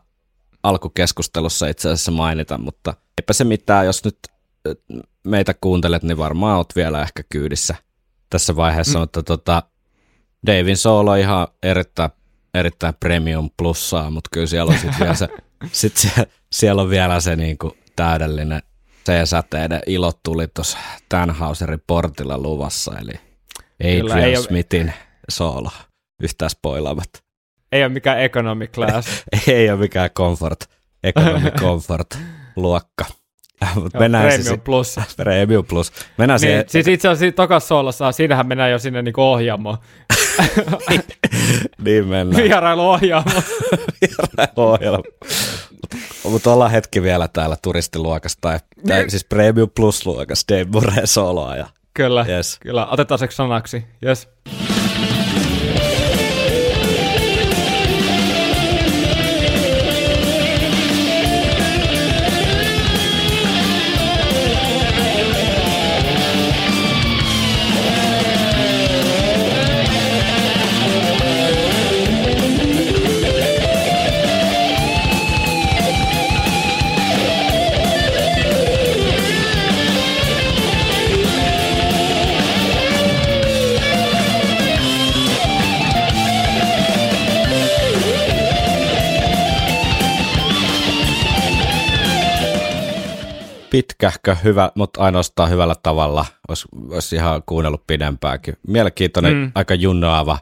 alkukeskustelussa 0.64 1.68
itse 1.68 1.90
asiassa 1.90 2.12
mainita, 2.12 2.58
mutta 2.58 2.94
eipä 3.22 3.34
se 3.34 3.44
mitään, 3.44 3.86
jos 3.86 4.04
nyt 4.04 4.18
meitä 5.24 5.54
kuuntelet, 5.62 6.04
niin 6.04 6.18
varmaan 6.18 6.58
oot 6.58 6.76
vielä 6.76 7.02
ehkä 7.02 7.24
kyydissä 7.30 7.76
tässä 8.30 8.56
vaiheessa, 8.56 9.00
mm. 9.00 9.02
mutta 9.02 9.24
tota, 9.24 9.64
Davin 10.46 10.78
Solo 10.78 11.16
ihan 11.16 11.48
erittäin, 11.64 12.10
erittäin 12.54 12.94
premium 13.00 13.50
plussaa, 13.58 14.10
mutta 14.10 14.30
kyllä 14.34 14.48
siellä 14.48 14.72
on 14.72 14.78
sitten 14.78 15.00
vielä 15.00 15.14
se, 15.14 15.28
sit 15.72 15.98
se, 15.98 16.10
siellä 16.52 16.82
on 16.82 16.90
vielä 16.90 17.20
se 17.20 17.36
niinku 17.36 17.78
täydellinen 17.96 18.62
C-säteiden 19.06 19.82
ilot 19.86 20.20
tuli 20.24 20.48
tuossa 20.48 20.78
Tannhauserin 21.10 21.82
portilla 21.88 22.38
luvassa, 22.38 22.94
eli 23.00 23.14
Adrian 23.84 24.20
ei 24.20 24.36
Smithin 24.36 24.94
solo 25.30 25.70
yhtään 26.24 26.50
spoilaamatta. 26.50 27.20
Ei 27.72 27.84
ole 27.84 27.94
mikään 27.94 28.22
economic 28.22 28.72
class. 28.72 29.24
Ei 29.48 29.70
ole 29.70 29.80
mikään 29.80 30.10
comfort, 30.10 30.60
economy 31.04 31.52
comfort 31.52 32.08
luokka. 32.56 33.06
Mutta 33.76 34.00
mennään 34.00 34.26
Premium 34.28 34.44
siis, 34.48 34.60
plus. 34.64 34.96
premium 35.18 35.66
plus. 35.66 35.92
Mennään 36.18 36.40
Niin, 36.42 36.48
siihen, 36.50 36.66
siis 36.68 36.88
itse 36.88 37.08
asiassa 37.08 37.36
tokas 37.36 37.68
soolossa, 37.68 38.12
siinähän 38.12 38.48
mennään 38.48 38.72
jo 38.72 38.80
sinne 38.80 39.02
niinku 39.02 39.22
ohjaamoon. 39.22 39.78
niin 41.86 42.08
mennään. 42.08 42.44
Vierailuohjaamo. 42.44 43.32
ohjelma. 44.56 45.04
Mutta 46.24 46.54
ollaan 46.54 46.72
hetki 46.72 47.02
vielä 47.02 47.28
täällä 47.28 47.58
turistiluokassa, 47.62 48.38
tai, 48.42 48.60
tai 48.88 49.10
siis 49.10 49.24
Premium 49.26 49.70
Plus-luokassa, 49.76 50.46
Dave 50.54 50.66
Murray 50.72 51.08
soloa. 51.08 51.56
Ja, 51.56 51.68
Kyllä, 51.94 52.26
Yes. 52.30 52.60
kyllä. 52.60 52.86
Otetaan 52.88 53.20
se 53.20 53.28
sanaksi. 53.32 53.86
Yes. 54.06 54.30
Pitkähkö, 93.76 94.36
hyvä, 94.44 94.72
mutta 94.76 95.02
ainoastaan 95.02 95.50
hyvällä 95.50 95.76
tavalla. 95.84 96.26
Olisi, 96.48 96.68
olisi 96.92 97.16
ihan 97.16 97.44
kuunnellut 97.46 97.88
pidempäänkin. 97.88 98.58
Mielenkiintoinen, 98.68 99.34
Mm. 99.34 99.52
aika 99.56 99.74
junnaava, 99.74 100.38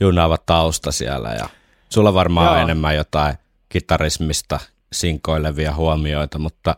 junnaava 0.00 0.38
tausta 0.38 0.92
siellä. 0.92 1.28
Ja 1.28 1.48
sulla 1.88 2.14
varmaan 2.14 2.46
Joo. 2.46 2.54
on 2.54 2.60
enemmän 2.60 2.96
jotain 2.96 3.34
kitarismista 3.68 4.60
sinkoilevia 4.92 5.74
huomioita, 5.74 6.38
mutta 6.38 6.76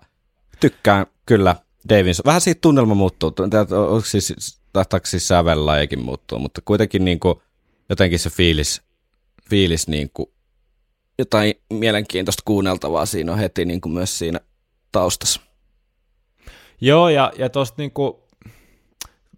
tykkään 0.60 1.06
kyllä 1.26 1.56
Davinson. 1.88 2.22
Vähän 2.26 2.40
siitä 2.40 2.60
tunnelma 2.60 2.94
muuttuu. 2.94 3.32
Onko 3.88 4.04
siis, 4.06 4.58
tahtaako 4.72 5.06
siis 5.06 5.28
sävellajikin 5.28 6.00
muuttuu, 6.00 6.38
mutta 6.38 6.60
kuitenkin 6.64 7.04
niin 7.04 7.20
kuin, 7.20 7.34
jotenkin 7.88 8.18
se 8.18 8.30
fiilis, 8.30 8.82
fiilis 9.50 9.88
niin 9.88 10.10
kuin, 10.14 10.30
jotain 11.18 11.54
mielenkiintoista 11.70 12.42
kuunneltavaa 12.46 13.06
siinä 13.06 13.32
on 13.32 13.38
heti 13.38 13.64
niin 13.64 13.80
kuin 13.80 13.92
myös 13.92 14.18
siinä 14.18 14.40
taustassa. 14.92 15.40
Joo, 16.84 17.08
ja, 17.08 17.32
ja 17.38 17.48
tuossa 17.48 17.74
niinku, 17.76 18.28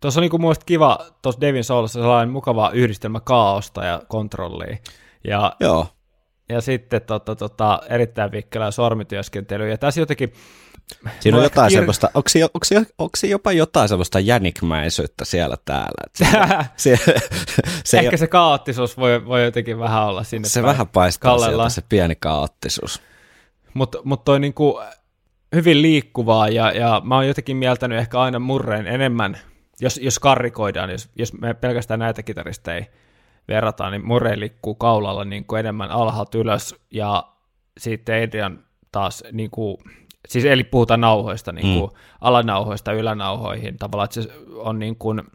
on 0.04 0.20
niinku 0.20 0.38
mun 0.38 0.54
kiva, 0.66 1.06
tuossa 1.22 1.40
Devin 1.40 1.64
Soulissa 1.64 2.00
sellainen 2.00 2.32
mukava 2.32 2.70
yhdistelmä 2.70 3.20
kaaosta 3.20 3.84
ja 3.84 4.02
kontrollia. 4.08 4.76
Ja, 5.24 5.56
Joo, 5.60 5.86
ja 6.48 6.60
sitten 6.60 7.02
tota, 7.02 7.36
tota, 7.36 7.80
erittäin 7.88 8.32
vikkelää 8.32 8.70
sormityöskentelyä. 8.70 9.68
Ja 9.68 9.78
tässä 9.78 10.00
jotenkin... 10.00 10.32
Siinä 11.20 11.38
on 11.38 11.44
jotain 11.44 11.72
kir- 11.72 11.74
semmoista, 11.74 12.10
onko, 12.14 12.28
se, 12.28 12.44
onko, 12.44 12.64
se, 12.64 12.76
onko 12.76 13.16
se 13.16 13.26
jopa 13.26 13.52
jotain 13.52 13.88
semmoista 13.88 14.20
jänikmäisyyttä 14.20 15.24
siellä 15.24 15.56
täällä? 15.64 16.04
että 16.06 16.24
Se, 16.76 16.96
se, 16.96 17.14
se, 17.84 17.98
Ehkä 17.98 18.16
se 18.16 18.26
kaoottisuus 18.26 18.96
voi, 18.96 19.26
voi 19.26 19.44
jotenkin 19.44 19.78
vähän 19.78 20.06
olla 20.06 20.24
sinne 20.24 20.48
se 20.48 20.60
päin 20.60 20.72
vähän 20.72 20.88
paistaa 20.88 21.30
kallellaan. 21.30 21.70
sieltä, 21.70 21.86
se 21.86 21.88
pieni 21.88 22.14
kaoottisuus. 22.14 23.02
Mutta 23.74 23.98
mut 24.04 24.24
toi 24.24 24.40
niinku 24.40 24.80
hyvin 25.54 25.82
liikkuvaa 25.82 26.48
ja, 26.48 26.70
ja 26.70 27.02
mä 27.04 27.14
oon 27.14 27.26
jotenkin 27.26 27.56
mieltänyt 27.56 27.98
ehkä 27.98 28.20
aina 28.20 28.38
murreen 28.38 28.86
enemmän, 28.86 29.38
jos, 29.80 30.00
jos 30.02 30.18
karrikoidaan, 30.18 30.90
jos, 30.90 31.10
jos 31.16 31.32
me 31.32 31.54
pelkästään 31.54 32.00
näitä 32.00 32.22
kitaristeja 32.22 32.84
verrataan, 33.48 33.92
niin 33.92 34.06
murreen 34.06 34.40
liikkuu 34.40 34.74
kaulalla 34.74 35.24
niin 35.24 35.44
kuin 35.44 35.60
enemmän 35.60 35.90
alhaalta 35.90 36.38
ylös 36.38 36.76
ja 36.90 37.24
sitten 37.78 38.22
Adrian 38.22 38.58
taas 38.92 39.24
niin 39.32 39.50
kuin, 39.50 39.76
siis 40.28 40.44
eli 40.44 40.64
puhutaan 40.64 41.00
nauhoista, 41.00 41.52
niin 41.52 41.78
kuin 41.78 41.90
mm. 41.90 41.98
alanauhoista 42.20 42.92
ylänauhoihin, 42.92 43.78
tavallaan 43.78 44.04
että 44.04 44.22
se 44.22 44.28
on 44.54 44.78
niin 44.78 44.96
kuin, 44.96 45.18
äh, 45.20 45.26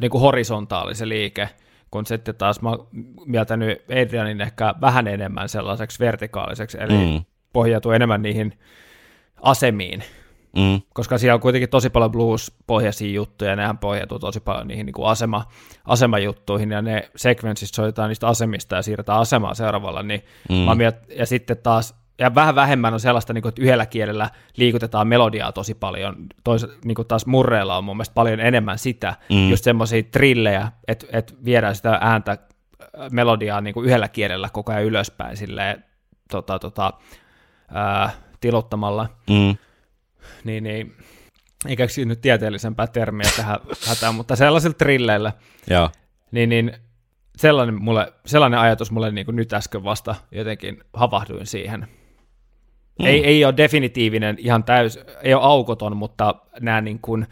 niin 0.00 0.10
kuin 0.10 0.20
horisontaali 0.20 0.94
se 0.94 1.08
liike, 1.08 1.48
kun 1.90 2.06
sitten 2.06 2.34
taas 2.34 2.62
mä 2.62 2.70
oon 2.70 2.88
mieltänyt 3.26 3.82
Adrianin 3.90 4.40
ehkä 4.40 4.74
vähän 4.80 5.06
enemmän 5.06 5.48
sellaiseksi 5.48 5.98
vertikaaliseksi, 5.98 6.78
eli. 6.80 6.92
Mm. 6.92 7.24
pohjautuu 7.52 7.92
enemmän 7.92 8.22
niihin 8.22 8.58
asemiin, 9.42 10.04
Mm. 10.56 10.80
koska 10.94 11.18
siellä 11.18 11.34
on 11.34 11.40
kuitenkin 11.40 11.68
tosi 11.68 11.90
paljon 11.90 12.12
blues-pohjaisia 12.12 13.12
juttuja, 13.12 13.50
ja 13.50 13.56
nehän 13.56 13.78
pohjautuu 13.78 14.18
tosi 14.18 14.40
paljon 14.40 14.68
niihin 14.68 14.86
niin 14.86 14.94
kuin 14.94 15.08
asema, 15.08 15.44
asemajuttuihin, 15.84 16.70
ja 16.70 16.82
ne 16.82 17.10
sekvenssit 17.16 17.74
soitetaan 17.74 18.08
niistä 18.08 18.28
asemista 18.28 18.76
ja 18.76 18.82
siirretään 18.82 19.18
asemaa 19.18 19.54
seuraavalla, 19.54 20.02
niin 20.02 20.24
mm. 20.48 20.54
mä 20.54 20.74
miet- 20.74 21.16
ja 21.18 21.26
sitten 21.26 21.56
taas, 21.56 21.94
ja 22.18 22.34
vähän 22.34 22.54
vähemmän 22.54 22.94
on 22.94 23.00
sellaista, 23.00 23.32
niin 23.32 23.42
kuin, 23.42 23.48
että 23.48 23.62
yhdellä 23.62 23.86
kielellä 23.86 24.30
liikutetaan 24.56 25.08
melodiaa 25.08 25.52
tosi 25.52 25.74
paljon, 25.74 26.16
tois, 26.44 26.66
niin 26.84 26.94
kuin 26.94 27.08
taas 27.08 27.26
murreilla 27.26 27.76
on 27.76 27.84
mun 27.84 27.96
mielestä 27.96 28.14
paljon 28.14 28.40
enemmän 28.40 28.78
sitä, 28.78 29.14
mm. 29.30 29.50
just 29.50 29.64
semmoisia 29.64 30.02
trillejä, 30.02 30.72
että, 30.88 31.06
että 31.12 31.34
viedään 31.44 31.74
sitä 31.74 31.98
ääntä, 32.00 32.32
äh, 32.32 32.38
melodiaa 33.10 33.60
niin 33.60 33.74
kuin 33.74 33.86
yhdellä 33.86 34.08
kielellä 34.08 34.48
koko 34.52 34.72
ajan 34.72 34.84
ylöspäin 34.84 35.36
silleen, 35.36 35.84
tota, 36.30 36.58
tota, 36.58 36.92
ää, 37.74 38.10
tilottamalla 38.44 39.08
Mm. 39.30 39.56
niin, 40.44 40.64
niin 40.64 40.96
ei 41.68 41.76
keksi 41.76 42.04
nyt 42.04 42.20
tieteellisempää 42.20 42.86
termiä 42.86 43.30
tähän 43.36 43.58
hätään, 43.88 44.14
mutta 44.14 44.36
sellaisilla 44.36 44.74
trilleillä, 44.74 45.32
Joo. 45.70 45.90
niin, 46.30 46.48
niin 46.48 46.72
sellainen, 47.36 47.82
mulle, 47.82 48.12
sellainen 48.26 48.60
ajatus 48.60 48.90
mulle 48.90 49.10
niin 49.10 49.24
kuin 49.24 49.36
nyt 49.36 49.52
äsken 49.52 49.84
vasta 49.84 50.14
jotenkin 50.32 50.84
havahduin 50.92 51.46
siihen. 51.46 51.80
Mm. 52.98 53.06
Ei, 53.06 53.24
ei 53.26 53.44
ole 53.44 53.56
definitiivinen, 53.56 54.36
ihan 54.38 54.64
täys, 54.64 54.98
ei 55.22 55.34
ole 55.34 55.42
aukoton, 55.42 55.96
mutta 55.96 56.34
nämä 56.60 56.80
niin 56.80 56.98
kuin, 56.98 57.26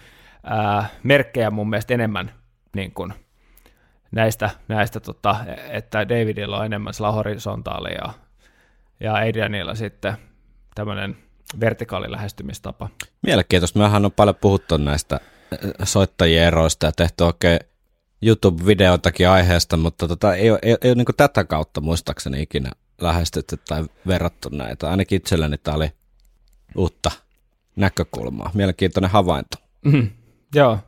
ää, 0.44 0.86
merkkejä 1.02 1.50
mun 1.50 1.70
mielestä 1.70 1.94
enemmän 1.94 2.32
niin 2.76 2.92
kuin, 2.92 3.12
näistä, 4.10 4.50
näistä 4.68 5.00
tota, 5.00 5.36
että 5.70 6.08
Davidilla 6.08 6.58
on 6.58 6.66
enemmän 6.66 6.94
sillä 6.94 7.12
horisontaalia 7.12 7.94
ja, 7.94 8.12
ja 9.00 9.14
Adrianilla 9.14 9.74
sitten 9.74 10.16
tämmöinen 10.74 11.16
vertikaali 11.60 12.10
lähestymistapa. 12.10 12.88
Mielenkiintoista. 13.22 13.78
Mehän 13.78 14.04
on 14.04 14.12
paljon 14.12 14.36
puhuttu 14.36 14.76
näistä 14.76 15.20
äh, 15.52 15.58
soittajien 15.84 16.46
eroista 16.46 16.86
ja 16.86 16.92
tehty 16.92 17.24
oikein 17.24 17.58
YouTube-videoitakin 18.22 19.28
aiheesta, 19.28 19.76
mutta 19.76 20.08
tota, 20.08 20.34
ei 20.34 20.50
ole, 20.50 20.58
ei, 20.62 20.76
ei 20.82 20.90
ole 20.90 20.94
niin 20.94 21.16
tätä 21.16 21.44
kautta 21.44 21.80
muistaakseni 21.80 22.42
ikinä 22.42 22.70
lähestytty 23.00 23.56
tai 23.68 23.84
verrattu 24.06 24.48
näitä. 24.52 24.90
Ainakin 24.90 25.16
itselleni 25.16 25.58
tämä 25.58 25.74
oli 25.76 25.90
uutta 26.76 27.10
näkökulmaa. 27.76 28.50
Mielenkiintoinen 28.54 29.10
havainto. 29.10 29.56
Mm, 29.84 30.10
joo, 30.54 30.78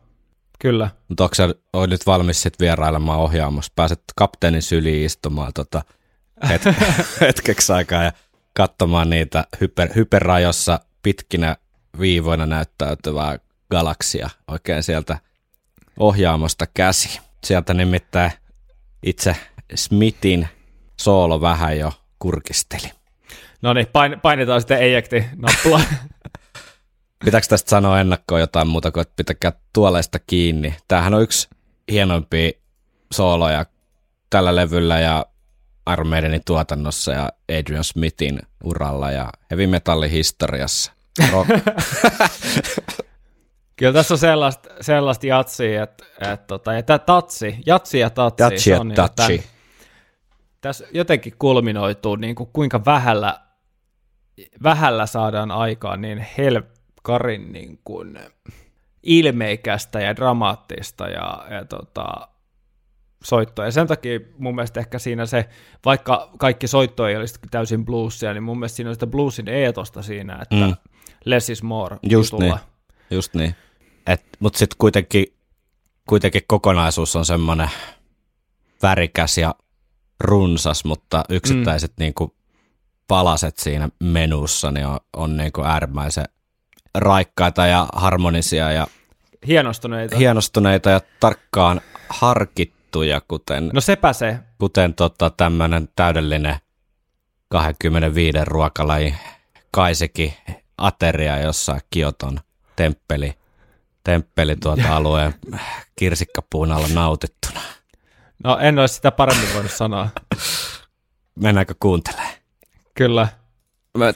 kyllä. 0.58 0.90
Mutta 1.08 1.24
onko 1.24 1.34
sä 1.34 1.54
oot 1.72 1.90
nyt 1.90 2.06
valmis 2.06 2.42
sit 2.42 2.60
vierailemaan 2.60 3.20
ohjaamossa? 3.20 3.72
Pääset 3.76 4.02
kapteenin 4.16 4.62
syliin 4.62 5.06
istumaan 5.06 5.52
tota 5.52 5.82
het- 6.46 6.74
hetkeksi 7.20 7.72
aikaa 7.72 8.02
ja 8.02 8.12
katsomaan 8.54 9.10
niitä 9.10 9.44
hyper, 9.60 9.88
hyperrajossa 9.94 10.80
pitkinä 11.02 11.56
viivoina 12.00 12.46
näyttäytyvää 12.46 13.38
galaksia 13.70 14.30
oikein 14.48 14.82
sieltä 14.82 15.18
ohjaamosta 15.98 16.66
käsi. 16.74 17.20
Sieltä 17.44 17.74
nimittäin 17.74 18.32
itse 19.02 19.36
Smithin 19.74 20.48
soolo 21.00 21.40
vähän 21.40 21.78
jo 21.78 21.92
kurkisteli. 22.18 22.90
No 23.62 23.72
niin, 23.72 23.86
pain, 23.92 24.20
painetaan 24.20 24.60
sitten 24.60 24.82
ejecti-nappula. 24.82 25.80
Pitääkö 27.24 27.46
tästä 27.46 27.70
sanoa 27.70 28.00
ennakkoon 28.00 28.40
jotain 28.40 28.68
muuta 28.68 28.92
kuin, 28.92 29.02
että 29.02 29.14
pitäkää 29.16 29.52
tuoleista 29.72 30.18
kiinni? 30.18 30.76
Tämähän 30.88 31.14
on 31.14 31.22
yksi 31.22 31.48
hienoimpia 31.90 32.50
sooloja 33.12 33.66
tällä 34.30 34.56
levyllä 34.56 35.00
ja 35.00 35.26
Iron 35.92 36.08
Maidenin 36.08 36.42
tuotannossa 36.44 37.12
ja 37.12 37.28
Adrian 37.58 37.84
Smithin 37.84 38.40
uralla 38.64 39.10
ja 39.10 39.30
heavy 39.50 39.66
metallin 39.66 40.10
historiassa. 40.10 40.92
Rock. 41.32 41.50
Kyllä 43.76 43.92
tässä 43.92 44.14
on 44.14 44.18
sellaista, 44.18 44.68
sellaista 44.80 45.26
jatsia, 45.26 45.82
että, 45.82 46.04
että 46.20 46.46
tota, 46.46 46.72
ja 46.72 46.82
tämä 46.82 46.98
tatsi, 46.98 47.58
jatsi 47.66 47.98
ja 47.98 48.10
tatsi. 48.10 48.42
Jatsi 48.42 48.70
ja 48.70 48.80
on 48.80 48.88
niinku 48.88 49.02
touchy. 49.16 49.36
tän- 49.36 49.44
tässä 50.60 50.86
jotenkin 50.92 51.32
kulminoituu, 51.38 52.16
niin 52.16 52.34
kuin 52.34 52.50
kuinka 52.52 52.84
vähällä, 52.84 53.40
vähällä 54.62 55.06
saadaan 55.06 55.50
aikaan 55.50 56.00
niin 56.00 56.26
helkarin 56.38 57.52
niin 57.52 57.80
kuin 57.84 58.18
ilmeikästä 59.02 60.00
ja 60.00 60.16
dramaattista 60.16 61.08
ja, 61.08 61.46
ja 61.50 61.64
tota, 61.64 62.28
soittoa. 63.24 63.64
Ja 63.64 63.70
sen 63.72 63.86
takia 63.86 64.20
mun 64.38 64.54
mielestä 64.54 64.80
ehkä 64.80 64.98
siinä 64.98 65.26
se, 65.26 65.48
vaikka 65.84 66.30
kaikki 66.38 66.66
soitto 66.66 67.06
ei 67.08 67.16
olisi 67.16 67.34
täysin 67.50 67.84
bluesia, 67.84 68.32
niin 68.34 68.42
mun 68.42 68.58
mielestä 68.58 68.76
siinä 68.76 68.88
on 68.90 68.94
sitä 68.94 69.06
bluesin 69.06 69.48
eetosta 69.48 70.02
siinä, 70.02 70.38
että 70.42 70.56
Mm. 70.66 70.74
less 71.24 71.50
is 71.50 71.62
more 71.62 71.96
Just 72.02 72.32
jutulla. 72.32 72.54
niin. 72.54 72.64
Just 73.10 73.34
niin. 73.34 73.54
Mutta 74.40 74.58
sitten 74.58 74.76
kuitenkin, 74.78 75.26
kuitenkin 76.08 76.42
kokonaisuus 76.46 77.16
on 77.16 77.24
semmoinen 77.24 77.70
värikäs 78.82 79.38
ja 79.38 79.54
runsas, 80.20 80.84
mutta 80.84 81.24
yksittäiset 81.28 81.90
mm. 81.90 82.02
niinku 82.02 82.34
palaset 83.08 83.56
siinä 83.58 83.88
menussa 84.00 84.70
niin 84.70 84.86
on, 84.86 84.98
on 85.16 85.36
niinku 85.36 85.62
äärimmäisen 85.64 86.24
raikkaita 86.94 87.66
ja 87.66 87.88
harmonisia 87.92 88.72
ja 88.72 88.86
Hienostuneita. 89.46 90.16
hienostuneita 90.16 90.90
ja 90.90 91.00
tarkkaan 91.20 91.80
harkittuja, 92.08 92.83
kuten, 93.28 93.70
no 93.72 93.80
sepä 93.80 94.12
se. 94.12 94.38
kuten 94.58 94.94
tota 94.94 95.30
tämmöinen 95.30 95.88
täydellinen 95.96 96.56
25 97.48 98.38
ruokalajin 98.44 99.16
kaiseki 99.70 100.36
ateria 100.78 101.38
jossain 101.38 101.80
Kioton 101.90 102.40
temppeli, 102.76 103.34
temppeli 104.04 104.56
tuota 104.56 104.88
alueen 104.96 105.34
kirsikkapuun 105.96 106.72
alla 106.72 106.88
nautittuna. 106.88 107.60
No 108.44 108.58
en 108.58 108.78
olisi 108.78 108.94
sitä 108.94 109.10
paremmin 109.10 109.54
voinut 109.54 109.72
sanoa. 109.72 110.08
Mennäänkö 111.44 111.74
kuuntelemaan? 111.80 112.32
Kyllä. 112.94 113.28
Mä 113.98 114.12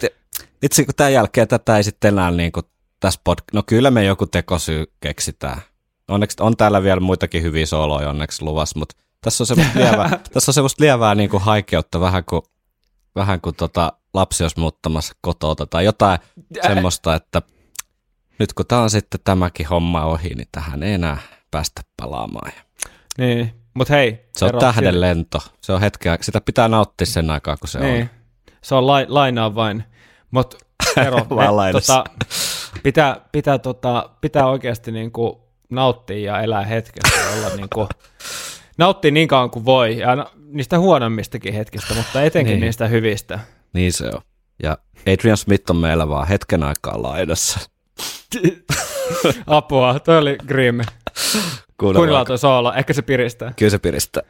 itse 0.62 0.84
kun 0.84 0.94
tämän 0.94 1.12
jälkeen 1.12 1.48
tätä 1.48 1.76
ei 1.76 1.84
sitten 1.84 2.14
enää 2.14 2.30
niin 2.30 2.52
kuin 2.52 2.66
tässä 3.00 3.20
pod... 3.24 3.38
No 3.52 3.62
kyllä 3.66 3.90
me 3.90 4.04
joku 4.04 4.26
tekosyy 4.26 4.92
keksitään. 5.00 5.60
Onneksi 6.08 6.36
on 6.40 6.56
täällä 6.56 6.82
vielä 6.82 7.00
muitakin 7.00 7.42
hyviä 7.42 7.66
sooloja 7.66 8.10
onneksi 8.10 8.42
luvassa, 8.42 8.78
mutta 8.78 8.96
tässä 9.20 9.42
on 9.42 9.46
semmoista 9.46 9.78
lievää, 9.78 10.10
tässä 10.32 10.50
on 10.50 10.54
semmoista 10.54 10.84
lievää 10.84 11.14
niin 11.14 11.30
kuin 11.30 11.42
haikeutta, 11.42 12.00
vähän 12.00 12.24
kuin, 12.24 12.42
vähän 13.14 13.40
kuin 13.40 13.56
tota 13.56 13.92
lapsi 14.14 14.44
olisi 14.44 14.60
muuttamassa 14.60 15.14
kotota 15.20 15.66
tai 15.66 15.84
jotain 15.84 16.18
semmoista, 16.66 17.14
että 17.14 17.42
nyt 18.38 18.52
kun 18.52 18.66
tämä 18.66 18.82
on 18.82 18.90
sitten 18.90 19.20
tämäkin 19.24 19.66
homma 19.66 20.04
ohi, 20.04 20.28
niin 20.28 20.48
tähän 20.52 20.82
ei 20.82 20.92
enää 20.94 21.18
päästä 21.50 21.82
palaamaan. 21.96 22.52
Niin. 23.18 23.54
Mutta 23.74 23.94
hei. 23.94 24.28
Se 24.36 24.44
on 24.44 24.58
tähden 24.60 25.00
lento. 25.00 25.38
Se 25.60 25.72
on 25.72 25.80
hetkeä, 25.80 26.18
sitä 26.20 26.40
pitää 26.40 26.68
nauttia 26.68 27.06
sen 27.06 27.30
aikaa, 27.30 27.56
kun 27.56 27.68
se 27.68 27.78
Niin. 27.78 28.02
on. 28.02 28.08
Se 28.62 28.74
on 28.74 28.86
lai, 28.86 29.06
lainaa 29.08 29.54
vain. 29.54 29.84
Mutta 30.30 30.56
Tero, 30.94 31.16
me, 31.16 31.72
tota, 31.72 32.04
pitää, 32.82 33.20
pitää, 33.32 33.58
tota, 33.58 34.10
pitää 34.20 34.46
oikeasti 34.46 34.92
niinku 34.92 35.47
nauttia 35.70 36.18
ja 36.32 36.40
elää 36.40 36.64
hetkessä. 36.64 37.20
ja 37.20 37.30
Olla 37.46 37.56
niinku, 37.56 37.88
nauttia 38.78 39.10
niin 39.10 39.28
kauan 39.28 39.50
kuin 39.50 39.64
voi. 39.64 39.98
Ja 39.98 40.26
niistä 40.46 40.78
huonommistakin 40.78 41.54
hetkistä, 41.54 41.94
mutta 41.94 42.22
etenkin 42.22 42.50
Niin. 42.50 42.60
niin. 42.60 42.66
niistä 42.66 42.88
hyvistä. 42.88 43.38
Niin 43.72 43.92
se 43.92 44.04
on. 44.06 44.20
Ja 44.62 44.78
Adrian 45.12 45.36
Smith 45.36 45.70
on 45.70 45.76
meillä 45.76 46.08
vaan 46.08 46.28
hetken 46.28 46.62
aikaa 46.62 47.02
laidassa. 47.02 47.60
Apua, 49.46 50.00
toi 50.00 50.18
oli 50.18 50.36
grim. 50.46 50.80
Kuunnellaan 51.80 52.26
toi 52.26 52.38
soolo, 52.38 52.72
ehkä 52.72 52.92
se 52.92 53.02
piristää. 53.02 53.52
Kyllä 53.56 53.70
se 53.70 53.78
piristää. 53.78 54.22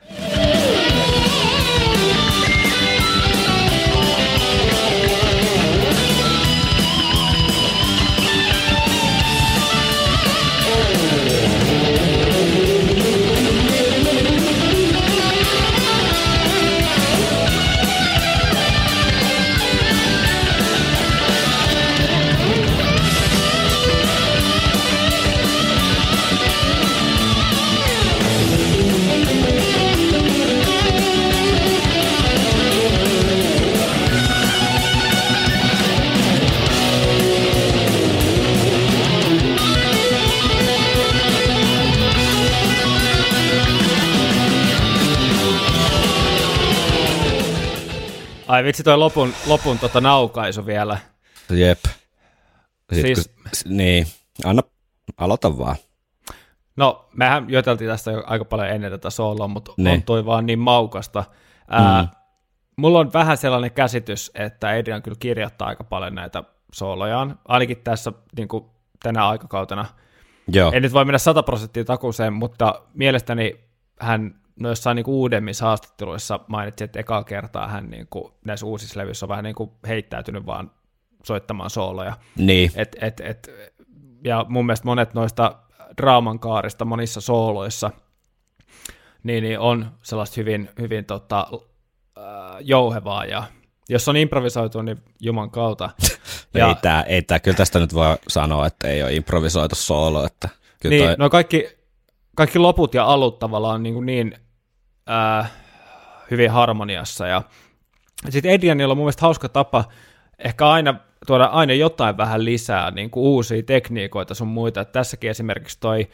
Ai 48.49 48.65
vitsi 48.65 48.83
toi 48.83 48.97
lopun, 48.99 49.33
lopun 49.47 49.79
tota 49.79 50.01
naukaisu 50.01 50.67
vielä. 50.67 50.99
Jep. 51.51 51.79
Sit 52.93 53.03
Siis- 53.03 53.29
kun, 53.65 53.77
niin, 53.77 54.07
anna, 54.45 54.63
aloita 55.17 55.59
vaan. 55.59 55.77
No, 56.77 57.09
mehän 57.17 57.51
juteltiin 57.51 57.91
tästä 57.91 58.11
jo 58.11 58.23
aika 58.27 58.45
paljon 58.45 58.69
ennen 58.69 58.91
tätä 58.91 59.11
sooloa, 59.11 59.49
mutta 59.49 59.73
Niin. 59.77 59.95
on 59.95 60.03
toi 60.03 60.27
vaan 60.27 60.47
niin 60.47 60.59
maukasta. 60.59 61.25
Ää, 61.69 62.03
Mm. 62.03 62.09
Mulla 62.77 62.99
on 62.99 63.13
vähän 63.13 63.37
sellainen 63.37 63.73
käsitys, 63.73 64.31
että 64.35 64.69
Adrian 64.69 65.03
kyllä 65.03 65.17
kirjoittaa 65.21 65.69
aika 65.69 65.85
paljon 65.85 66.15
näitä 66.15 66.43
soolojaan, 66.73 67.39
ainakin 67.49 67.77
tässä 67.85 68.13
niin 68.37 68.49
kuin 68.49 68.65
tänä 69.03 69.29
aikakautena. 69.29 69.87
Joo, 70.49 70.73
En 70.73 70.83
nyt 70.83 70.93
voi 70.93 71.05
mennä 71.05 71.19
100 71.19 71.43
prosenttia 71.43 71.85
takuuseen, 71.85 72.33
mutta 72.33 72.83
mielestäni 72.95 73.61
hän 74.01 74.35
no 74.61 74.69
jossain 74.69 74.97
niin 74.97 75.07
uudemmissa 75.07 75.65
haastatteluissa 75.65 76.41
mainitsi, 76.47 76.85
että 76.85 77.01
ekaa 77.01 77.25
kertaa 77.25 77.69
hän 77.69 77.91
niin 77.91 78.07
kuin, 78.11 78.33
näissä 78.45 78.67
uusissa 78.67 79.01
levyissä 79.01 79.27
on 79.27 79.29
vähän 79.29 79.45
niin 79.45 79.55
kuin 79.55 79.71
heittäytynyt 79.89 80.47
vaan 80.47 80.71
soittamaan 81.25 81.71
sooloja. 81.71 82.17
niin. 82.37 82.71
Et, 82.75 82.97
et, 83.01 83.21
et, 83.21 83.51
ja 84.25 84.47
mun 84.49 84.67
mielestä 84.67 84.87
monet 84.87 85.15
noista 85.15 85.55
draaman 85.97 86.39
kaarista 86.39 86.85
monissa 86.85 87.21
sooloissa 87.21 87.91
niin, 89.23 89.45
niin 89.45 89.59
on 89.59 89.91
sellaista 90.03 90.35
hyvin, 90.37 90.71
hyvin 90.79 91.05
tota, 91.05 91.47
äh, 92.19 92.25
jouhevaa 92.61 93.25
ja 93.25 93.43
jos 93.89 94.09
on 94.09 94.17
improvisoitu, 94.17 94.83
niin 94.83 94.99
juman 95.21 95.51
kautta. 95.51 95.91
Ja, 96.55 96.69
ei, 96.69 96.75
tää, 96.75 97.03
ei 97.03 97.23
tää, 97.23 97.41
kyllä 97.41 97.57
tästä 97.57 97.79
nyt 97.79 97.95
voi 97.95 98.17
sanoa, 98.29 98.67
että 98.67 98.89
ei 98.89 99.03
ole 99.03 99.13
improvisoitu 99.13 99.75
soolo, 99.75 100.27
että 100.27 100.49
kyllä 100.81 100.95
niin, 100.95 101.05
toi, 101.05 101.15
no 101.19 101.31
kaikki, 101.31 101.69
kaikki 102.37 102.59
loput 102.59 102.95
ja 102.95 103.05
alut 103.05 103.39
tavallaan 103.39 103.83
niin, 103.83 103.95
kuin 103.95 104.07
niin 104.07 104.35
äh, 105.11 105.51
hyvin 106.31 106.51
harmoniassa. 106.51 107.27
Ja 107.27 107.43
sitten 108.29 108.55
Adrianilla 108.55 108.93
on 108.93 108.97
mun 108.99 109.05
mielestä 109.05 109.23
hauska 109.23 109.49
tapa 109.49 109.85
ehkä 110.39 110.69
aina 110.69 110.95
tuoda 111.27 111.45
aina 111.45 111.73
jotain 111.73 112.17
vähän 112.17 112.45
lisää, 112.45 112.91
niin 112.91 113.11
kuin 113.11 113.25
uusia 113.25 113.63
tekniikoita 113.63 114.35
sun 114.35 114.49
muita. 114.49 114.81
Et 114.81 114.93
tässäkin 114.93 115.31
esimerkiksi 115.31 115.81
toi 115.81 116.09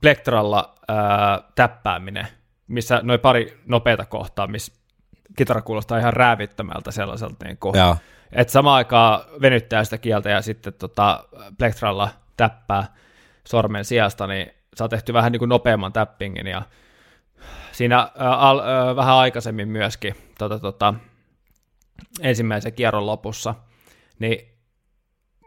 plektralla 0.00 0.74
ää, 0.88 1.42
täppääminen, 1.54 2.26
missä 2.68 3.00
noin 3.02 3.20
pari 3.20 3.60
nopeita 3.66 4.04
kohtaa, 4.04 4.46
missä 4.46 4.72
kitara 5.36 5.62
kuulostaa 5.62 5.98
ihan 5.98 6.12
räävittömältä 6.12 6.90
sellaiselta, 6.90 7.44
niin 7.44 7.56
kuin, 7.56 7.74
että 8.32 8.52
samaan 8.52 8.76
aikaan 8.76 9.20
venyttää 9.40 9.84
sitä 9.84 9.98
kieltä 9.98 10.30
ja 10.30 10.42
sitten 10.42 10.72
tota, 10.72 11.24
plektralla 11.58 12.08
täppää 12.36 12.94
sormen 13.44 13.84
sijasta, 13.84 14.26
niin 14.26 14.50
saa 14.76 14.88
tehty 14.88 15.12
vähän 15.12 15.32
niin 15.32 15.38
kuin 15.38 15.48
nopeamman 15.48 15.92
tappingin 15.92 16.46
ja 16.46 16.62
siinä 17.72 17.96
ää, 18.18 18.36
al, 18.36 18.58
ää, 18.58 18.96
vähän 18.96 19.14
aikaisemmin 19.14 19.68
myöskin 19.68 20.14
tota, 20.38 20.58
tota, 20.58 20.94
ensimmäisen 22.20 22.72
kierron 22.72 23.06
lopussa, 23.06 23.54
niin 24.18 24.48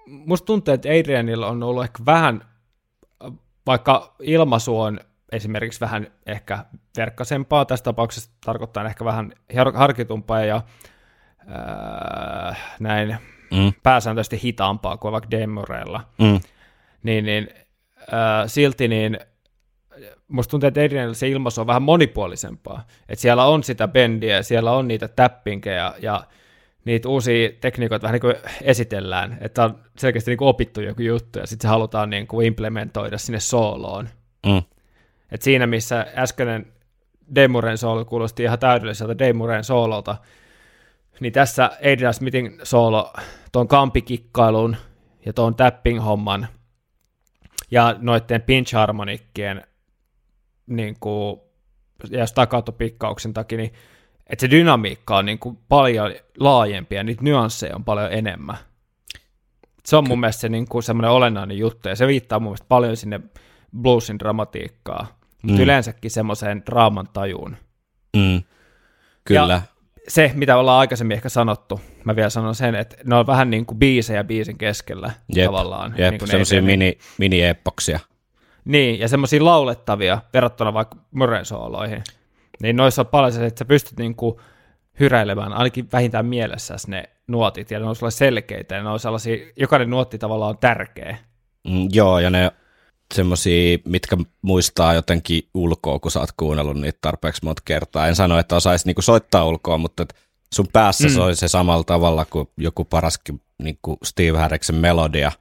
musta 0.08 0.46
tuntuu, 0.46 0.74
että 0.74 0.90
Adrianilla 0.90 1.48
on 1.48 1.64
ollut 1.64 1.84
ehkä 1.84 2.04
vähän, 2.06 2.46
vaikka 3.66 4.16
ilmaisu 4.20 4.80
on 4.82 5.00
esimerkiksi 5.32 5.80
vähän 5.82 6.08
ehkä 6.26 6.66
verkkasempaa, 6.98 7.66
tässä 7.66 7.84
tapauksessa 7.84 8.32
tarkoittaa 8.46 8.86
ehkä 8.86 9.06
vähän 9.06 9.34
har- 9.56 9.76
harkitumpaa 9.76 10.42
ja 10.46 10.62
ää, 11.48 12.56
näin 12.80 13.18
Mm. 13.52 13.74
pääsääntöisesti 13.84 14.40
hitaampaa 14.44 14.98
kuin 14.98 15.12
vaikka 15.12 15.32
Demoreilla, 15.32 16.02
Mm. 16.20 16.40
niin, 17.04 17.26
niin 17.26 17.48
ää, 18.12 18.48
silti 18.48 18.88
niin 18.88 19.20
musta 20.34 20.52
tuntuu, 20.52 20.68
että 20.68 20.82
Adrianilla 20.82 21.14
se 21.14 21.30
ilmaisu 21.30 21.62
on 21.62 21.68
vähän 21.68 21.82
monipuolisempaa. 21.82 22.88
Että 23.10 23.22
siellä 23.22 23.46
on 23.46 23.64
sitä 23.64 23.88
bendiä, 23.88 24.44
siellä 24.44 24.72
on 24.72 24.88
niitä 24.88 25.08
tappinkeja 25.08 25.96
ja 26.02 26.24
niitä 26.86 27.10
uusia 27.10 27.50
tekniikoita 27.62 28.04
vähän 28.04 28.14
niin 28.14 28.22
kuin 28.22 28.36
esitellään, 28.62 29.38
että 29.42 29.64
on 29.64 29.80
selkeästi 29.98 30.32
niin 30.32 30.38
kuin 30.38 30.48
opittu 30.48 30.82
joku 30.82 31.02
juttu 31.02 31.40
ja 31.40 31.48
sitten 31.48 31.68
se 31.68 31.72
halutaan 31.72 32.10
niin 32.10 32.28
kuin 32.28 32.48
implementoida 32.48 33.18
sinne 33.18 33.40
sooloon. 33.40 34.10
Mm. 34.46 34.62
Et 35.32 35.42
siinä, 35.42 35.68
missä 35.68 36.06
äskeinen 36.16 36.74
Demuren 37.36 37.78
soolo 37.78 38.06
kuulosti 38.06 38.44
ihan 38.44 38.60
täydelliseltä 38.60 39.18
Demuren 39.18 39.64
soololta, 39.64 40.18
niin 41.20 41.34
tässä 41.34 41.72
Adrian 41.94 42.14
Smithin 42.14 42.60
soolo 42.64 43.14
tuon 43.52 43.68
kampikikkailun 43.68 44.76
ja 45.26 45.34
tuon 45.34 45.56
tapping-homman 45.56 46.48
ja 47.72 47.96
noiden 48.00 48.42
pinch 48.42 48.74
harmonikkien 48.74 49.64
niin 50.68 50.96
kuin, 51.00 51.40
ja 52.10 52.26
staccato-pikkauksen 52.26 53.34
takia, 53.34 53.58
niin 53.58 53.74
että 54.28 54.42
se 54.42 54.52
dynamiikka 54.52 55.18
on 55.18 55.26
niin 55.26 55.40
kuin 55.40 55.58
paljon 55.70 56.14
laajempi 56.40 56.96
ja 56.96 57.04
niitä 57.04 57.24
nyansseja 57.24 57.76
on 57.76 57.84
paljon 57.84 58.14
enemmän. 58.14 58.58
Se 59.86 59.96
on 59.96 60.08
mun 60.08 60.20
mielestä 60.20 60.42
se 60.42 60.50
niin 60.50 60.68
kuin 60.68 60.84
semmoinen 60.84 61.12
olennainen 61.12 61.58
juttu 61.58 61.90
ja 61.90 61.96
se 61.96 62.08
viittaa 62.08 62.40
mun 62.40 62.50
mielestä 62.50 62.66
paljon 62.70 62.98
sinne 62.98 63.20
bluesin 63.82 64.20
dramatiikkaa, 64.20 65.08
mutta 65.44 65.58
Mm. 65.58 65.64
yleensäkin 65.64 66.12
semmoiseen 66.12 66.64
draaman 66.66 67.08
tajuun. 67.14 67.58
Mm. 68.18 68.44
Kyllä. 69.26 69.54
Ja 69.54 69.62
se, 70.08 70.32
mitä 70.36 70.58
ollaan 70.58 70.80
aikaisemmin 70.80 71.16
ehkä 71.16 71.30
sanottu, 71.30 71.82
mä 72.04 72.16
vielä 72.16 72.30
sanon 72.30 72.56
sen, 72.56 72.76
että 72.76 72.96
ne 73.06 73.16
on 73.16 73.28
vähän 73.28 73.50
niin 73.50 73.66
kuin 73.66 73.80
biisejä 73.80 74.24
biisin 74.24 74.58
keskellä 74.58 75.12
Jep, 75.36 75.46
tavallaan. 75.46 75.94
Jep, 75.98 76.12
niin 76.12 76.28
semmoisia 76.28 76.62
mini, 76.62 76.98
mini-eppoksia. 77.18 78.00
Niin, 78.66 79.00
ja 79.00 79.08
semmoisia 79.08 79.46
laulettavia 79.46 80.22
verrattuna 80.34 80.74
vaikka 80.74 80.98
Murren 81.12 81.46
sooloihin. 81.46 82.04
Niin 82.62 82.76
noissa 82.76 83.02
on 83.02 83.08
paljon 83.08 83.34
se, 83.34 83.46
että 83.46 83.60
sä 83.60 83.66
pystyt 83.66 84.00
niinku 84.00 84.42
hyräilemään 85.00 85.54
ainakin 85.54 85.88
vähintään 85.94 86.26
mielessäsi 86.26 86.92
ne 86.92 87.04
nuotit, 87.28 87.72
ja 87.72 87.80
ne 87.80 87.86
on 87.86 87.96
sulle 87.96 88.12
selkeitä, 88.12 88.76
ja 88.76 88.84
ne 88.84 88.90
on 88.90 89.00
sellaisia, 89.00 89.38
jokainen 89.56 89.90
nuotti 89.90 90.18
tavallaan 90.18 90.50
on 90.50 90.58
tärkeä. 90.58 91.18
Mm, 91.68 91.88
joo, 91.94 92.20
ja 92.20 92.30
ne 92.30 92.52
semmosia, 93.14 93.78
mitkä 93.86 94.18
muistaa 94.42 94.94
jotenkin 94.94 95.44
ulkoa, 95.54 96.00
kun 96.00 96.12
sä 96.12 96.20
oot 96.20 96.30
kuunnellut 96.38 96.78
niitä 96.78 96.98
tarpeeksi 97.02 97.46
monta 97.46 97.62
kertaa. 97.66 98.08
En 98.08 98.16
sano, 98.16 98.40
että 98.40 98.56
osais 98.56 98.86
niinku 98.86 99.02
soittaa 99.02 99.46
ulkoa, 99.46 99.78
mutta 99.78 100.06
sun 100.54 100.68
päässä 100.74 101.08
mm. 101.08 101.14
soi 101.14 101.36
se 101.36 101.48
samalla 101.48 101.84
tavalla 101.84 102.26
kuin 102.26 102.50
joku 102.58 102.86
paraskin 102.86 103.42
niinku 103.64 103.98
Steve 104.04 104.38
Harriksen 104.38 104.76
melodia. 104.76 105.32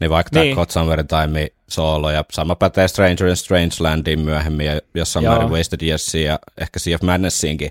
Niin 0.00 0.10
vaikka 0.10 0.40
Niin. 0.40 0.54
tämä 0.54 0.60
God 0.60 0.70
Somewhere 0.70 1.04
Time 1.04 1.48
soolo, 1.72 2.10
ja 2.10 2.24
sama 2.32 2.54
pätee 2.54 2.88
Stranger 2.88 3.26
in 3.26 3.36
Strangelandiin 3.36 4.20
myöhemmin, 4.20 4.66
ja 4.66 4.80
jossain 4.94 5.24
Joo. 5.24 5.34
määrin 5.34 5.50
Wasted 5.50 5.86
Yearsiin, 5.86 6.26
ja 6.26 6.38
ehkä 6.60 6.78
Sea 6.78 6.94
of 6.94 7.02
Madnessiinkin. 7.02 7.70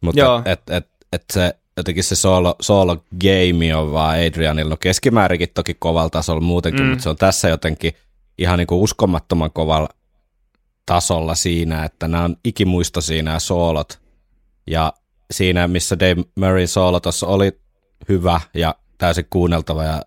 Mutta 0.00 0.20
Joo. 0.20 0.42
et, 0.44 0.70
et, 0.70 0.88
et, 1.12 1.24
se, 1.32 1.54
jotenkin 1.76 2.04
se 2.04 2.16
solo, 2.16 2.56
solo 2.60 3.04
game 3.20 3.76
on 3.76 3.92
vaan 3.92 4.16
Adrianilla, 4.16 4.70
no 4.70 4.76
keskimäärinkin 4.76 5.48
toki 5.54 5.74
kovalla 5.74 6.10
tasolla 6.10 6.40
muutenkin, 6.40 6.82
mm. 6.82 6.88
mutta 6.88 7.02
se 7.02 7.08
on 7.08 7.16
tässä 7.16 7.48
jotenkin 7.48 7.92
ihan 8.38 8.58
niin 8.58 8.66
kuin 8.66 8.80
uskomattoman 8.80 9.50
kovalla 9.52 9.88
tasolla 10.86 11.34
siinä, 11.34 11.84
että 11.84 12.08
nämä 12.08 12.24
on 12.24 12.36
ikimuistoisia 12.44 13.22
nämä 13.22 13.38
soolot, 13.38 14.00
ja 14.66 14.92
siinä, 15.30 15.68
missä 15.68 15.98
Dave 15.98 16.22
Murray 16.34 16.66
soolo 16.66 17.00
tuossa 17.00 17.26
oli 17.26 17.60
hyvä 18.08 18.40
ja 18.54 18.74
täysin 18.98 19.26
kuunneltava 19.30 19.84
ja 19.84 20.02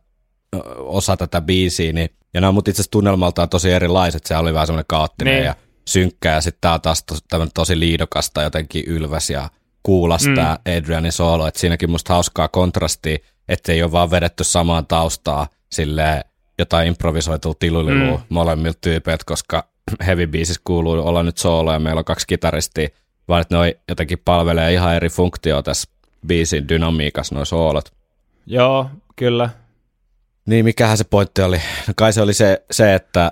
osa 0.77 1.17
tätä 1.17 1.41
biisiä, 1.41 1.93
niin, 1.93 2.09
ja 2.33 2.41
nämä 2.41 2.47
on 2.49 2.53
mut 2.53 2.67
itse 2.67 2.81
asiassa 2.81 2.91
tunnelmaltaan 2.91 3.49
tosi 3.49 3.71
erilaiset, 3.71 4.25
se 4.25 4.37
oli 4.37 4.53
vähän 4.53 4.67
semmoinen 4.67 4.85
kaoottinen 4.87 5.33
Niin. 5.33 5.45
ja 5.45 5.55
synkkä, 5.87 6.29
ja 6.29 6.41
sitten 6.41 6.61
tämä 6.61 6.73
on 6.73 6.81
taas 6.81 7.03
tos, 7.03 7.23
tämmönen 7.29 7.51
tosi 7.53 7.79
liidokasta, 7.79 8.41
jotenkin 8.41 8.83
ylväs 8.87 9.29
ja 9.29 9.49
kuulas 9.83 10.27
mm. 10.27 10.35
tämä 10.35 10.57
Adrianin 10.77 11.11
soolo, 11.11 11.47
että 11.47 11.59
siinäkin 11.59 11.91
musta 11.91 12.13
hauskaa 12.13 12.47
kontrastia, 12.47 13.17
ettei 13.47 13.83
ole 13.83 13.91
vaan 13.91 14.11
vedetty 14.11 14.43
samaan 14.43 14.87
taustaa 14.87 15.47
silleen 15.71 16.23
jotain 16.59 16.87
improvisoitua 16.87 17.53
tilulilua 17.59 18.17
mm. 18.17 18.23
molemmilta 18.29 18.77
tyypeiltä, 18.81 19.23
koska 19.25 19.67
heavy 20.07 20.27
biisissä 20.27 20.61
kuuluu 20.63 21.07
olla 21.07 21.23
nyt 21.23 21.37
soolo 21.37 21.73
ja 21.73 21.79
meillä 21.79 21.99
on 21.99 22.05
kaksi 22.05 22.27
kitaristia, 22.27 22.89
vaan 23.27 23.41
että 23.41 23.57
ne 23.57 23.75
jotenkin 23.87 24.21
palvelee 24.25 24.73
ihan 24.73 24.95
eri 24.95 25.09
funktioa 25.09 25.63
tässä 25.63 25.89
biisin 26.27 26.69
dynamiikassa, 26.69 27.35
nuo 27.35 27.45
soolot. 27.45 27.93
Joo, 28.45 28.89
kyllä. 29.15 29.49
Niin, 30.49 30.65
mikähän 30.65 30.97
se 30.97 31.03
pointti 31.03 31.41
oli? 31.41 31.57
No 31.87 31.93
kai 31.95 32.13
se 32.13 32.21
oli 32.21 32.33
se, 32.33 32.65
se 32.71 32.93
että, 32.93 33.31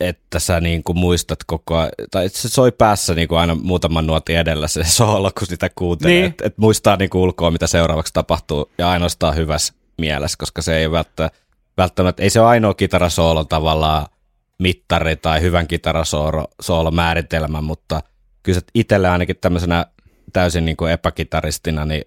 että 0.00 0.38
sä 0.38 0.60
niin 0.60 0.82
kuin 0.82 0.98
muistat 0.98 1.38
koko 1.46 1.76
ajan, 1.76 1.90
tai 2.10 2.28
se 2.28 2.48
soi 2.48 2.72
päässä 2.72 3.14
niin 3.14 3.28
kuin 3.28 3.38
aina 3.38 3.54
muutaman 3.54 4.06
nuotin 4.06 4.38
edellä 4.38 4.68
se 4.68 4.84
soolo, 4.98 5.30
kun 5.38 5.46
sitä 5.46 5.70
kuuntelee. 5.74 6.14
Niin. 6.14 6.24
Että 6.24 6.46
et 6.46 6.58
muistaa 6.58 6.96
niin 6.96 7.10
kuin 7.10 7.22
ulkoa, 7.22 7.50
mitä 7.50 7.66
seuraavaksi 7.66 8.12
tapahtuu, 8.12 8.70
ja 8.78 8.90
ainoastaan 8.90 9.36
hyvässä 9.36 9.74
mielessä, 9.98 10.38
koska 10.38 10.62
se 10.62 10.76
ei 10.76 10.90
välttämättä, 10.90 11.38
välttämättä 11.76 12.22
ei 12.22 12.30
se 12.30 12.40
ole 12.40 12.48
ainoa 12.48 12.74
kitarasoolon 12.74 13.48
tavallaan 13.48 14.06
mittari 14.58 15.16
tai 15.16 15.40
hyvän 15.40 15.66
kitarasoolon 15.66 16.94
määritelmä, 16.94 17.60
mutta 17.60 18.02
kyllä 18.42 18.60
se 18.60 18.66
itselle 18.74 19.08
ainakin 19.08 19.36
tämmöisenä 19.40 19.86
täysin 20.32 20.64
niin 20.64 20.76
kuin 20.76 20.92
epäkitaristina, 20.92 21.84
niin 21.84 22.04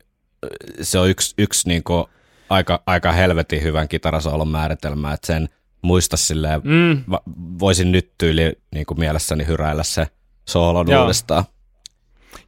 se 0.81 0.99
on 0.99 1.09
yksi, 1.09 1.33
yksi 1.37 1.67
niin 1.67 1.83
kuin 1.83 2.05
aika, 2.49 2.83
aika 2.85 3.11
helvetin 3.11 3.63
hyvän 3.63 3.87
kitarasoolon 3.87 4.47
määritelmä, 4.47 5.13
että 5.13 5.27
sen 5.27 5.49
muista 5.81 6.17
silleen, 6.17 6.61
Mm, 6.63 7.03
va- 7.11 7.21
voisin 7.59 7.91
nyt 7.91 8.11
tyyli 8.17 8.53
niin 8.73 8.85
kuin 8.85 8.99
mielessäni 8.99 9.47
hyräillä 9.47 9.83
se 9.83 10.07
soolon 10.49 10.91
Joo. 10.91 11.01
uudestaan. 11.01 11.43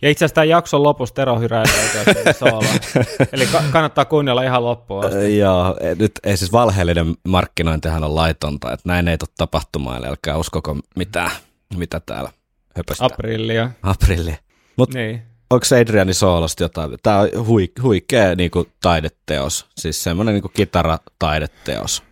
ja 0.02 0.10
itse 0.10 0.26
asiassa 0.26 0.36
tämän 0.36 0.50
jakson 0.50 0.84
lopussa 0.84 1.16
Tero 1.16 1.40
hyräilee 1.40 1.74
oikein 2.08 2.36
soolo. 2.36 2.68
Eli 3.34 3.46
ka- 3.46 3.64
kannattaa 3.72 4.06
kuunnella 4.06 4.44
ihan 4.44 4.64
loppuun 4.66 5.06
asti. 5.06 5.18
Ö, 5.18 5.30
Joo, 5.30 5.78
e- 5.82 5.96
nyt 5.96 6.12
ei 6.24 6.38
siis 6.38 6.52
valheellinen 6.52 7.16
markkinointihan 7.28 8.04
on 8.04 8.16
laitonta, 8.16 8.74
että 8.74 8.90
näin 8.90 9.08
ei 9.08 9.18
tule 9.18 9.30
tapahtumaan, 9.38 9.98
eli 9.98 10.08
älkää 10.08 10.38
uskoko 10.38 10.78
mitään, 10.96 11.32
mitä 11.76 12.00
täällä 12.00 12.30
höpöstää. 12.76 13.06
Aprillia. 13.06 13.70
Aprilli. 13.84 14.38
Mutta 14.78 14.98
Niin. 14.98 15.22
Onko 15.50 15.66
Adrianin 15.82 16.16
soolosta 16.16 16.64
jotain? 16.64 16.98
Tämä 17.04 17.20
on 17.20 17.48
hui, 17.48 17.72
huikea 17.84 18.36
niinku 18.36 18.68
taideteos, 18.82 19.66
siis 19.78 20.04
semmoinen 20.04 20.34
niinku 20.34 20.50
kitarataideteos. 20.50 22.04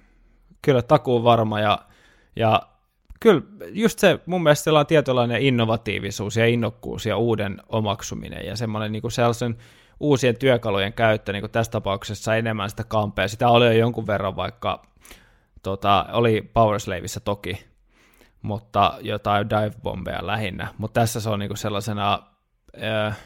Kyllä 0.62 0.82
takuu 0.82 1.24
varma 1.24 1.60
ja, 1.60 1.80
ja 2.36 2.62
kyllä 3.20 3.42
just 3.72 4.00
se 4.00 4.20
mun 4.26 4.44
mielestä 4.44 4.64
sellainen 4.64 4.88
tietynlainen 4.88 5.42
innovatiivisuus 5.42 6.36
ja 6.36 6.48
innokkuus 6.48 7.06
ja 7.06 7.18
uuden 7.18 7.62
omaksuminen 7.70 8.46
ja 8.46 8.56
semmoinen 8.56 8.92
niin 8.92 9.12
sellaisen 9.12 9.58
uusien 10.00 10.38
työkalujen 10.38 10.94
käyttö, 10.94 11.34
niin 11.34 11.42
kuin 11.42 11.52
tässä 11.52 11.72
tapauksessa 11.72 12.36
enemmän 12.36 12.70
sitä 12.70 12.84
kampea. 12.84 13.28
Sitä 13.28 13.50
oli 13.50 13.66
jo 13.66 13.72
jonkun 13.72 14.08
verran 14.08 14.36
vaikka, 14.36 14.82
tota, 15.64 16.06
oli 16.12 16.42
Powerslavissa 16.54 17.20
toki, 17.20 17.66
mutta 18.42 18.98
jotain 19.02 19.50
dive-bombeja 19.50 20.28
lähinnä. 20.28 20.68
Mutta 20.78 21.02
tässä 21.02 21.20
se 21.22 21.30
on 21.30 21.40
niin 21.40 21.50
kuin 21.50 21.58
sellaisena 21.58 22.35
äh, 22.84 23.17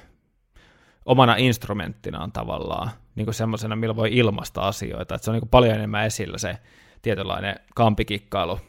omana 1.06 1.36
instrumenttinaan 1.36 2.32
tavallaan, 2.32 2.92
niin 3.16 3.26
kuin 3.26 3.36
semmoisena, 3.36 3.76
millä 3.76 3.96
voi 3.96 4.10
ilmaista 4.12 4.62
asioita. 4.62 5.16
Et 5.16 5.24
se 5.24 5.32
on 5.32 5.34
niin 5.34 5.42
kuin 5.42 5.50
paljon 5.50 5.76
enemmän 5.76 6.06
esillä 6.06 6.38
se 6.38 6.58
tietynlainen 7.02 7.56
kampikikkailu. 7.76 8.60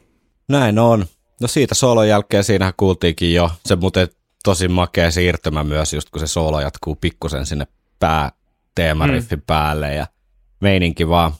Näin 0.49 0.79
on. 0.79 1.05
No 1.41 1.47
siitä 1.47 1.75
soolon 1.75 2.07
jälkeen 2.07 2.43
siinähän 2.43 2.73
kuultiinkin 2.77 3.33
jo. 3.33 3.51
Se 3.65 3.75
muuten 3.75 4.07
tosi 4.43 4.67
makea 4.67 5.11
siirtymä 5.11 5.63
myös, 5.63 5.93
just 5.93 6.09
kun 6.09 6.19
se 6.19 6.27
soolo 6.27 6.61
jatkuu 6.61 6.95
pikkusen 6.95 7.45
sinne 7.45 7.67
pää 7.99 8.31
teemariffin 8.75 9.39
mm. 9.39 9.43
päälle 9.47 9.93
ja 9.93 10.07
meininki 10.61 11.09
vaan 11.09 11.31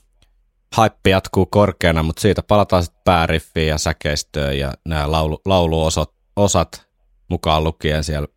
haippi 0.76 1.10
jatkuu 1.10 1.46
korkeana, 1.46 2.04
mutta 2.04 2.22
siitä 2.22 2.44
palataan 2.44 2.84
sitten 2.84 3.02
pääriffiin 3.04 3.68
ja 3.68 3.78
säkeistöön 3.78 4.60
ja 4.60 4.74
nämä 4.86 5.12
laulu, 5.12 5.42
lauluosat 5.46 6.12
osat, 6.36 6.88
mukaan 7.30 7.64
lukien 7.64 8.04
siellä 8.04 8.28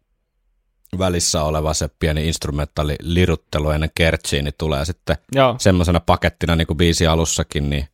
välissä 0.98 1.42
oleva 1.42 1.74
se 1.74 1.88
pieni 1.98 2.28
instrumentaali 2.28 2.96
liruttelu 3.02 3.70
ennen 3.70 3.90
kertsiin, 3.94 4.44
niin 4.44 4.54
tulee 4.58 4.84
sitten 4.84 5.16
Joo. 5.32 5.56
semmoisena 5.58 6.00
pakettina 6.00 6.56
niin 6.56 6.66
kuin 6.66 6.76
biisi 6.76 7.06
alussakin, 7.06 7.70
niin 7.70 7.88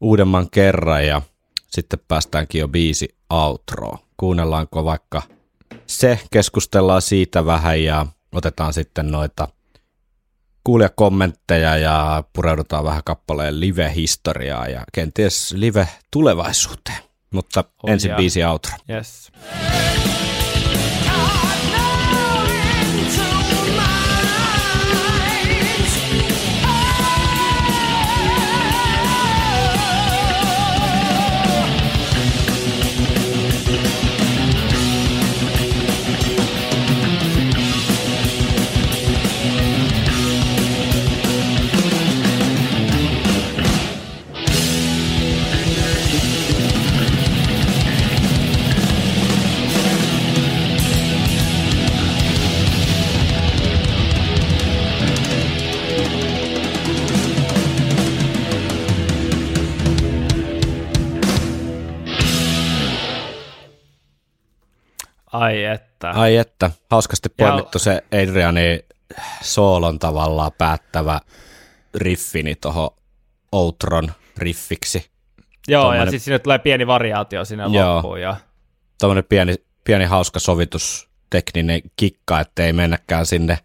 uudemman 0.00 0.50
kerran 0.50 1.06
ja 1.06 1.22
sitten 1.66 1.98
päästäänkin 2.08 2.58
jo 2.58 2.68
biisi 2.68 3.16
outro. 3.30 3.98
Kuunnellaanko 4.16 4.84
vaikka 4.84 5.22
se, 5.86 6.20
keskustellaan 6.30 7.02
siitä 7.02 7.46
vähän 7.46 7.82
ja 7.82 8.06
otetaan 8.32 8.72
sitten 8.72 9.10
noita 9.10 9.48
kuulijakommentteja 10.64 11.76
ja 11.76 12.24
pureudutaan 12.32 12.84
vähän 12.84 13.02
kappaleen 13.04 13.60
live-historiaa 13.60 14.68
ja 14.68 14.84
kenties 14.92 15.52
live-tulevaisuuteen. 15.52 16.98
Mutta 17.30 17.64
On 17.82 17.90
ensin 17.92 18.08
jaa. 18.08 18.16
biisi 18.16 18.44
outro. 18.44 18.72
Yes. 18.90 19.32
Ai 65.38 65.64
että. 65.64 66.10
Ai 66.10 66.36
että, 66.36 66.70
hauskasti 66.90 67.28
poimittu 67.28 67.78
se 67.78 68.02
Adrianin 68.22 68.80
soolon 69.42 69.98
tavallaan 69.98 70.52
päättävä 70.58 71.20
riffini 71.94 72.54
tuohon 72.54 72.90
outron 73.52 74.12
riffiksi. 74.36 75.10
Joo, 75.68 75.82
ja 75.82 75.88
tommonen- 75.88 76.10
sitten 76.10 76.24
sinne 76.24 76.38
tulee 76.38 76.58
pieni 76.58 76.86
variaatio 76.86 77.44
sinne 77.44 77.64
Joo. 77.70 77.94
loppuun. 77.94 78.20
Ja... 78.20 78.36
Tuommoinen 79.00 79.24
pieni, 79.24 79.54
pieni 79.84 80.04
hauska 80.04 80.38
sovitustekninen 80.40 81.80
kikka, 81.96 82.40
ettei 82.40 82.72
mennäkään 82.72 83.26
sinne 83.26 83.58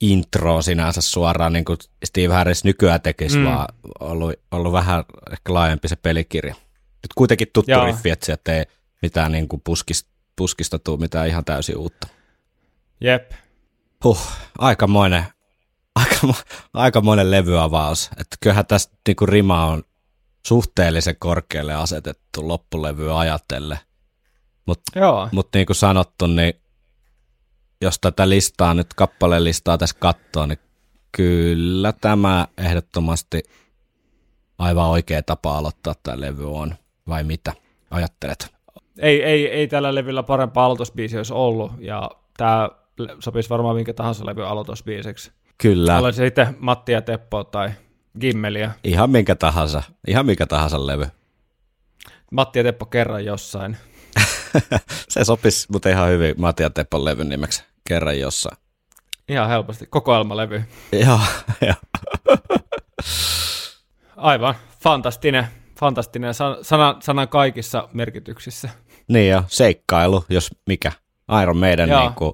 intro 0.00 0.62
sinänsä 0.62 1.00
suoraan, 1.00 1.52
niin 1.52 1.64
kuin 1.64 1.78
Steve 2.04 2.34
Harris 2.34 2.64
nykyään 2.64 3.00
tekisi, 3.00 3.38
Mm. 3.38 3.44
vaan 3.44 3.68
ollut, 4.00 4.34
ollut 4.50 4.72
vähän 4.72 5.04
ehkä 5.32 5.54
laajempi 5.54 5.88
se 5.88 5.96
pelikirja. 5.96 6.54
Nyt 7.02 7.12
kuitenkin 7.14 7.48
tuttu 7.52 7.70
Joo. 7.70 7.84
riffi, 7.86 8.10
että 8.10 8.26
sieltä 8.26 8.52
ei 8.52 8.64
mitään 9.02 9.32
niin 9.32 9.48
kuin 9.48 9.62
puskista, 9.64 10.10
puskista 10.36 10.78
tule 10.78 11.00
mitään 11.00 11.28
ihan 11.28 11.44
täysin 11.44 11.76
uutta. 11.76 12.08
Jep. 13.00 13.32
Huh, 14.04 14.20
aikamoinen, 14.58 15.24
aika, 15.94 16.34
aikamoinen 16.74 17.30
levyavaus. 17.30 18.10
Että 18.16 18.36
kyllähän 18.40 18.66
tästä 18.66 18.96
niin 19.08 19.16
kuin 19.16 19.28
rima 19.28 19.66
on 19.66 19.82
suhteellisen 20.46 21.16
korkealle 21.18 21.74
asetettu 21.74 22.48
loppulevyä 22.48 23.18
ajatellen. 23.18 23.78
Mutta 24.66 24.92
mut 25.32 25.48
niin 25.54 25.66
kuin 25.66 25.76
sanottu, 25.76 26.26
niin 26.26 26.54
jos 27.80 27.98
tätä 28.00 28.28
listaa 28.28 28.74
nyt 28.74 28.94
kappaleen 28.94 29.44
listaa 29.44 29.78
tässä 29.78 29.96
katsoo, 29.98 30.46
niin 30.46 30.58
kyllä 31.12 31.92
tämä 31.92 32.48
ehdottomasti 32.58 33.42
aivan 34.58 34.88
oikea 34.88 35.22
tapa 35.22 35.58
aloittaa 35.58 35.94
tämä 36.02 36.20
levy 36.20 36.54
on. 36.54 36.74
Vai 37.08 37.24
mitä 37.24 37.52
ajattelet? 37.90 38.54
Ei, 38.98 39.22
ei, 39.22 39.48
ei 39.48 39.68
tällä 39.68 39.94
levyllä 39.94 40.22
parempaa 40.22 40.64
aloitusbiisiä 40.66 41.18
olisi 41.18 41.32
ollut, 41.32 41.72
ja 41.78 42.10
tämä 42.36 42.68
sopisi 43.18 43.50
varmaan 43.50 43.76
minkä 43.76 43.92
tahansa 43.92 44.26
levy 44.26 44.46
aloitusbiiseksi. 44.46 45.32
Kyllä, 45.58 45.98
Olen 45.98 46.12
se 46.14 46.24
sitten 46.24 46.56
Matti 46.58 46.92
ja 46.92 47.02
Teppo 47.02 47.44
tai 47.44 47.70
Gimmeliä. 48.20 48.70
ihan 48.84 49.10
minkä 49.10 49.34
tahansa, 49.34 49.82
ihan 50.06 50.26
minkä 50.26 50.46
tahansa 50.46 50.86
levy. 50.86 51.06
Matti 52.30 52.58
ja 52.58 52.62
Teppo 52.62 52.86
kerran 52.86 53.24
jossain. 53.24 53.76
Se 55.08 55.24
sopisi 55.24 55.66
mutta 55.72 55.88
ihan 55.88 56.08
hyvin 56.08 56.34
Matia 56.38 56.70
Teppon 56.70 57.04
levyn 57.04 57.28
nimeksi 57.28 57.64
kerran 57.88 58.18
jossain. 58.18 58.56
Ihan 59.28 59.48
helposti. 59.48 59.86
Kokoelmalevy. 59.86 60.62
Joo, 60.92 61.20
joo. 61.66 61.74
Aivan. 64.16 64.54
Fantastinen. 64.82 65.46
Fantastinen 65.82 66.34
san- 66.34 66.64
sana, 66.64 66.96
sanan 67.00 67.28
kaikissa 67.28 67.88
merkityksissä. 67.92 68.68
Niin 69.08 69.28
ja 69.28 69.44
seikkailu, 69.46 70.24
jos 70.28 70.50
mikä. 70.66 70.92
Iron 71.42 71.56
Maiden 71.56 71.88
Joo. 71.88 72.00
niin 72.00 72.14
kuin, 72.14 72.32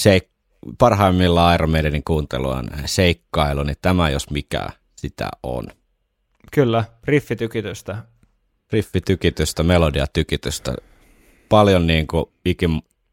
seik- 0.00 0.30
parhaimmillaan 0.78 1.54
Iron 1.54 1.70
Maidenin 1.70 2.04
kuuntelu 2.04 2.48
on 2.48 2.68
seikkailu, 2.84 3.62
niin 3.62 3.76
tämä 3.82 4.10
jos 4.10 4.30
mikä 4.30 4.68
sitä 4.96 5.28
on. 5.42 5.66
Kyllä. 6.52 6.84
Riffitykitystä. 7.04 7.96
Riffitykitystä, 8.72 9.62
melodiatykitystä, 9.62 10.74
paljon, 11.48 11.86
niin 11.86 12.06
kuin, 12.06 12.24
iki, 12.44 12.66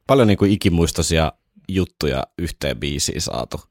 paljon 0.08 0.28
niin 0.28 0.38
kuin 0.38 0.52
ikimuistoisia 0.52 1.32
juttuja 1.70 2.24
yhteen 2.38 2.80
biisiin 2.80 3.22
saatu 3.22 3.62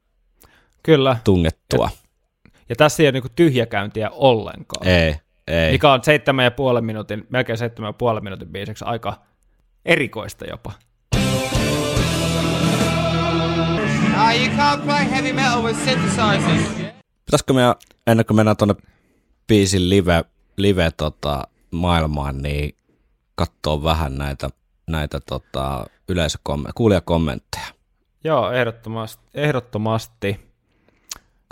Kyllä. 0.83 1.17
tungettua. 1.23 1.89
Ja 2.69 2.75
tässä 2.75 3.03
ei 3.03 3.07
ole 3.07 3.11
niinku 3.11 3.29
tyhjäkäyntiä 3.35 4.09
ollenkaan. 4.09 4.87
Ei, 4.87 5.15
ei. 5.47 5.71
Mikä 5.71 5.91
on 5.93 6.03
seitsemän 6.03 6.45
ja 6.45 6.51
puolen 6.51 6.85
minuutin, 6.85 7.27
melkein 7.29 7.57
seitsemän 7.57 7.89
ja 7.89 7.93
puolen 7.93 8.23
minuutin 8.23 8.47
biiseksi 8.47 8.85
aika 8.85 9.13
erikoista 9.85 10.45
jopa. 10.45 10.71
Ah, 14.15 14.35
you 14.37 14.47
can't 14.57 14.81
play 14.85 15.09
heavy 15.11 15.33
metal 15.33 15.63
with 15.63 15.79
synthesizers. 15.79 16.91
Pitäisikö 17.25 17.53
me, 17.53 17.61
ennen 18.07 18.25
kuin 18.25 18.37
mennään 18.37 18.57
tuonne 18.57 18.75
biisin 19.47 19.89
live, 19.89 20.23
live 20.57 20.91
tota, 20.97 21.47
maailmaan, 21.71 22.41
niin 22.41 22.75
katsoa 23.35 23.83
vähän 23.83 24.17
näitä, 24.17 24.49
näitä 24.87 25.19
tota, 25.19 25.85
yleisökomme- 26.11 26.71
kuulijakommentteja. 26.75 27.65
Joo, 28.23 28.51
ehdottomasti. 28.51 29.23
ehdottomasti. 29.33 30.39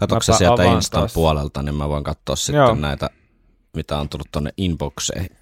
Mäpä 0.02 0.20
sieltä 0.38 0.64
Instan 0.64 1.00
taas. 1.00 1.14
puolelta, 1.14 1.62
niin 1.64 1.76
mä 1.76 1.90
voin 1.90 2.04
katsoa 2.04 2.36
sitten 2.36 2.56
Joo. 2.60 2.76
näitä, 2.76 3.10
mitä 3.76 3.98
on 3.98 4.10
tullut 4.10 4.28
tuonne 4.32 4.54
inboxeihin. 4.58 5.38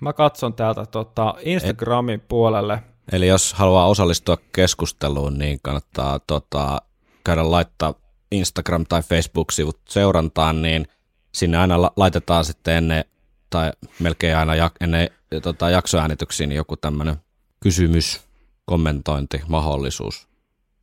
Mä 0.00 0.12
katson 0.12 0.54
täältä 0.54 0.86
tota 0.86 1.34
Instagramin 1.42 2.20
puolelle. 2.20 2.82
Eli 3.12 3.28
jos 3.28 3.54
haluaa 3.54 3.86
osallistua 3.86 4.36
keskusteluun, 4.52 5.38
niin 5.38 5.58
kannattaa 5.62 6.18
tota, 6.18 6.82
käydä 7.24 7.50
laittaa 7.50 7.94
Instagram- 8.34 8.86
tai 8.88 9.02
Facebook-sivut 9.02 9.80
seurantaan, 9.88 10.62
niin 10.62 10.88
sinne 11.32 11.58
aina 11.58 11.82
la- 11.82 11.92
laitetaan 11.96 12.44
sitten 12.44 12.76
ennen, 12.76 13.04
tai 13.50 13.72
melkein 13.98 14.36
aina 14.36 14.54
jak- 14.54 14.76
ennen 14.80 15.08
tota, 15.42 15.70
jaksoäänityksiin 15.70 16.48
niin 16.48 16.56
joku 16.56 16.76
tämmöinen 16.76 17.16
kysymys, 17.60 18.20
kommentointi, 18.64 19.42
mahdollisuus, 19.48 20.28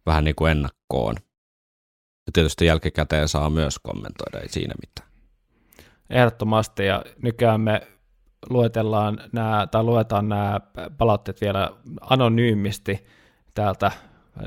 vähän 0.06 0.24
niin 0.24 0.36
kuin 0.36 0.52
ennakkoon. 0.52 1.16
Ja 2.28 2.32
tietysti 2.34 2.66
jälkikäteen 2.66 3.28
saa 3.28 3.50
myös 3.50 3.80
kommentoida, 3.80 4.40
ei 4.40 4.50
siinä 4.50 4.74
mitään. 4.82 5.09
Ehdottomasti, 6.10 6.86
ja 6.86 7.04
nykyään 7.24 7.62
me 7.62 7.88
luetellaan 8.50 9.18
nämä, 9.32 9.68
tai 9.72 9.84
luetaan 9.84 10.30
nämä 10.30 10.60
palautteet 10.98 11.42
vielä 11.42 11.72
anonyymisti 12.02 13.06
täältä, 13.54 13.92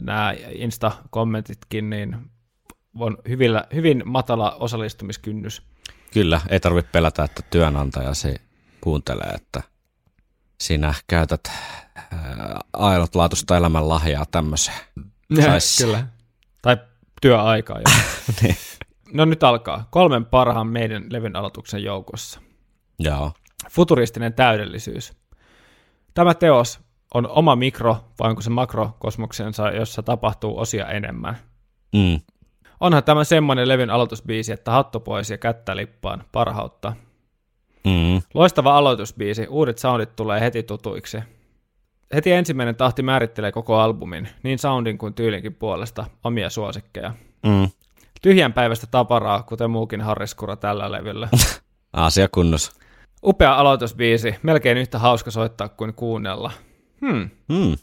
nämä 0.00 0.34
Insta-kommentitkin, 0.52 1.90
niin 1.90 2.16
on 2.98 3.18
hyvillä, 3.28 3.64
hyvin 3.74 4.02
matala 4.04 4.50
osallistumiskynnys. 4.50 5.62
Kyllä, 6.12 6.40
ei 6.48 6.60
tarvitse 6.60 6.90
pelätä, 6.92 7.24
että 7.24 7.42
työnantajasi 7.50 8.34
kuuntelee, 8.80 9.30
että 9.34 9.62
sinä 10.60 10.94
käytät 11.06 11.50
ainutlaatuista 12.72 13.56
elämänlahjaa 13.56 14.26
tämmöiseen. 14.30 14.78
Sais. 15.42 15.78
Kyllä. 15.78 16.06
Tai 16.62 16.76
työaikaa. 17.22 17.78
Niin. 18.42 18.56
No 19.12 19.24
nyt 19.24 19.42
alkaa. 19.42 19.88
Kolmen 19.90 20.24
parhaan 20.24 20.66
meidän 20.66 21.04
levyn 21.10 21.36
aloituksen 21.36 21.84
joukossa. 21.84 22.40
Joo, 22.98 23.32
Futuristinen 23.70 24.34
täydellisyys. 24.34 25.12
Tämä 26.14 26.34
teos 26.34 26.80
on 27.14 27.28
oma 27.28 27.56
mikro 27.56 27.96
vai 28.18 28.30
onko 28.30 28.42
se 28.42 28.50
makrokosmoksensa, 28.50 29.70
jossa 29.70 30.02
tapahtuu 30.02 30.58
osia 30.58 30.86
enemmän. 30.88 31.36
Mm. 31.92 32.20
Onhan 32.80 33.04
tämä 33.04 33.24
semmoinen 33.24 33.68
levyn 33.68 33.90
aloitusbiisi, 33.90 34.52
että 34.52 34.70
hattu 34.70 35.00
pois 35.00 35.30
ja 35.30 35.38
kättä 35.38 35.76
lippaan, 35.76 36.24
parhautta. 36.32 36.92
Mm. 37.84 38.22
Loistava 38.34 38.78
aloitusbiisi, 38.78 39.46
uudet 39.46 39.78
soundit 39.78 40.16
tulee 40.16 40.40
heti 40.40 40.62
tutuiksi. 40.62 41.18
Heti 42.14 42.32
ensimmäinen 42.32 42.76
tahti 42.76 43.02
määrittelee 43.02 43.52
koko 43.52 43.78
albumin, 43.78 44.28
niin 44.42 44.58
soundin 44.58 44.98
kuin 44.98 45.14
tyylinkin 45.14 45.54
puolesta, 45.54 46.04
omia 46.24 46.50
suosikkeja. 46.50 47.14
Mm. 47.46 47.68
Tyhjän 48.22 48.52
päivästä 48.52 48.86
taparaa, 48.90 49.42
kuten 49.42 49.70
muukin 49.70 50.00
harriskura 50.00 50.56
tällä 50.56 50.92
levyllä. 50.92 51.28
Asia 51.92 52.28
kunnossa. 52.28 52.72
Upea 53.24 53.54
aloitusbiisi, 53.54 54.34
melkein 54.42 54.78
yhtä 54.78 54.98
hauska 54.98 55.30
soittaa 55.30 55.68
kuin 55.68 55.94
kuunnella. 55.94 56.52
Hmm. 57.00 57.30
Mm. 57.48 57.76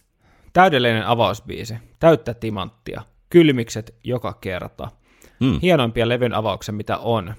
Täydellinen 0.53 1.05
avausbiisi, 1.05 1.75
täyttä 1.99 2.33
timanttia, 2.33 3.01
kylmikset 3.29 3.95
joka 4.03 4.33
kerta. 4.33 4.91
Mm. 5.39 5.59
Hienoimpia 5.61 6.09
levyn 6.09 6.33
avauksen 6.33 6.75
mitä 6.75 6.97
on. 6.97 7.33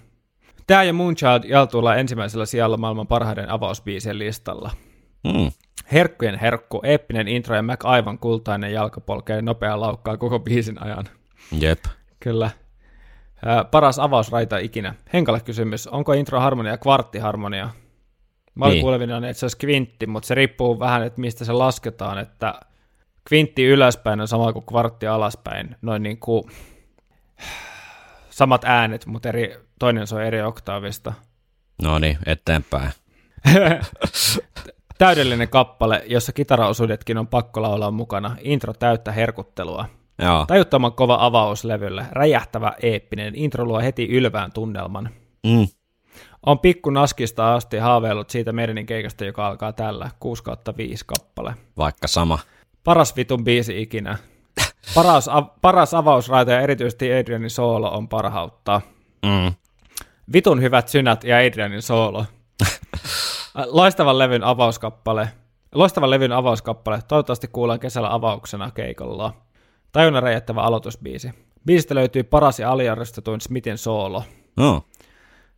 Tämä 0.67 0.83
ja 0.83 0.93
Moonchild 0.93 1.45
jaltuilla 1.45 1.97
ensimmäisellä 1.97 2.47
sijalla 2.47 2.77
maailman 2.77 3.07
parhaiden 3.07 3.51
avausbiisien 3.51 4.19
listalla. 4.19 4.71
Mm. 5.25 5.51
Herkkujen 5.93 6.39
herkku, 6.39 6.81
eeppinen 6.85 7.29
intro 7.29 7.57
ja 7.57 7.63
Mac 7.63 7.85
aivan 7.85 8.19
kultainen 8.19 8.73
jalkapolkeen 8.73 9.45
nopea 9.45 9.81
laukkaa 9.81 10.17
koko 10.17 10.39
biisin 10.39 10.83
ajan. 10.83 11.05
Jep. 11.61 11.85
Kyllä. 12.21 12.51
Paras 13.71 13.99
avausraita 13.99 14.59
ikinä. 14.59 14.95
Henkalle 15.13 15.41
kysymys, 15.41 15.87
onko 15.87 16.13
intro 16.13 16.41
harmonia 16.41 16.79
kvarttiharmonia? 16.79 17.71
Mä 18.55 18.65
olin 18.65 18.75
Niin. 18.75 18.83
kuulevina, 18.83 19.17
että 19.17 19.33
se 19.41 19.45
olisi 19.45 19.59
kvintti, 19.59 20.07
mutta 20.07 20.27
se 20.27 20.35
riippuu 20.35 20.79
vähän, 20.79 21.03
että 21.03 21.21
mistä 21.21 21.45
se 21.45 21.53
lasketaan, 21.53 22.19
että 22.19 22.55
kvintti 23.29 23.65
ylöspäin 23.65 24.21
on 24.21 24.29
sama 24.29 24.53
kuin 24.53 24.67
kvartti 24.67 25.07
alaspäin, 25.07 25.77
noin 25.83 26.03
niin 26.03 26.19
kuin 26.19 26.45
samat 28.31 28.65
äänet, 28.65 29.07
mutta 29.07 29.29
eri, 29.29 29.57
toinen 29.79 30.07
soi 30.07 30.27
eri 30.27 30.43
oktaavista. 30.43 31.13
No 31.83 31.99
niin, 31.99 32.19
eteenpäin. 32.27 32.91
Täydellinen 34.99 35.49
kappale, 35.49 36.03
jossa 36.07 36.33
kitaraosuudetkin 36.33 37.19
on 37.19 37.27
pakko 37.27 37.63
laulaa 37.63 37.91
mukana. 37.91 38.37
Intro 38.41 38.73
täyttä 38.73 39.13
herkuttelua. 39.13 39.87
Joo. 40.21 40.47
Tajuttoman 40.47 40.93
kova 40.93 41.17
avaus 41.21 41.65
levylle, 41.65 42.07
räjähtävä 42.13 42.73
eeppinen, 42.83 43.35
intro 43.35 43.65
luo 43.65 43.81
heti 43.81 44.09
ylvään 44.09 44.53
tunnelman. 44.53 45.09
Mm. 45.47 45.67
On 46.47 46.59
pikku 46.59 46.91
naskista 46.91 47.55
asti 47.55 47.79
haaveillut 47.79 48.31
siitä 48.31 48.53
meidänin 48.53 48.87
keikasta, 48.87 49.25
joka 49.25 49.47
alkaa 49.47 49.73
tällä 49.73 50.11
6 50.21 50.45
kautta 50.45 50.77
5 50.77 51.05
kappale. 51.07 51.55
Vaikka 51.77 52.09
sama. 52.09 52.39
Paras 52.85 53.17
vitun 53.17 53.45
biisi 53.45 53.83
ikinä. 53.83 54.19
Paras, 54.95 55.29
av- 55.29 55.51
paras 55.61 55.95
avausraita 55.95 56.53
ja 56.53 56.61
erityisesti 56.61 57.13
Adrianin 57.13 57.51
soolo 57.51 57.91
on 57.91 58.09
parhautta. 58.09 58.81
Mm. 59.27 59.55
Vitun 60.33 60.63
hyvät 60.63 60.89
synät 60.89 61.25
ja 61.25 61.37
Adrianin 61.37 61.83
soolo. 61.83 62.25
Loistavan 63.67 64.19
levyn 64.19 64.45
avauskappale. 64.45 65.29
Loistavan 65.75 66.11
levyn 66.11 66.33
avauskappale. 66.33 66.99
Toivottavasti 67.09 67.49
kuullaan 67.49 67.81
kesällä 67.81 68.15
avauksena 68.15 68.71
keikolla. 68.71 69.33
Tajunnan 69.93 70.23
räjättävä 70.23 70.61
aloitusbiisi. 70.61 71.31
Biisistä 71.67 71.95
löytyy 71.95 72.23
paras 72.23 72.59
ja 72.59 72.73
aliarvostetuin 72.73 73.41
Smithin 73.41 73.79
soolo. 73.79 74.23
No. 74.57 74.85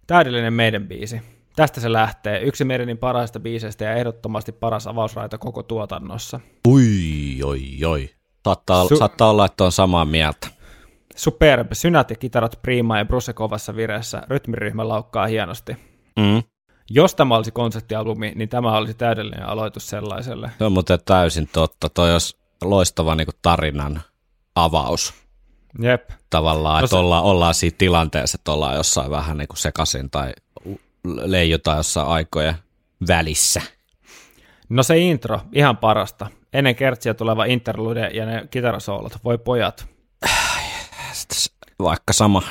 Täydellinen 0.07 0.53
meidän 0.53 0.89
biisi. 0.89 1.21
Tästä 1.57 1.81
se 1.81 1.93
lähtee. 1.93 2.41
Yksi 2.41 2.65
meidänin 2.65 2.99
parhaista 2.99 3.41
biiseistä 3.41 3.85
ja 3.85 3.95
ehdottomasti 3.95 4.53
paras 4.53 4.87
avausraita 4.87 5.39
koko 5.39 5.63
tuotannossa. 5.63 6.41
Ui, 6.69 7.43
oi, 7.45 7.85
oi. 7.87 8.11
Saattaa, 8.45 8.85
Su- 8.85 8.99
saattaa 8.99 9.31
olla, 9.31 9.45
että 9.45 9.65
on 9.65 9.73
samaa 9.73 10.05
mieltä. 10.05 10.49
Superb. 11.17 11.69
Synät 11.73 12.11
ja 12.11 12.17
kitarat 12.17 12.59
prima 12.63 12.99
ja 12.99 13.05
Bruce 13.05 13.33
kovassa 13.33 13.77
vireessä. 13.77 14.23
Rytmiryhmä 14.29 14.89
laukkaa 14.89 15.27
hienosti. 15.27 15.77
Mm. 16.17 16.43
Jos 16.91 17.15
tämä 17.15 17.37
olisi 17.37 17.51
konseptialbumi, 17.51 18.33
niin 18.35 18.49
tämä 18.49 18.77
olisi 18.77 18.95
täydellinen 18.95 19.47
aloitus 19.47 19.89
sellaiselle. 19.89 20.51
Se 20.59 20.65
on 20.65 20.73
muuten 20.73 20.99
täysin 21.05 21.49
totta. 21.53 21.89
Toi 21.89 22.13
olisi 22.13 22.37
loistava 22.65 23.15
niin 23.15 23.29
tarinan 23.43 24.03
avaus 24.55 25.15
Jep. 25.83 26.11
tavallaan, 26.31 26.81
No 26.81 26.85
että 26.85 26.91
se- 26.97 26.97
ollaan, 27.01 27.25
ollaan 27.25 27.55
siinä 27.55 27.75
tilanteessa, 27.79 28.37
että 28.41 28.53
ollaan 28.53 28.77
jossain 28.77 29.11
vähän 29.11 29.37
niin 29.39 29.49
kuin 29.49 29.59
sekaisin 29.59 30.11
tai 30.11 30.33
leijutaan 31.25 31.77
jossain 31.77 32.09
aikojen 32.09 32.55
välissä. 33.09 33.63
No 34.69 34.83
se 34.83 34.99
intro, 34.99 35.41
ihan 35.53 35.77
parasta. 35.77 36.27
Ennen 36.53 36.75
kertsiä 36.77 37.15
tuleva 37.15 37.45
interlude 37.45 38.09
ja 38.09 38.27
ne 38.27 38.49
kitarasoolot. 38.51 39.19
Voi 39.25 39.39
pojat. 39.39 39.87
Vaikka 41.83 42.13
sama. 42.13 42.43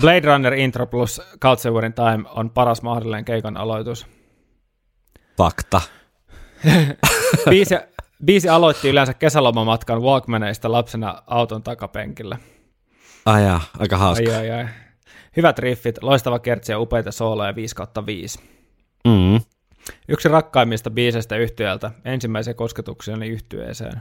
Blade 0.00 0.20
Runner 0.20 0.54
intro 0.54 0.86
plus 0.86 1.20
Culture 1.42 1.90
Time 1.90 2.24
on 2.30 2.50
paras 2.50 2.82
mahdollinen 2.82 3.24
keikan 3.24 3.56
aloitus. 3.56 4.06
Fakta. 5.38 5.80
Biisi, 7.50 7.74
biisi 8.24 8.48
aloitti 8.48 8.88
yleensä 8.88 9.14
kesälomamatkan 9.14 10.02
Walkmaneista 10.02 10.72
lapsena 10.72 11.22
auton 11.26 11.62
takapenkillä. 11.62 12.38
Ai 13.26 13.44
jaa, 13.44 13.60
aika 13.78 13.96
hauska. 13.96 14.30
Ai, 14.30 14.36
ai, 14.36 14.50
ai. 14.50 14.68
Hyvät 15.36 15.58
riffit, 15.58 16.02
loistava 16.02 16.38
kertsi 16.38 16.72
ja 16.72 16.78
upeita 16.78 17.12
sooloja 17.12 17.54
5 17.54 17.74
kautta 17.74 18.06
5. 18.06 18.40
Mm. 19.04 19.40
Yksi 20.08 20.28
rakkaimmista 20.28 20.90
biiseistä 20.90 21.36
yhtyöltä, 21.36 21.90
ensimmäisen 22.04 22.54
kosketukseni 22.54 23.28
yhtyeeseen. 23.28 24.00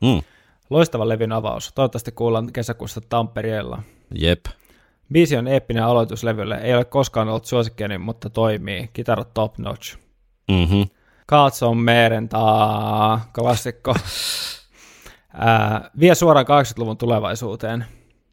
Mm. 0.00 0.22
Loistava 0.70 1.08
levyn 1.08 1.32
avaus, 1.32 1.72
toivottavasti 1.74 2.12
kuullaan 2.12 2.52
kesäkuussa 2.52 3.00
Tampereella. 3.08 3.82
Jep. 4.14 4.44
Biisi 5.12 5.36
on 5.36 5.48
eeppinen 5.48 5.84
aloitus 5.84 6.24
levylle, 6.24 6.56
ei 6.56 6.74
ole 6.74 6.84
koskaan 6.84 7.28
ollut 7.28 7.44
suosikkeeni, 7.44 7.98
mutta 7.98 8.30
toimii. 8.30 8.90
Kitarat 8.92 9.34
top 9.34 9.58
notch. 9.58 9.96
Mm-hmm. 10.50 10.84
Katson 11.32 11.76
meren 11.76 12.28
taa, 12.28 13.30
klassikko. 13.34 13.94
Ää, 15.34 15.90
vie 16.00 16.14
suoraan 16.14 16.46
80-luvun 16.46 16.96
tulevaisuuteen. 16.96 17.84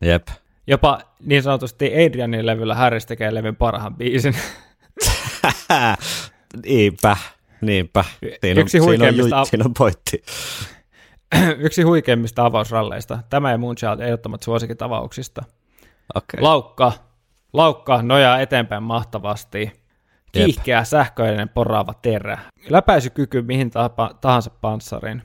Jep. 0.02 0.28
Jopa 0.68 1.00
niin 1.26 1.44
sanotusti 1.44 1.92
Adrianin 2.06 2.46
levyllä 2.46 2.76
Harris 2.76 3.06
tekee 3.06 3.34
levyn 3.34 3.56
parhaan 3.56 3.96
biisin. 3.96 4.34
Niinpä. 6.66 7.18
Niinpä. 7.62 8.04
Siinä 8.42 8.60
on, 8.60 8.64
Yksi 8.64 8.72
siinä 8.72 8.84
on, 8.84 8.88
huikeimmista 8.90 9.36
ju- 9.36 9.40
av- 9.40 9.46
siinä 9.46 9.66
on 9.66 9.74
pointti. 9.74 10.24
Yksi 11.66 11.82
huikeimmista 11.82 12.46
avausralleista. 12.46 13.20
Tämä 13.30 13.52
ja 13.52 13.58
Moonchild 13.58 14.00
ehdottomat 14.00 14.44
suosikit 14.44 14.82
avauksista. 14.82 15.44
Okei. 16.16 16.42
Laukka, 16.42 16.92
laukka 17.54 18.02
nojaa 18.02 18.40
eteenpäin 18.40 18.84
mahtavasti. 18.84 19.72
Kiihkeä, 20.32 20.84
sähköinen, 20.84 21.50
poraava 21.50 21.94
terä. 21.94 22.38
Läpäisykyky 22.70 23.42
mihin 23.42 23.72
tahansa 24.22 24.50
panssariin. 24.62 25.22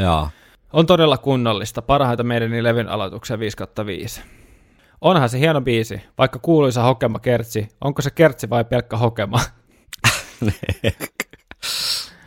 Joo. 0.00 0.28
On 0.72 0.86
todella 0.86 1.18
kunnollista, 1.18 1.82
parhaita 1.82 2.22
meidän 2.22 2.64
levyn 2.64 2.88
aloituksia 2.88 3.38
5 3.38 3.56
5. 3.86 4.22
Onhan 5.00 5.28
se 5.28 5.38
hieno 5.38 5.60
biisi, 5.60 6.02
vaikka 6.18 6.38
kuuluisa 6.38 6.82
hokema 6.82 7.18
kertsi. 7.18 7.68
Onko 7.80 8.02
se 8.02 8.10
kertsi 8.10 8.50
vai 8.50 8.64
pelkkä 8.64 8.96
hokema? 8.96 9.40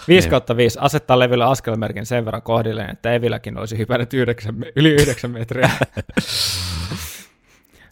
5 0.07 0.30
5 0.57 0.80
asettaa 0.82 1.19
levylle 1.19 1.45
askelmerkin 1.45 2.05
sen 2.05 2.25
verran 2.25 2.41
kohdilleen, 2.41 2.89
että 2.89 3.13
Evilläkin 3.13 3.57
olisi 3.57 3.78
hypännyt 3.78 4.13
9, 4.13 4.55
yli 4.75 4.89
9 4.89 5.32
metriä. 5.32 5.69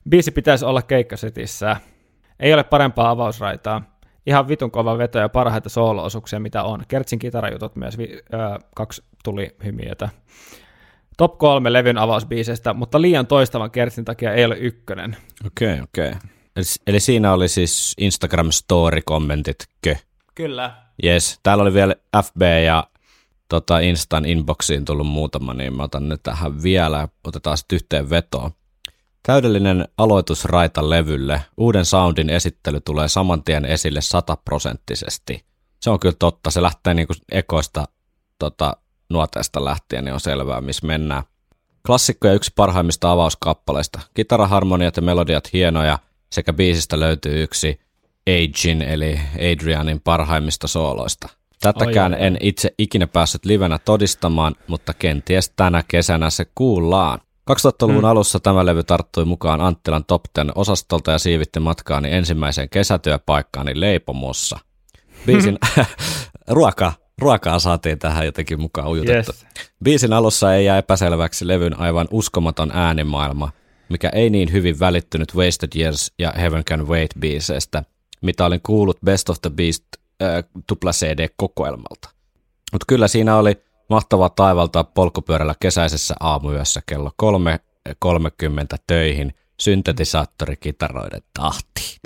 Biisi 0.10 0.32
pitäisi 0.32 0.66
olla 0.66 0.82
keikkasetissä. 0.82 1.76
Ei 2.40 2.54
ole 2.54 2.64
parempaa 2.64 3.10
avausraitaa. 3.10 3.82
Ihan 4.26 4.48
vitun 4.48 4.72
kova 4.72 4.98
veto 4.98 5.20
ja 5.20 5.30
parhaita 5.30 5.70
soolo-osuuksia, 5.70 6.40
mitä 6.40 6.64
on. 6.64 6.84
Kertsin 6.88 7.20
kitarajutut 7.20 7.76
myös, 7.76 7.98
vi- 7.98 8.22
ö, 8.34 8.60
kaksi 8.76 9.04
tuli 9.24 9.56
hymiötä. 9.64 10.10
Top 11.18 11.38
kolme 11.38 11.74
levyn 11.74 11.98
avausbiisestä, 11.98 12.74
mutta 12.74 13.02
liian 13.02 13.28
toistavan 13.28 13.72
kertsin 13.72 14.06
takia 14.06 14.34
ei 14.34 14.46
ole 14.46 14.58
ykkönen. 14.58 15.18
Okei, 15.46 15.74
okay, 15.74 15.84
okei. 15.84 16.08
Okay. 16.10 16.20
Eli, 16.56 16.66
eli 16.88 17.00
siinä 17.00 17.34
oli 17.34 17.48
siis 17.48 17.94
Instagram 17.98 18.52
story-kommentit, 18.52 19.58
kö? 19.82 19.96
Kyllä. 20.36 20.76
Yes. 21.04 21.40
Täällä 21.44 21.62
oli 21.62 21.74
vielä 21.74 21.96
FB 22.24 22.42
ja 22.66 22.88
tota 23.50 23.80
Instan 23.80 24.26
inboxiin 24.26 24.86
tullut 24.86 25.08
muutama, 25.08 25.54
niin 25.54 25.76
mä 25.76 25.84
otan 25.84 26.10
ne 26.10 26.18
tähän 26.24 26.64
vielä 26.64 26.98
ja 26.98 27.08
otetaan 27.24 27.58
sitten 27.58 27.76
yhteen 27.76 28.10
vetoon. 28.10 28.52
Täydellinen 29.26 29.88
aloitusraita 29.98 30.90
levylle. 30.90 31.42
Uuden 31.58 31.86
soundin 31.86 32.30
esittely 32.30 32.80
tulee 32.80 33.08
saman 33.08 33.44
tien 33.44 33.66
esille 33.66 34.02
sataprosenttisesti. 34.02 35.46
Se 35.82 35.90
on 35.90 36.00
kyllä 36.00 36.16
totta. 36.20 36.52
Se 36.52 36.62
lähtee 36.62 36.94
niinku 36.94 37.14
ekoista 37.32 37.86
tota, 38.40 38.78
nuoteesta 39.10 39.66
lähtien, 39.66 40.06
niin 40.06 40.14
on 40.14 40.20
selvää, 40.20 40.62
missä 40.62 40.88
mennään. 40.88 41.24
Klassikko 41.88 42.28
ja 42.28 42.34
yksi 42.34 42.52
parhaimmista 42.56 43.12
avauskappaleista. 43.12 44.00
Kitaraharmoniat 44.14 44.96
ja 44.96 45.02
melodiat 45.02 45.54
hienoja, 45.54 46.00
sekä 46.32 46.54
biisistä 46.54 47.00
löytyy 47.00 47.44
yksi 47.44 47.80
Agin 48.30 48.82
eli 48.82 49.20
Adrianin 49.52 50.02
parhaimmista 50.02 50.68
sooloista. 50.68 51.30
Tätäkään 51.60 52.14
Ai, 52.14 52.20
ai, 52.20 52.24
ai. 52.24 52.28
en 52.28 52.38
itse 52.42 52.74
ikinä 52.78 53.08
päässyt 53.08 53.46
livenä 53.46 53.80
todistamaan, 53.80 54.56
mutta 54.68 54.94
kenties 54.94 55.50
tänä 55.56 55.84
kesänä 55.88 56.30
se 56.30 56.46
kuullaan. 56.56 57.20
2000-luvun 57.52 58.04
Mm. 58.04 58.10
alussa 58.10 58.40
tämä 58.40 58.66
levy 58.66 58.84
tarttui 58.84 59.26
mukaan 59.26 59.62
Anttilan 59.62 60.06
Top 60.06 60.24
Ten 60.34 60.52
osastolta 60.56 61.12
ja 61.12 61.20
siivitti 61.20 61.60
matkaani 61.60 62.12
ensimmäiseen 62.12 62.70
kesätyöpaikkaani 62.70 63.80
Leipomossa. 63.80 64.60
Biisin 65.26 65.58
ruoka, 66.48 66.94
ruokaa 67.20 67.60
saatiin 67.60 68.00
tähän 68.00 68.26
jotenkin 68.26 68.62
mukaan 68.62 68.88
ujutettu. 68.88 69.32
Yes. 69.32 69.46
Biisin 69.84 70.14
alussa 70.14 70.56
ei 70.56 70.66
jää 70.66 70.78
epäselväksi 70.78 71.48
levyn 71.48 71.80
aivan 71.80 72.08
uskomaton 72.12 72.72
äänimaailma, 72.74 73.52
mikä 73.90 74.10
ei 74.10 74.30
niin 74.30 74.52
hyvin 74.52 74.80
välittynyt 74.80 75.36
Wasted 75.36 75.70
Years 75.76 76.14
ja 76.20 76.34
Heaven 76.38 76.66
Can 76.66 76.88
Wait 76.88 77.12
biiseistä, 77.20 77.84
mitä 78.22 78.46
olin 78.46 78.62
kuullut 78.64 78.98
Best 79.06 79.30
of 79.30 79.42
the 79.42 79.50
Beast 79.50 79.84
äh, 80.22 80.44
tupla 80.68 80.92
CD-kokoelmalta. 80.92 82.10
Mutta 82.72 82.86
kyllä 82.88 83.08
siinä 83.08 83.38
oli 83.38 83.58
mahtavaa 83.90 84.30
taivaltaa 84.30 84.84
polkupyörällä 84.84 85.56
kesäisessä 85.60 86.16
aamuyössä 86.20 86.82
kello 86.86 87.12
3.30 87.24 88.78
töihin 88.88 89.34
syntetisaattorikitaroiden 89.60 91.22
tahtiin. 91.40 92.00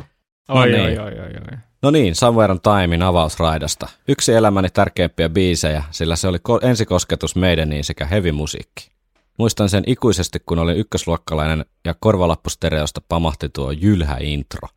Oi, 0.49 0.55
No 0.55 0.61
oi, 0.61 0.71
niin. 0.71 1.01
oi, 1.01 1.19
oi, 1.19 1.33
oi. 1.51 1.57
No 1.81 1.91
niin, 1.91 2.15
Somewhere 2.15 2.51
on 2.51 2.59
Timein 2.61 3.01
avausraidasta. 3.01 3.87
Yksi 4.07 4.33
elämäni 4.33 4.69
tärkeimpiä 4.69 5.29
biisejä, 5.29 5.83
sillä 5.91 6.15
se 6.15 6.27
oli 6.27 6.37
ko- 6.37 6.65
ensikosketus 6.67 7.35
meidäniin 7.35 7.83
sekä 7.83 8.05
heavy-musiikki. 8.05 8.91
Muistan 9.37 9.69
sen 9.69 9.83
ikuisesti, 9.87 10.39
kun 10.45 10.59
olin 10.59 10.77
ykkösluokkalainen 10.77 11.65
ja 11.85 11.95
korvalappustereosta 11.99 13.01
pamahti 13.09 13.49
tuo 13.49 13.71
jylhä 13.71 14.17
intro. 14.21 14.67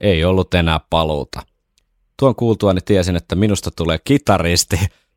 Ei 0.00 0.24
ollut 0.24 0.54
enää 0.54 0.80
paluuta. 0.90 1.42
Tuon 2.18 2.34
kuultuani 2.36 2.80
tiesin, 2.84 3.16
että 3.16 3.34
minusta 3.34 3.70
tulee 3.70 3.98
kitaristi. 4.04 4.76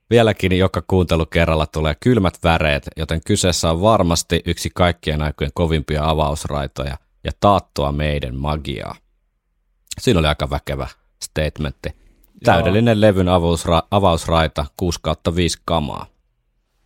Vieläkin 0.10 0.58
joka 0.58 0.82
kuuntelukerralla 0.88 1.66
tulee 1.66 1.96
kylmät 2.00 2.40
väreet, 2.44 2.88
joten 2.98 3.22
kyseessä 3.26 3.72
on 3.72 3.82
varmasti 3.82 4.42
yksi 4.46 4.70
kaikkien 4.76 5.22
aikojen 5.22 5.52
kovimpia 5.54 6.10
avausraitoja 6.10 6.98
ja 7.24 7.32
taattua 7.40 7.92
meidän 7.92 8.36
magiaa. 8.36 8.96
Siinä 10.00 10.20
oli 10.20 10.28
aika 10.28 10.50
väkevä 10.50 10.88
statementti. 11.24 11.90
Täydellinen 12.44 13.02
levyn 13.02 13.28
avausra- 13.28 13.88
avausraita 13.92 14.66
6 14.78 15.00
kautta 15.02 15.36
5 15.36 15.58
kamaa. 15.66 16.06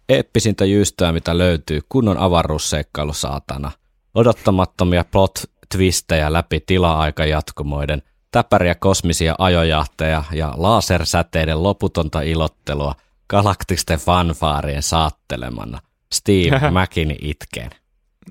Eeppisintä 0.10 0.66
jyystöä, 0.66 1.12
mitä 1.12 1.38
löytyy, 1.38 1.80
kunnon 1.90 2.18
avaruusseikkailu 2.18 3.14
saatana. 3.14 3.72
Odottamattomia 4.16 5.06
plot 5.12 5.44
twistejä 5.72 6.34
läpi 6.34 6.60
tila-aika 6.60 7.26
jatkumoiden, 7.26 8.02
täpäriä 8.32 8.76
kosmisia 8.76 9.36
ajojahteja 9.38 10.24
ja 10.32 10.54
lasersäteiden 10.58 11.64
loputonta 11.64 12.22
ilottelua 12.22 12.96
galaktisten 13.30 14.00
fanfaarien 14.00 14.84
saattelemana. 14.84 15.80
Steve 16.14 16.72
Mäkini 16.72 17.16
itkeen. 17.22 17.70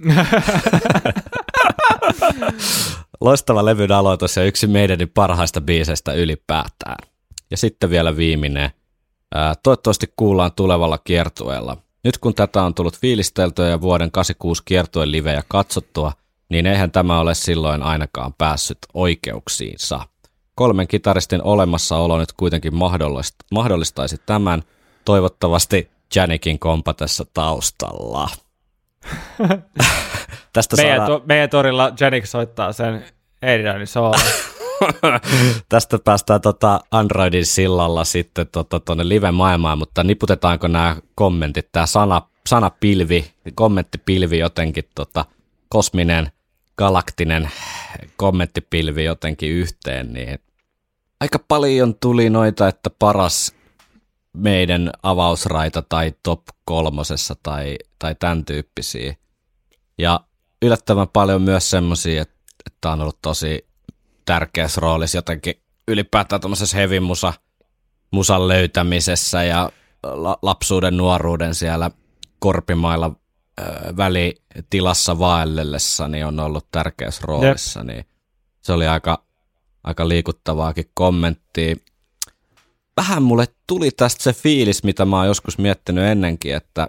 Loistava 3.20 3.64
levyn 3.64 3.92
aloitus 3.92 4.36
ja 4.36 4.44
yksi 4.44 4.66
meidän 4.66 4.98
parhaista 5.14 5.60
biiseistä 5.60 6.12
ylipäätään. 6.12 7.08
Ja 7.50 7.56
sitten 7.56 7.90
vielä 7.90 8.16
viimeinen. 8.16 8.70
Ää, 9.34 9.54
toivottavasti 9.62 10.12
kuullaan 10.16 10.52
tulevalla 10.52 10.98
kiertueella. 10.98 11.76
Nyt 12.04 12.18
kun 12.18 12.34
tätä 12.34 12.62
on 12.62 12.74
tullut 12.74 12.98
fiilisteltyä 12.98 13.68
ja 13.68 13.80
vuoden 13.80 14.10
86 14.10 14.62
kiertueen 14.64 15.12
livejä 15.12 15.42
katsottua, 15.48 16.12
niin 16.48 16.66
eihän 16.66 16.90
tämä 16.90 17.20
ole 17.20 17.34
silloin 17.34 17.82
ainakaan 17.82 18.34
päässyt 18.38 18.78
oikeuksiinsa. 18.94 20.00
Kolmen 20.54 20.88
kitaristin 20.88 21.42
olemassaolo 21.42 22.18
nyt 22.18 22.32
kuitenkin 22.32 22.72
mahdollist- 22.72 23.46
mahdollistaisi 23.52 24.16
tämän, 24.26 24.62
toivottavasti 25.08 25.90
Janikin 26.14 26.58
kompatessa 26.58 27.24
taustalla. 27.34 28.28
Tästä 30.52 30.76
Meidän, 30.76 30.96
saadaan... 30.96 31.20
to, 31.20 31.26
meidän 31.26 31.50
torilla 31.50 31.92
Janik 32.00 32.26
soittaa 32.26 32.72
sen 32.72 33.04
Adrianin 33.42 33.86
soolo. 33.86 34.14
Tästä 35.68 35.98
päästään 36.04 36.40
tota 36.40 36.80
Androidin 36.90 37.46
sillalla 37.46 38.04
sitten 38.04 38.46
tuonne 38.46 38.68
tota, 38.68 39.08
live-maailmaan, 39.08 39.78
mutta 39.78 40.04
niputetaanko 40.04 40.68
nämä 40.68 40.96
kommentit, 41.14 41.72
tämä 41.72 41.86
sana, 41.86 42.22
sanapilvi, 42.46 43.30
kommenttipilvi 43.54 44.38
jotenkin, 44.38 44.84
tota, 44.94 45.24
kosminen, 45.68 46.32
galaktinen 46.78 47.50
kommenttipilvi 48.16 49.04
jotenkin 49.04 49.50
yhteen, 49.50 50.12
niin 50.12 50.38
aika 51.20 51.38
paljon 51.38 51.94
tuli 51.94 52.30
noita, 52.30 52.68
että 52.68 52.90
paras 52.98 53.57
meidän 54.38 54.90
avausraita 55.02 55.82
tai 55.82 56.12
top 56.22 56.42
kolmosessa 56.64 57.36
tai, 57.42 57.76
tai 57.98 58.14
tämän 58.14 58.44
tyyppisiä. 58.44 59.16
Ja 59.98 60.20
yllättävän 60.62 61.08
paljon 61.08 61.42
myös 61.42 61.70
semmoisia, 61.70 62.22
että, 62.22 62.34
että 62.66 62.90
on 62.90 63.00
ollut 63.00 63.22
tosi 63.22 63.68
tärkeässä 64.24 64.80
roolissa 64.80 65.18
jotenkin 65.18 65.54
ylipäätään 65.88 66.40
tämmöisessä 66.40 66.76
heavy 66.76 67.00
musa, 67.00 67.32
musan 68.10 68.48
löytämisessä 68.48 69.44
ja 69.44 69.70
la, 70.02 70.38
lapsuuden 70.42 70.96
nuoruuden 70.96 71.54
siellä 71.54 71.90
korpimailla 72.38 73.10
ö, 73.60 73.62
välitilassa 73.96 75.18
vaellellessa 75.18 76.08
niin 76.08 76.26
on 76.26 76.40
ollut 76.40 76.66
tärkeässä 76.70 77.22
roolissa, 77.24 77.84
niin 77.84 78.04
se 78.60 78.72
oli 78.72 78.86
aika, 78.86 79.24
aika 79.84 80.08
liikuttavaakin 80.08 80.90
kommenttia. 80.94 81.76
Vähän 82.98 83.22
mulle 83.22 83.46
tuli 83.66 83.90
tästä 83.90 84.22
se 84.22 84.32
fiilis, 84.32 84.84
mitä 84.84 85.04
mä 85.04 85.16
oon 85.16 85.26
joskus 85.26 85.58
miettinyt 85.58 86.04
ennenkin, 86.04 86.54
että 86.54 86.88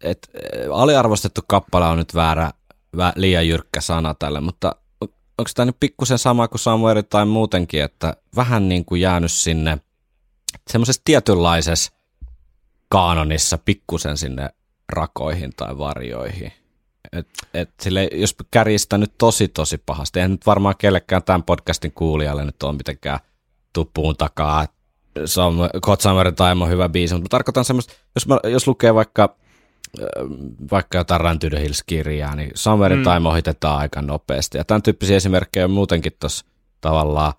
et, 0.00 0.28
eh, 0.34 0.68
aliarvostettu 0.72 1.40
kappale 1.46 1.86
on 1.86 1.98
nyt 1.98 2.14
väärä, 2.14 2.50
vä, 2.96 3.12
liian 3.16 3.48
jyrkkä 3.48 3.80
sana 3.80 4.14
tälle, 4.14 4.40
mutta 4.40 4.76
onko 5.38 5.50
tämä 5.54 5.66
nyt 5.66 5.76
pikkusen 5.80 6.18
sama 6.18 6.48
kuin 6.48 6.60
Samuel 6.60 7.02
tai 7.02 7.26
muutenkin, 7.26 7.82
että 7.82 8.16
vähän 8.36 8.68
niin 8.68 8.84
kuin 8.84 9.00
jäänyt 9.00 9.32
sinne 9.32 9.78
semmoisessa 10.70 11.02
tietynlaisessa 11.04 11.92
kaanonissa 12.88 13.58
pikkusen 13.58 14.18
sinne 14.18 14.50
rakoihin 14.88 15.52
tai 15.56 15.78
varjoihin. 15.78 16.52
Et, 17.12 17.28
et 17.54 17.70
sille, 17.80 18.08
jos 18.12 18.36
kärjistä 18.50 18.98
nyt 18.98 19.12
tosi 19.18 19.48
tosi 19.48 19.78
pahasti, 19.78 20.18
eihän 20.18 20.30
nyt 20.30 20.46
varmaan 20.46 20.74
kellekään 20.78 21.22
tämän 21.22 21.42
podcastin 21.42 21.92
kuulijalle 21.92 22.44
nyt 22.44 22.62
ole 22.62 22.72
mitenkään 22.72 23.20
tuppuun 23.72 24.16
takaa, 24.16 24.62
että 24.62 24.76
Hot 25.86 26.00
Summer 26.00 26.32
Time 26.32 26.64
on 26.64 26.70
hyvä 26.70 26.88
biisi, 26.88 27.14
mutta 27.14 27.24
mä 27.24 27.28
tarkoitan 27.28 27.64
semmoista, 27.64 27.94
jos, 28.14 28.26
mä, 28.26 28.38
jos 28.44 28.66
lukee 28.66 28.94
vaikka 28.94 29.36
vaikka 30.70 30.98
jotain 30.98 31.38
the 31.38 31.48
Hills-kirjaa, 31.62 32.36
niin 32.36 32.50
Summer 32.54 32.96
mm. 32.96 33.02
Time 33.02 33.28
ohitetaan 33.28 33.78
aika 33.78 34.02
nopeasti. 34.02 34.58
Ja 34.58 34.64
tämän 34.64 34.82
tyyppisiä 34.82 35.16
esimerkkejä 35.16 35.64
on 35.64 35.70
muutenkin 35.70 36.12
tuossa 36.20 36.44
tavallaan 36.80 37.32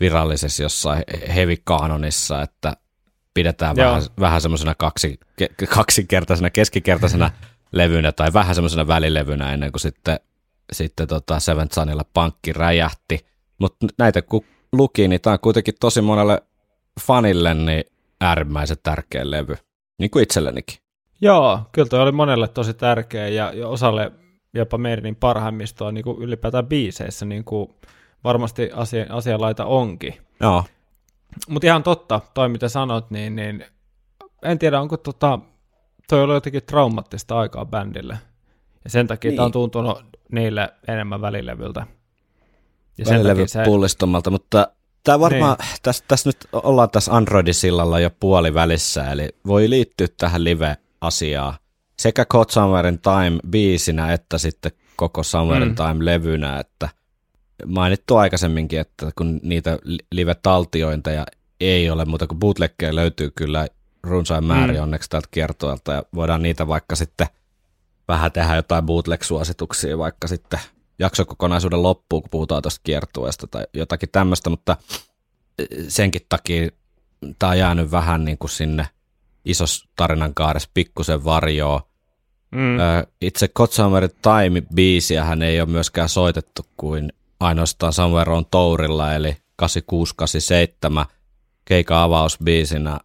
virallisessa 0.00 0.62
jossain 0.62 1.02
heavy 1.34 1.56
kanonissa, 1.64 2.42
että 2.42 2.76
pidetään 3.34 3.76
Joo. 3.76 3.86
vähän, 3.86 4.02
vähän 4.20 4.40
semmoisena 4.40 4.74
kaksi, 4.74 5.20
ke, 5.36 5.48
kaksinkertaisena, 5.68 6.50
keskikertaisena 6.50 7.30
levynä 7.72 8.12
tai 8.12 8.32
vähän 8.32 8.54
semmoisena 8.54 8.86
välilevynä 8.86 9.52
ennen 9.52 9.72
kuin 9.72 9.80
sitten, 9.80 10.20
sitten 10.72 11.08
tota 11.08 11.40
Seventh 11.40 11.74
Sunilla 11.74 12.04
pankki 12.14 12.52
räjähti. 12.52 13.26
Mutta 13.58 13.86
näitä 13.98 14.22
kun 14.22 14.44
luki, 14.72 15.08
niin 15.08 15.20
tämä 15.20 15.32
on 15.32 15.40
kuitenkin 15.40 15.74
tosi 15.80 16.00
monelle 16.00 16.42
fanille 17.00 17.54
niin 17.54 17.84
äärimmäisen 18.20 18.76
tärkeä 18.82 19.30
levy, 19.30 19.56
niin 19.98 20.10
kuin 20.10 20.22
itsellenikin. 20.22 20.78
Joo, 21.20 21.60
kyllä 21.72 21.88
toi 21.88 22.00
oli 22.00 22.12
monelle 22.12 22.48
tosi 22.48 22.74
tärkeä 22.74 23.28
ja, 23.28 23.52
ja 23.52 23.68
osalle 23.68 24.12
jopa 24.54 24.78
meidän 24.78 25.16
parhaimmistoa 25.16 25.92
niin 25.92 26.04
kuin 26.04 26.22
ylipäätään 26.22 26.66
biiseissä, 26.66 27.26
niin 27.26 27.44
kuin 27.44 27.74
varmasti 28.24 28.70
asia, 28.74 29.06
asianlaita 29.08 29.64
onkin. 29.64 30.14
Joo, 30.40 30.64
Mutta 31.48 31.66
ihan 31.66 31.82
totta, 31.82 32.20
toi 32.34 32.48
mitä 32.48 32.68
sanot, 32.68 33.10
niin, 33.10 33.36
niin 33.36 33.64
en 34.42 34.58
tiedä, 34.58 34.80
onko 34.80 34.96
tota, 34.96 35.38
toi 36.08 36.22
ollut 36.22 36.34
jotenkin 36.34 36.62
traumaattista 36.66 37.38
aikaa 37.38 37.64
bändille. 37.64 38.18
Ja 38.84 38.90
sen 38.90 39.06
takia 39.06 39.30
niin. 39.30 39.36
Tämä 39.36 39.46
on 39.46 39.52
tuntunut 39.52 40.02
niille 40.32 40.74
enemmän 40.88 41.20
välilevyltä. 41.20 41.86
Ja 42.98 43.04
sen 43.04 43.14
välilevy 43.14 43.40
takia 43.40 43.48
se, 43.48 43.64
pullistumalta, 43.64 44.30
mutta 44.30 44.68
tämä 45.04 45.20
varmaan, 45.20 45.56
niin. 45.60 45.68
tässä, 45.82 46.04
tässä 46.08 46.28
nyt 46.28 46.36
ollaan 46.52 46.90
tässä 46.90 47.12
Androidin 47.12 47.54
sillalla 47.54 48.00
jo 48.00 48.10
puoli 48.20 48.54
välissä, 48.54 49.10
eli 49.12 49.28
voi 49.46 49.70
liittyä 49.70 50.06
tähän 50.18 50.44
live-asiaan 50.44 51.54
sekä 51.98 52.24
Code 52.24 52.52
Summerin 52.52 52.98
Time 53.00 53.38
biisinä, 53.50 54.12
että 54.12 54.38
sitten 54.38 54.72
koko 54.96 55.22
Summerin 55.22 55.68
Mm. 55.68 55.74
mm. 55.74 55.76
Time-levynä, 55.76 56.58
että 56.60 56.88
mainittu 57.66 58.16
aikaisemminkin, 58.16 58.80
että 58.80 59.10
kun 59.18 59.40
niitä 59.42 59.78
li- 59.82 59.98
live-taltiointeja 60.12 61.26
ei 61.60 61.90
ole, 61.90 62.04
mutta 62.04 62.26
kun 62.26 62.38
bootleggeja 62.38 62.94
löytyy 62.94 63.30
kyllä 63.30 63.66
runsain 64.02 64.44
määrin 64.44 64.74
Mm. 64.76 64.78
mm. 64.78 64.82
onneksi 64.82 65.10
tältä 65.10 65.28
kiertoilta, 65.30 65.92
ja 65.92 66.02
voidaan 66.14 66.42
niitä 66.42 66.68
vaikka 66.68 66.96
sitten 66.96 67.26
vähän 68.08 68.32
tehdä 68.32 68.56
jotain 68.56 68.86
bootleg-suosituksia 68.86 69.98
vaikka 69.98 70.28
sitten 70.28 70.60
jaksokokonaisuuden 70.98 71.82
loppuun, 71.82 72.22
kun 72.22 72.30
puhutaan 72.30 72.62
tuosta 72.62 72.80
kiertueesta 72.84 73.46
tai 73.46 73.66
jotakin 73.74 74.08
tämmöistä, 74.12 74.50
mutta 74.50 74.76
senkin 75.88 76.26
takia 76.28 76.68
tämä 77.38 77.50
on 77.50 77.58
jäänyt 77.58 77.90
vähän 77.90 78.24
niin 78.24 78.38
kuin 78.38 78.50
sinne 78.50 78.86
isos 79.44 79.88
tarinan 79.96 80.34
kaaressa 80.34 80.70
pikkusen 80.74 81.24
varjoon. 81.24 81.80
Mm. 82.50 82.76
Itse 83.20 83.48
God 83.48 83.68
Summer 83.70 84.08
Time-biisiä 84.08 85.24
hän 85.24 85.42
ei 85.42 85.60
ole 85.60 85.68
myöskään 85.68 86.08
soitettu 86.08 86.62
kuin 86.76 87.12
ainoastaan 87.40 87.92
Somewhere 87.92 88.32
on 88.32 88.46
Tourilla, 88.50 89.14
eli 89.14 89.36
8687 89.56 91.06
keikan 91.64 91.98
avausbiisinä 91.98 93.00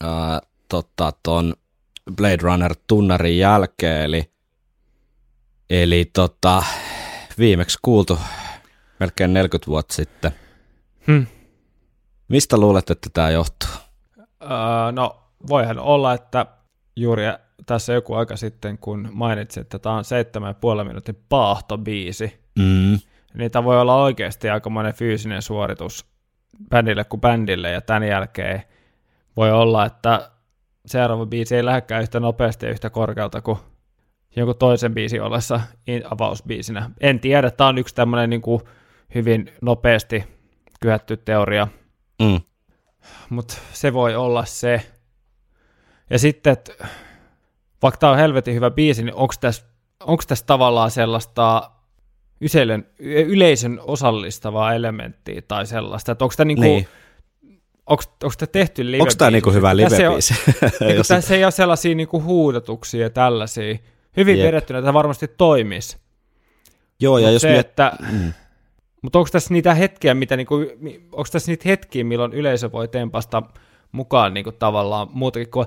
ää, 0.00 0.40
tota, 0.68 1.12
ton 1.22 1.54
Blade 2.16 2.38
Runner 2.42 2.74
tunnarin 2.86 3.38
jälkeen, 3.38 4.02
eli, 4.02 4.30
eli 5.70 6.10
tota, 6.12 6.62
viimeksi 7.38 7.78
kuultu 7.82 8.18
melkein 9.00 9.34
40 9.34 9.70
vuotta 9.70 9.94
sitten. 9.94 10.32
Hmm. 11.06 11.26
Mistä 12.28 12.56
luulet, 12.58 12.90
että 12.90 13.10
tämä 13.12 13.30
johtuu? 13.30 13.68
Öö, 14.42 14.92
no, 14.92 15.22
voihan 15.48 15.78
olla, 15.78 16.12
että 16.12 16.46
juuri 16.96 17.24
tässä 17.66 17.92
joku 17.92 18.14
aika 18.14 18.36
sitten, 18.36 18.78
kun 18.78 19.08
mainitsit, 19.12 19.60
että 19.60 19.78
tämä 19.78 19.94
on 19.94 20.04
7,5 20.80 20.84
minuutin 20.84 21.24
paahtobiisi, 21.28 22.40
Mm. 22.58 22.98
niin 23.34 23.50
tämä 23.50 23.64
voi 23.64 23.80
olla 23.80 24.02
oikeasti 24.02 24.50
aikamoinen 24.50 24.94
fyysinen 24.94 25.42
suoritus 25.42 26.06
bändille 26.70 27.04
kuin 27.04 27.20
bändille, 27.20 27.70
ja 27.70 27.80
tämän 27.80 28.08
jälkeen 28.08 28.62
voi 29.36 29.52
olla, 29.52 29.86
että 29.86 30.30
seuraava 30.86 31.26
biisi 31.26 31.56
ei 31.56 31.64
lähdekään 31.64 32.02
yhtä 32.02 32.20
nopeasti 32.20 32.66
ja 32.66 32.72
yhtä 32.72 32.90
korkealta 32.90 33.40
kuin 33.40 33.58
jonkun 34.36 34.56
toisen 34.58 34.94
biisin 34.94 35.22
ollessa 35.22 35.60
in- 35.86 36.02
avausbiisinä. 36.10 36.90
En 37.00 37.20
tiedä, 37.20 37.50
tämä 37.50 37.68
on 37.68 37.78
yksi 37.78 37.94
tämmöinen 37.94 38.30
niin 38.30 38.42
kuin 38.42 38.60
hyvin 39.14 39.52
nopeasti 39.62 40.24
kyhätty 40.80 41.16
teoria, 41.16 41.68
Mm. 42.22 42.40
mutta 43.30 43.54
se 43.72 43.92
voi 43.92 44.14
olla 44.16 44.44
se. 44.44 44.82
Ja 46.10 46.18
sitten, 46.18 46.52
että 46.52 46.72
vaikka 47.82 47.98
tämä 47.98 48.12
on 48.12 48.18
helvetin 48.18 48.54
hyvä 48.54 48.70
biisi, 48.70 49.02
niin 49.04 49.14
onko 49.14 49.34
tässä, 49.40 49.64
onko 50.00 50.22
tässä 50.28 50.46
tavallaan 50.46 50.90
sellaista 50.90 51.70
yleisön, 52.40 52.86
yleisön 52.98 53.80
osallistavaa 53.82 54.74
elementtiä 54.74 55.42
tai 55.48 55.66
sellaista, 55.66 56.12
että 56.12 56.24
onko 56.24 56.34
tämä 56.36 56.44
niinku, 56.46 56.62
Niin. 56.62 56.88
onko, 57.86 58.02
onko 58.22 58.34
tämä 58.38 58.46
tehty 58.52 58.90
live 58.90 59.02
Onko 59.02 59.14
tämä 59.18 59.30
niinku 59.30 59.50
hyvä 59.52 59.72
Tässä 59.76 59.96
ei 60.02 60.06
ole- 60.08 60.16
live-biisi? 60.16 60.84
Niin 60.84 60.96
Jos- 60.96 61.08
tässä 61.08 61.34
ei 61.34 61.44
ole 61.44 61.50
sellaisia 61.50 61.94
niinku 61.94 62.22
huudatuksia 62.22 63.02
ja 63.02 63.10
tällaisia. 63.10 63.78
Hyvin 64.16 64.38
Jep. 64.38 64.46
vedettynä 64.46 64.80
tämä 64.80 64.92
varmasti 64.94 65.28
toimisi. 65.28 65.96
Joo, 67.00 67.18
ja 67.18 67.26
Mut 67.26 67.32
jos 67.32 67.42
se, 67.42 67.50
miet... 67.50 67.66
että, 67.66 67.92
Mm. 68.12 68.32
mutta 69.02 69.18
onko 69.18 69.28
tässä 69.32 69.54
niitä 69.54 69.74
hetkiä, 69.74 70.14
mitä 70.14 70.36
niinku, 70.36 70.54
onko 71.12 71.28
tässä 71.32 71.52
niitä 71.52 71.68
hetkiä, 71.68 72.04
milloin 72.04 72.32
yleisö 72.32 72.72
voi 72.72 72.88
tempasta 72.88 73.42
mukaan 73.92 74.34
niinku 74.34 74.52
tavallaan 74.52 75.08
muutakin 75.12 75.50
kuin 75.50 75.66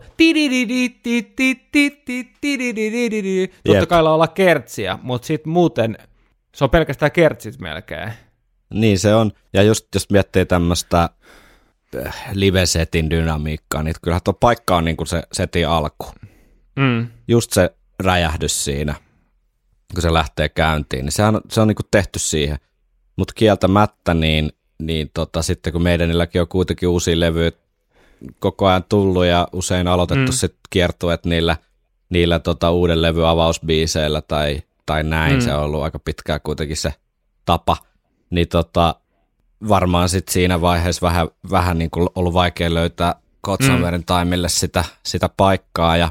Totta 3.65 3.86
kai 3.86 3.99
olla 4.02 4.28
kertsiä, 4.28 4.99
mutta 5.02 5.26
sitten 5.26 5.53
muuten 5.53 5.98
se 6.56 6.64
on 6.64 6.70
pelkästään 6.70 7.11
kertsit 7.11 7.60
melkein. 7.60 8.14
Niin 8.74 8.99
se 8.99 9.15
on. 9.15 9.32
Ja 9.53 9.64
just 9.64 9.88
jos 9.94 10.10
miettii 10.10 10.45
tämmöistä 10.45 11.10
live-setin 12.34 13.10
dynamiikkaa, 13.10 13.84
niin 13.84 13.95
kyllähän 14.02 14.22
tuo 14.24 14.34
paikka 14.34 14.76
on 14.76 14.86
niin 14.86 14.98
kuin 14.98 15.07
se 15.07 15.24
setin 15.32 15.68
alku. 15.68 16.06
Mm. 16.76 17.07
Just 17.28 17.52
se 17.53 17.74
räjähdys 17.99 18.64
siinä, 18.65 18.95
kun 19.94 20.02
se 20.02 20.14
lähtee 20.14 20.49
käyntiin, 20.49 21.06
niin 21.06 21.11
sehän 21.11 21.36
on, 21.36 21.41
se 21.52 21.61
on 21.61 21.68
niin 21.68 21.76
kuin 21.76 21.88
tehty 21.91 22.20
siihen. 22.20 22.57
Mutta 23.15 23.34
kieltämättä, 23.34 24.14
niin, 24.14 24.52
niin 24.80 25.11
tota, 25.14 25.41
sitten 25.41 25.74
kun 25.74 25.84
meidänilläkin 25.84 26.41
on 26.41 26.48
kuitenkin 26.48 26.90
uusia 26.90 27.20
levyjä 27.20 27.52
koko 28.40 28.68
ajan 28.68 28.84
tullut 28.90 29.26
ja 29.26 29.48
usein 29.53 29.88
aloitettu 29.88 30.32
Mm. 30.32 30.36
sitten 30.36 30.60
kiertueet 30.70 31.26
niillä, 31.26 31.57
niillä 32.10 32.40
tota, 32.40 32.72
uuden 32.72 33.02
levy 33.02 33.28
avausbiiseillä 33.28 34.22
tai, 34.22 34.61
tai 34.86 35.03
näin, 35.03 35.34
Mm. 35.34 35.41
se 35.41 35.53
on 35.53 35.64
ollut 35.64 35.84
aika 35.84 35.99
pitkään 35.99 36.40
kuitenkin 36.44 36.78
se 36.78 36.94
tapa, 37.45 37.78
niin 38.30 38.48
tota, 38.48 38.95
varmaan 39.68 40.10
sitten 40.10 40.34
siinä 40.34 40.61
vaiheessa 40.61 41.07
vähän, 41.07 41.28
vähän 41.52 41.78
niin 41.78 41.91
kuin 41.91 42.10
ollut 42.15 42.34
vaikea 42.34 42.74
löytää 42.74 43.15
Kotsamerin 43.41 44.02
mm. 44.02 44.06
taimille 44.06 44.49
sitä, 44.49 44.84
sitä 45.06 45.30
paikkaa 45.38 45.98
ja 45.98 46.10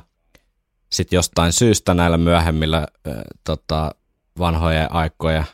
sitten 0.92 1.16
jostain 1.16 1.52
syystä 1.52 1.94
näillä 1.94 2.16
myöhemmillä 2.16 2.78
äh, 2.78 3.14
tota, 3.44 3.90
vanhojen 4.38 4.92
aikojen 4.92 5.44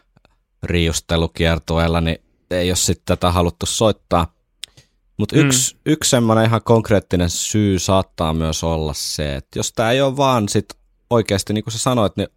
riustelukiertueilla, 0.62 2.00
niin 2.00 2.18
ei 2.50 2.70
ole 2.70 2.76
sitten 2.76 3.04
tätä 3.06 3.32
haluttu 3.32 3.66
soittaa. 3.66 4.32
Mutta 5.16 5.36
Mm. 5.36 5.42
yksi, 5.46 5.76
yksi 5.86 6.10
semmoinen 6.10 6.44
ihan 6.44 6.60
konkreettinen 6.64 7.30
syy 7.30 7.78
saattaa 7.78 8.32
myös 8.32 8.64
olla 8.64 8.92
se, 8.94 9.36
että 9.36 9.58
jos 9.58 9.72
tämä 9.72 9.90
ei 9.90 10.00
ole 10.00 10.16
vaan 10.16 10.48
sit 10.48 10.66
oikeasti, 11.10 11.52
niin 11.52 11.64
kuin 11.64 11.72
sä 11.72 11.78
sanoit, 11.78 12.16
niin 12.16 12.28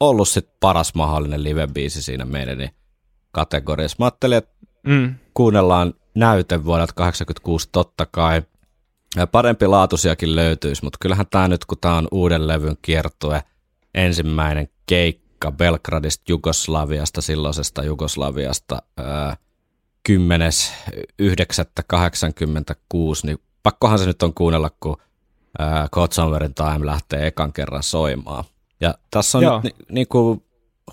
ollut 0.00 0.28
sit 0.28 0.48
paras 0.60 0.94
mahdollinen 0.94 1.44
live-biisi 1.44 2.02
siinä 2.02 2.24
meidän 2.24 2.58
niin 2.58 2.70
kategoriassa. 3.32 3.96
Mä 3.98 4.04
ajattelin, 4.04 4.38
että 4.38 4.60
Mm. 4.86 5.14
kuunnellaan 5.34 5.94
näyte 6.14 6.64
vuodelta 6.64 6.92
86 6.92 7.68
totta 7.72 8.06
kai. 8.06 8.42
Parempi 9.32 9.66
laatuisiakin 9.66 10.36
löytyisi, 10.36 10.84
mutta 10.84 10.98
kyllähän 11.00 11.26
tämä 11.30 11.48
nyt, 11.48 11.64
kun 11.64 11.78
tämä 11.80 11.96
on 11.96 12.08
uuden 12.10 12.48
levyn 12.48 12.76
kiertue, 12.82 13.42
ensimmäinen 13.94 14.68
keikka 14.86 15.52
Belgradista 15.52 16.24
Jugoslaviasta, 16.28 17.20
silloisesta 17.20 17.84
Jugoslaviasta, 17.84 18.82
ää, 18.96 19.36
10.9.86, 20.08 20.14
niin 23.22 23.38
pakkohan 23.62 23.98
se 23.98 24.06
nyt 24.06 24.22
on 24.22 24.34
kuunnella, 24.34 24.70
kun 24.80 24.96
Code 25.94 26.14
Summerin 26.14 26.54
Time 26.54 26.86
lähtee 26.86 27.26
ekan 27.26 27.52
kerran 27.52 27.82
soimaan. 27.82 28.44
Ja 28.80 28.94
tässä 29.10 29.38
on 29.38 29.44
Joo. 29.44 29.60
nyt 29.64 29.64
ni, 29.64 29.84
niinku 29.88 30.42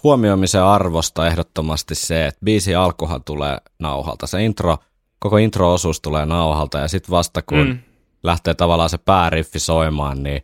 huomioimisen 0.04 0.64
arvosta 0.64 1.28
ehdottomasti 1.28 1.96
se, 1.96 2.26
että 2.26 2.40
biisi 2.46 2.76
alkuhan 2.76 3.24
tulee 3.24 3.58
nauhalta. 3.80 4.28
Se 4.28 4.44
intro, 4.44 4.78
koko 5.20 5.38
intro-osuus 5.38 6.02
tulee 6.02 6.26
nauhalta 6.26 6.78
ja 6.78 6.88
sitten 6.88 7.12
vasta 7.12 7.42
kun 7.42 7.68
Mm. 7.68 7.80
Mm. 8.18 8.28
lähtee 8.28 8.54
tavallaan 8.54 8.90
se 8.90 8.98
pääriffi 8.98 9.60
soimaan, 9.60 10.24
niin 10.24 10.44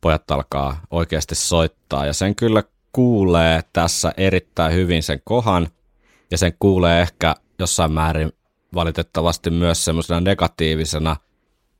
pojat 0.00 0.30
alkaa 0.30 0.80
oikeasti 0.90 1.34
soittaa. 1.34 2.06
Ja 2.06 2.12
sen 2.12 2.34
kyllä 2.34 2.62
kuulee 2.92 3.60
tässä 3.72 4.12
erittäin 4.16 4.74
hyvin 4.74 5.02
sen 5.02 5.20
kohan 5.24 5.68
ja 6.30 6.38
sen 6.38 6.52
kuulee 6.58 7.02
ehkä 7.02 7.34
jossain 7.58 7.92
määrin 7.92 8.32
valitettavasti 8.74 9.50
myös 9.50 9.84
semmoisena 9.84 10.20
negatiivisena 10.20 11.16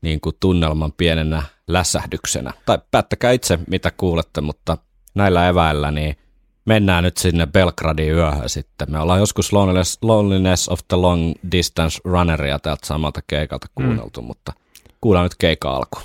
niin 0.02 0.20
kuin 0.20 0.36
tunnelman 0.40 0.92
pienenä 0.92 1.42
lässähdyksenä. 1.66 2.52
Tai 2.66 2.78
päättäkää 2.90 3.32
itse, 3.32 3.58
mitä 3.66 3.90
kuulette, 3.90 4.40
mutta 4.40 4.78
näillä 5.14 5.48
eväillä 5.48 5.90
niin 5.90 6.16
mennään 6.64 7.04
nyt 7.04 7.16
sinne 7.16 7.46
Belgradin 7.46 8.14
yöhön 8.14 8.48
sitten. 8.48 8.92
Me 8.92 8.98
ollaan 8.98 9.20
joskus 9.20 9.52
Loneliness, 9.52 9.98
Loneliness 10.02 10.68
of 10.68 10.80
the 10.88 10.96
Long 10.96 11.32
Distance 11.52 12.00
Runneria 12.04 12.58
täältä 12.58 12.86
samalta 12.86 13.20
keikalta 13.26 13.66
kuunneltu, 13.74 14.22
mm. 14.22 14.26
mutta 14.26 14.52
kuullaan 15.00 15.24
nyt 15.24 15.34
keika 15.38 15.70
alku. 15.70 15.98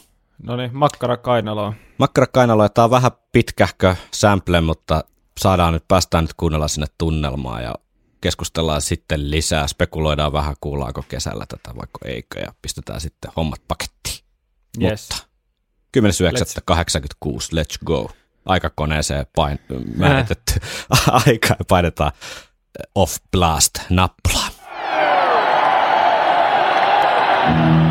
No 0.44 0.56
niin, 0.56 0.70
makkara 0.74 1.18
kainaloa. 1.18 1.74
Makkara 1.98 2.28
kainaloa, 2.28 2.70
tämä 2.70 2.84
on 2.84 2.92
vähän 2.92 3.12
pitkähkö 3.32 3.96
sample, 4.12 4.62
mutta 4.62 5.04
saadaan 5.40 5.74
nyt, 5.74 5.88
päästään 5.88 6.24
nyt 6.24 6.34
kuunnella 6.34 6.68
sinne 6.68 6.88
tunnelmaa 6.98 7.62
ja 7.62 7.76
keskustellaan 8.22 8.82
sitten 8.82 9.32
lisää, 9.32 9.68
spekuloidaan 9.68 10.34
vähän, 10.34 10.56
kuullaanko 10.62 11.04
kesällä 11.08 11.46
tätä 11.46 11.76
vaikka 11.76 12.00
eikö, 12.06 12.40
ja 12.40 12.54
pistetään 12.62 13.02
sitten 13.02 13.32
hommat 13.36 13.62
pakettiin. 13.68 14.26
Yes. 14.82 15.10
Mutta 15.12 15.28
10.9.86, 15.98 17.30
let's 17.30 17.86
go. 17.86 18.10
Aikakoneeseen 18.46 19.26
pain, 19.36 19.60
määritetty 19.98 20.54
aika 21.28 21.56
painetaan 21.68 22.12
off 22.96 23.18
blast 23.32 23.74
nappulaa. 23.90 24.50
Thank 27.46 27.85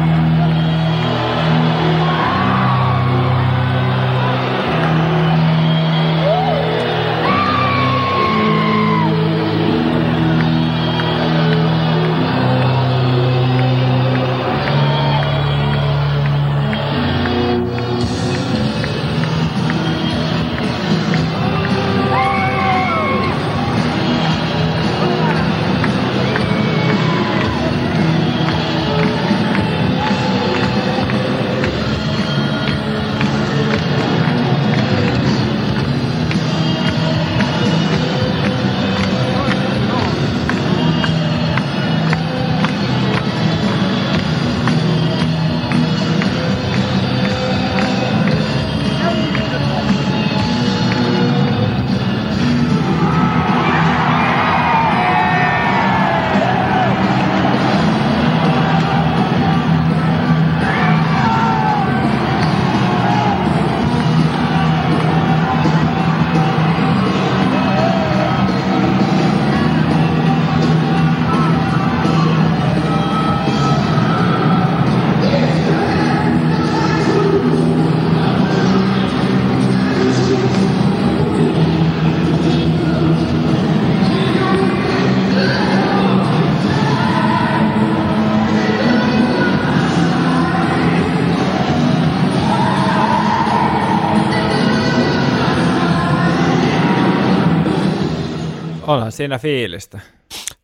siinä 99.14 99.38
fiilistä. 99.38 100.00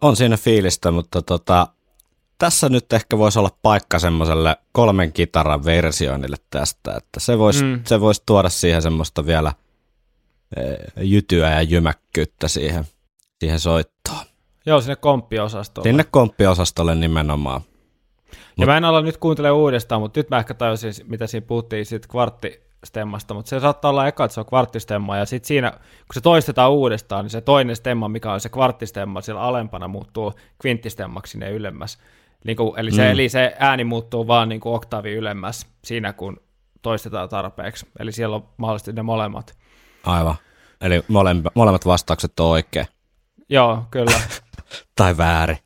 On 0.00 0.16
siinä 0.16 0.36
fiilistä, 0.36 0.90
mutta 0.90 1.22
tota, 1.22 1.66
tässä 2.38 2.68
nyt 2.68 2.92
ehkä 2.92 3.18
voisi 3.18 3.38
olla 3.38 3.58
paikka 3.62 3.98
semmoiselle 3.98 4.56
kolmen 4.72 5.12
kitaran 5.12 5.64
versioinnille 5.64 6.36
tästä, 6.50 6.94
että 6.96 7.20
se 7.20 7.38
voisi, 7.38 7.64
mm. 7.64 7.80
Se 7.86 8.00
voisi 8.00 8.22
tuoda 8.26 8.48
siihen 8.48 8.82
semmoista 8.82 9.26
vielä 9.26 9.52
eh, 10.56 10.76
jytyä 10.96 11.50
ja 11.50 11.62
jymäkkyyttä 11.62 12.48
siihen, 12.48 12.84
siihen 13.40 13.60
soittoon. 13.60 14.26
Joo, 14.66 14.80
sinne 14.80 14.96
komppiosastolle. 14.96 15.88
Sinne 15.88 16.04
komppiosastolle 16.10 16.94
nimenomaan. 16.94 17.60
Ja 18.58 18.66
mä 18.66 18.76
en 18.76 18.84
ala 18.84 19.00
nyt 19.00 19.16
kuuntele 19.16 19.50
uudestaan, 19.50 20.00
mutta 20.00 20.20
nyt 20.20 20.30
mä 20.30 20.38
ehkä 20.38 20.54
tajusin, 20.54 20.92
mitä 21.08 21.26
siinä 21.26 21.46
puhuttiin 21.46 21.86
siitä 21.86 22.08
kvarttistemmasta, 22.80 23.34
mutta 23.34 23.48
se 23.48 23.60
saattaa 23.60 23.90
olla 23.90 24.06
eka, 24.06 24.24
että 24.24 24.34
se 24.34 24.40
on 24.40 24.46
kvarttistemma, 24.46 25.16
ja 25.16 25.26
sitten 25.26 25.48
siinä, 25.48 25.70
kun 25.70 26.14
se 26.14 26.20
toistetaan 26.20 26.70
uudestaan, 26.72 27.24
niin 27.24 27.30
se 27.30 27.40
toinen 27.40 27.76
stemma, 27.76 28.08
mikä 28.08 28.32
on 28.32 28.40
se 28.40 28.48
kvarttistemma, 28.48 29.20
siellä 29.20 29.42
alempana 29.42 29.88
muuttuu 29.88 30.32
kvinttistemmaksi 30.60 31.30
sinne 31.30 31.50
ylemmäs. 31.50 31.98
Niin 32.44 32.56
kuin, 32.56 32.78
eli, 32.80 32.90
se, 32.90 33.04
Mm. 33.04 33.10
eli 33.10 33.28
se 33.28 33.56
ääni 33.58 33.84
muuttuu 33.84 34.26
vaan 34.26 34.48
niin 34.48 34.60
kuin 34.60 34.74
oktaavi 34.74 35.12
ylemmäs 35.12 35.66
siinä, 35.84 36.12
kun 36.12 36.40
toistetaan 36.82 37.28
tarpeeksi. 37.28 37.86
Eli 37.98 38.12
siellä 38.12 38.36
on 38.36 38.48
mahdollisesti 38.56 38.92
ne 38.92 39.02
molemmat. 39.02 39.56
Aivan. 40.06 40.34
Eli 40.80 41.02
molemmat, 41.08 41.54
molemmat 41.54 41.86
vastaukset 41.86 42.40
on 42.40 42.46
oikein. 42.46 42.86
Joo, 43.48 43.84
kyllä. 43.90 44.20
Tai 44.96 45.16
väärin. 45.16 45.58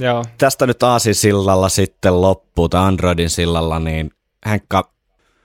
Joo. 0.00 0.24
Tästä 0.38 0.66
nyt 0.66 0.82
Aasin 0.82 1.14
sillalla 1.14 1.68
sitten 1.68 2.20
loppuu, 2.20 2.68
tai 2.68 2.86
Androidin 2.86 3.30
sillalla, 3.30 3.78
niin 3.78 4.10
Henkka, 4.46 4.90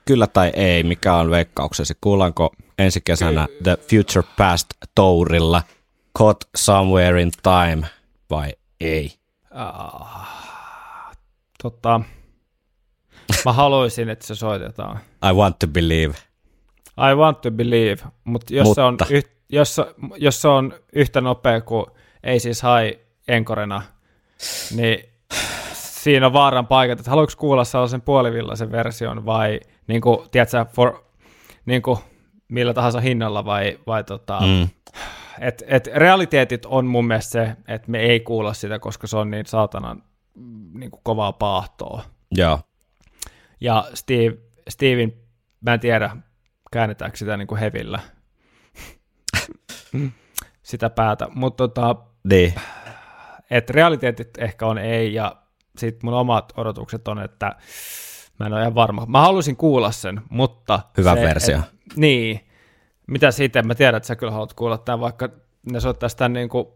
kyllä 0.04 0.26
tai 0.26 0.52
ei, 0.54 0.82
mikä 0.82 1.14
on 1.14 1.30
veikkauksesi? 1.30 1.94
Kuullaanko 2.00 2.52
ensi 2.78 3.00
kesänä 3.00 3.48
The 3.62 3.76
Future 3.90 4.28
Past 4.36 4.66
Tourilla 4.94 5.62
Caught 6.18 6.44
Somewhere 6.56 7.22
in 7.22 7.30
Time 7.42 7.88
vai 8.30 8.52
ei? 8.80 9.12
Ah, 9.50 11.16
tota, 11.62 12.00
mä 13.44 13.52
haluaisin, 13.52 14.08
että 14.08 14.26
se 14.26 14.34
soitetaan. 14.34 15.00
I 15.30 15.32
want 15.32 15.58
to 15.58 15.66
believe. 15.66 16.14
I 17.12 17.14
want 17.14 17.40
to 17.40 17.50
believe, 17.50 17.96
mutta 18.24 18.54
jos, 18.54 18.74
Se 18.74 18.82
on 18.82 18.92
Mutta. 18.92 19.06
yht, 19.10 19.26
jos, 19.48 19.76
jos 20.16 20.42
se 20.42 20.48
on 20.48 20.74
yhtä 20.92 21.20
nopea 21.20 21.60
kuin 21.60 21.86
ei 22.24 22.40
siis 22.40 22.62
hai 22.62 22.98
enkorena, 23.28 23.82
niin 24.76 25.11
siinä 26.02 26.26
on 26.26 26.32
vaaran 26.32 26.66
paikat, 26.66 26.98
että 26.98 27.10
haluatko 27.10 27.40
kuulla 27.40 27.64
sellaisen 27.64 28.02
puolivillaisen 28.02 28.72
version 28.72 29.26
vai 29.26 29.60
niin 29.86 30.00
kuin, 30.00 30.18
tiedätkö, 30.30 30.66
for, 30.72 31.04
niin 31.66 31.82
kuin, 31.82 31.98
millä 32.48 32.74
tahansa 32.74 33.00
hinnalla 33.00 33.44
vai, 33.44 33.78
vai 33.86 34.04
tota, 34.04 34.40
mm. 34.40 34.68
Et, 35.40 35.62
et 35.66 35.86
realiteetit 35.94 36.66
on 36.66 36.86
mun 36.86 37.06
mielestä 37.06 37.30
se, 37.32 37.56
että 37.68 37.90
me 37.90 38.00
ei 38.00 38.20
kuulla 38.20 38.54
sitä, 38.54 38.78
koska 38.78 39.06
se 39.06 39.16
on 39.16 39.30
niin 39.30 39.46
saatanan 39.46 40.02
niin 40.74 40.90
kuin 40.90 41.00
kovaa 41.04 41.32
paahtoa. 41.32 42.02
Joo. 42.32 42.60
Ja 43.60 43.84
Steve, 43.94 44.36
Steven, 44.68 45.12
mä 45.60 45.74
en 45.74 45.80
tiedä, 45.80 46.16
käännetäänkö 46.72 47.16
sitä 47.16 47.36
niin 47.36 47.48
kuin 47.48 47.60
hevillä, 47.60 47.98
sitä 50.62 50.90
päätä, 50.90 51.28
mutta 51.34 51.68
tota, 51.68 51.96
Niin. 52.24 52.54
et 53.50 53.70
realiteetit 53.70 54.38
ehkä 54.38 54.66
on 54.66 54.78
ei, 54.78 55.14
ja 55.14 55.41
sitten 55.78 56.00
mun 56.02 56.14
omat 56.14 56.52
odotukset 56.56 57.08
on, 57.08 57.22
että 57.22 57.56
mä 58.38 58.46
en 58.46 58.52
ole 58.52 58.60
ihan 58.60 58.74
varma. 58.74 59.06
Mä 59.06 59.20
haluaisin 59.20 59.56
kuulla 59.56 59.92
sen, 59.92 60.20
mutta... 60.30 60.80
Hyvä 60.96 61.14
se, 61.14 61.20
versio. 61.20 61.56
Et, 61.56 61.96
niin. 61.96 62.40
Mitä 63.06 63.30
siitä? 63.30 63.62
Mä 63.62 63.74
tiedän, 63.74 63.96
että 63.96 64.06
sä 64.06 64.16
kyllä 64.16 64.32
haluat 64.32 64.54
kuulla 64.54 64.78
tämän, 64.78 65.00
vaikka 65.00 65.28
ne 65.72 65.80
soittaisi 65.80 66.16
tämän 66.16 66.32
niin 66.32 66.48
kuin 66.48 66.66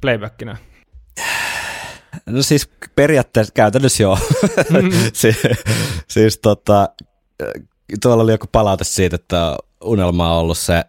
playbackina. 0.00 0.56
No 2.26 2.42
siis 2.42 2.70
periaatteessa 2.94 3.52
käytännössä 3.52 4.02
joo. 4.02 4.18
si- 5.12 5.36
siis 6.08 6.38
tota, 6.38 6.88
tuolla 8.02 8.22
oli 8.22 8.32
joku 8.32 8.46
palaute 8.52 8.84
siitä, 8.84 9.16
että 9.16 9.56
unelma 9.84 10.32
on 10.32 10.40
ollut 10.40 10.58
se 10.58 10.84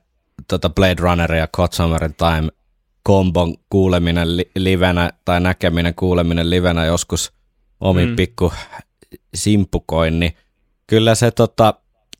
tota 0.48 0.70
Blade 0.70 0.96
Runner 1.00 1.34
ja 1.34 1.48
Somewhere 1.72 2.06
in 2.06 2.16
Time 2.16 2.50
kombon 3.08 3.56
kuuleminen 3.70 4.38
li- 4.38 4.52
livenä 4.56 5.12
tai 5.26 5.40
näkeminen 5.40 5.96
kuuleminen 5.96 6.50
livenä 6.50 6.86
joskus 6.86 7.32
omin 7.80 8.10
mm. 8.10 8.16
Pikku 8.16 8.54
simpukoin, 9.36 10.20
niin 10.20 10.34
kyllä 10.88 11.16
se, 11.16 11.32
tota, 11.32 11.74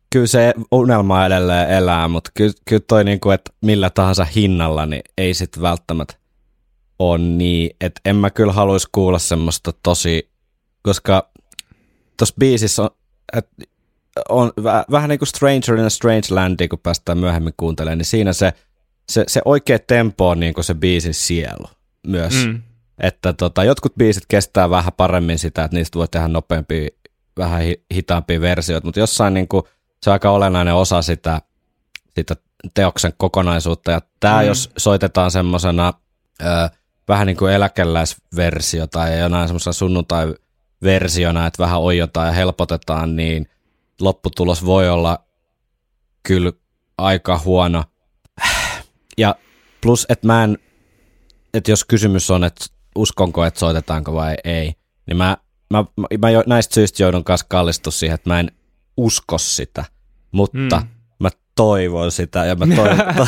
kyllä 0.10 0.28
se 0.28 0.54
unelma 0.72 1.26
edelleen 1.26 1.70
elää, 1.70 2.08
mutta 2.08 2.32
kyllä, 2.34 2.54
kyllä 2.70 2.84
toi 2.88 3.04
niinku, 3.04 3.30
että 3.30 3.52
millä 3.62 3.90
tahansa 3.90 4.26
hinnalla, 4.26 4.86
niin 4.86 5.02
ei 5.18 5.34
sit 5.34 5.62
välttämättä 5.62 6.14
on 7.00 7.38
niin, 7.38 7.70
että 7.82 8.02
en 8.06 8.16
mä 8.16 8.30
kyllä 8.30 8.54
haluaisi 8.54 8.88
kuulla 8.92 9.20
semmoista 9.20 9.74
tosi, 9.84 10.30
koska 10.82 11.30
tuossa 12.18 12.36
biisissä 12.40 12.84
on, 12.84 12.90
et, 13.34 13.50
on 14.30 14.52
väh, 14.64 14.86
vähän 14.92 15.10
niin 15.10 15.20
kuin 15.20 15.28
Stranger 15.28 15.80
in 15.80 15.86
a 15.86 15.90
Strange 15.90 16.28
Land, 16.30 16.68
kun 16.68 16.80
päästään 16.80 17.18
myöhemmin 17.18 17.54
kuuntelemaan, 17.58 17.98
niin 17.98 18.06
siinä 18.06 18.34
se, 18.34 18.54
se, 19.10 19.24
se 19.28 19.42
oikea 19.46 19.80
tempo 19.80 20.30
on 20.30 20.40
niin 20.40 20.54
kuin 20.54 20.66
se 20.66 20.74
biisin 20.74 21.14
sielu 21.14 21.68
myös. 22.08 22.34
Mm. 22.34 22.62
Että 23.00 23.34
tota, 23.34 23.64
jotkut 23.64 23.96
biisit 23.96 24.24
kestää 24.28 24.70
vähän 24.70 24.94
paremmin 24.98 25.40
sitä, 25.40 25.64
että 25.64 25.78
niistä 25.78 26.00
voi 26.00 26.08
tehdä 26.08 26.28
nopeampia, 26.28 26.90
vähän 27.38 27.62
hi- 27.62 27.84
hitaampia 27.94 28.42
versioita, 28.42 28.88
mutta 28.88 29.00
jossain 29.00 29.34
niin 29.34 29.48
kuin, 29.48 29.64
se 30.02 30.10
on 30.10 30.14
aika 30.14 30.32
olennainen 30.32 30.74
osa 30.74 31.02
sitä, 31.02 31.42
sitä 32.16 32.36
teoksen 32.74 33.14
kokonaisuutta. 33.18 33.92
Ja 33.92 34.02
tämä. 34.20 34.42
Mm. 34.42 34.48
jos 34.48 34.70
soitetaan 34.78 35.32
semmoisena 35.32 35.94
vähän 37.08 37.28
niin 37.28 37.38
kuin 37.38 37.54
eläkeläisversio 37.54 38.88
tai 38.88 39.20
jonain 39.20 39.48
semmoisena 39.48 39.74
sunnuntai-versiona, 39.74 41.48
että 41.48 41.64
vähän 41.64 41.80
oijotaan 41.80 42.28
ja 42.28 42.34
helpotetaan, 42.34 43.16
niin 43.16 43.50
lopputulos 44.02 44.66
voi 44.66 44.90
olla 44.90 45.20
kyllä 46.24 46.52
aika 46.98 47.42
huono. 47.46 47.84
Ja 49.18 49.36
plus, 49.82 50.06
että 50.10 50.28
mä 50.28 50.44
en, 50.44 50.58
että 51.54 51.72
jos 51.72 51.84
kysymys 51.84 52.32
on, 52.32 52.44
että 52.44 52.66
uskonko, 52.96 53.46
että 53.46 53.60
soitetaanko 53.60 54.14
vai 54.14 54.36
ei, 54.44 54.74
niin 55.08 55.18
mä, 55.18 55.38
mä, 55.70 55.86
mä, 55.98 56.08
mä 56.20 56.30
jo, 56.30 56.44
näistä 56.48 56.74
syistä 56.74 57.04
joudun 57.04 57.24
kanssa 57.24 57.46
kallistua 57.50 57.92
siihen, 57.92 58.16
että 58.16 58.30
mä 58.30 58.40
en 58.40 58.52
usko 58.98 59.38
sitä, 59.38 59.86
mutta 60.32 60.58
mm. 60.58 60.84
Mm. 60.84 60.88
mä 61.20 61.30
toivon 61.56 62.12
sitä 62.12 62.46
ja 62.46 62.56
mä 62.56 62.66
toivon, 62.76 63.28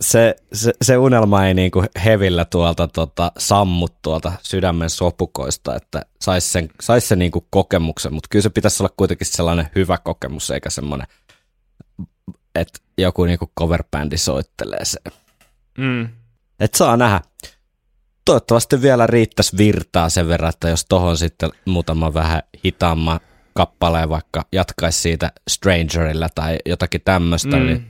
se, 0.00 0.36
se, 0.52 0.72
se 0.82 0.96
unelma 0.96 1.46
ei 1.46 1.54
niinku 1.54 1.84
hevillä 2.04 2.44
tuolta 2.44 2.88
tota, 2.88 3.32
sammu 3.38 3.88
tuolta 4.02 4.32
sydämen 4.42 4.90
sopukoista, 4.90 5.76
että 5.76 6.02
saisi 6.20 6.50
sen, 6.50 6.68
sais 6.80 7.08
sen 7.08 7.18
niinku 7.18 7.46
kokemuksen, 7.50 8.14
mutta 8.14 8.28
kyllä 8.30 8.42
se 8.42 8.50
pitäisi 8.50 8.82
olla 8.82 8.94
kuitenkin 8.96 9.26
sellainen 9.26 9.68
hyvä 9.74 9.98
kokemus, 9.98 10.50
eikä 10.50 10.70
semmoinen, 10.70 11.06
että 12.54 12.78
joku 12.98 13.24
niinku 13.24 13.52
coverbändi 13.60 14.18
soittelee 14.18 14.84
sen. 14.84 15.12
Mm. 15.78 16.08
Et 16.60 16.74
saa 16.74 16.96
nähdä. 16.96 17.20
Toivottavasti 18.24 18.82
vielä 18.82 19.06
riittäisi 19.06 19.56
virtaa 19.56 20.08
sen 20.08 20.28
verran, 20.28 20.48
että 20.48 20.68
jos 20.68 20.84
tohon 20.84 21.16
sitten 21.16 21.50
muutama 21.64 22.14
vähän 22.14 22.42
hitaamman 22.64 23.20
kappaleen 23.54 24.08
vaikka 24.08 24.44
jatkaisi 24.52 25.00
siitä 25.00 25.32
Strangerilla 25.50 26.28
tai 26.34 26.58
jotakin 26.66 27.00
tämmöistä, 27.04 27.56
mm. 27.56 27.66
niin 27.66 27.86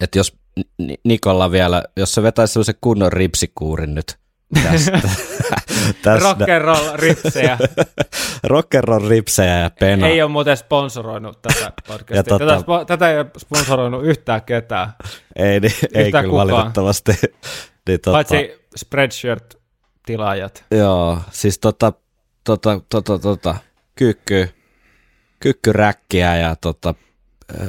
että 0.00 0.18
jos 0.18 0.38
Ni- 0.78 1.00
Nikolla 1.04 1.50
vielä, 1.50 1.84
jos 1.96 2.14
se 2.14 2.22
vetäisi 2.22 2.52
sellaisen 2.52 2.74
kunnon 2.80 3.12
ripsikuurin 3.12 3.94
nyt 3.94 4.18
tästä. 4.62 5.00
tästä. 6.02 6.18
Rock 6.18 6.40
and 6.40 6.58
roll 6.62 6.90
ripsejä. 6.96 7.58
Rock'n'roll 8.46 9.08
ripsejä 9.08 9.58
ja 9.58 9.70
pena. 9.80 10.06
Ei 10.06 10.22
ole 10.22 10.30
muuten 10.30 10.56
sponsoroinut 10.56 11.42
tätä 11.42 11.72
podcastia. 11.86 12.16
Ja 12.16 12.22
tota- 12.22 12.38
tätä, 12.38 12.56
spo- 12.58 12.84
tätä 12.86 13.10
ei 13.10 13.18
ole 13.18 13.26
sponsoroinut 13.38 14.04
yhtään 14.04 14.42
ketään, 14.42 14.92
ei, 15.36 15.60
niin, 15.60 15.72
ei 15.94 16.06
Yhtään 16.06 16.24
kyllä 16.24 16.42
kukaan. 16.42 16.48
valitettavasti. 16.48 17.12
niin, 17.88 18.00
tota, 18.00 18.12
paitsi 18.12 18.68
Spreadshirt-tilaajat. 18.76 20.64
Joo, 20.70 21.18
siis 21.30 21.58
tota, 21.58 21.92
tota, 22.44 22.80
tota, 22.88 23.18
tota 23.18 23.56
kyykky, 23.94 24.48
kyykkyräkkiä 25.40 26.36
ja 26.36 26.56
tota, 26.56 26.94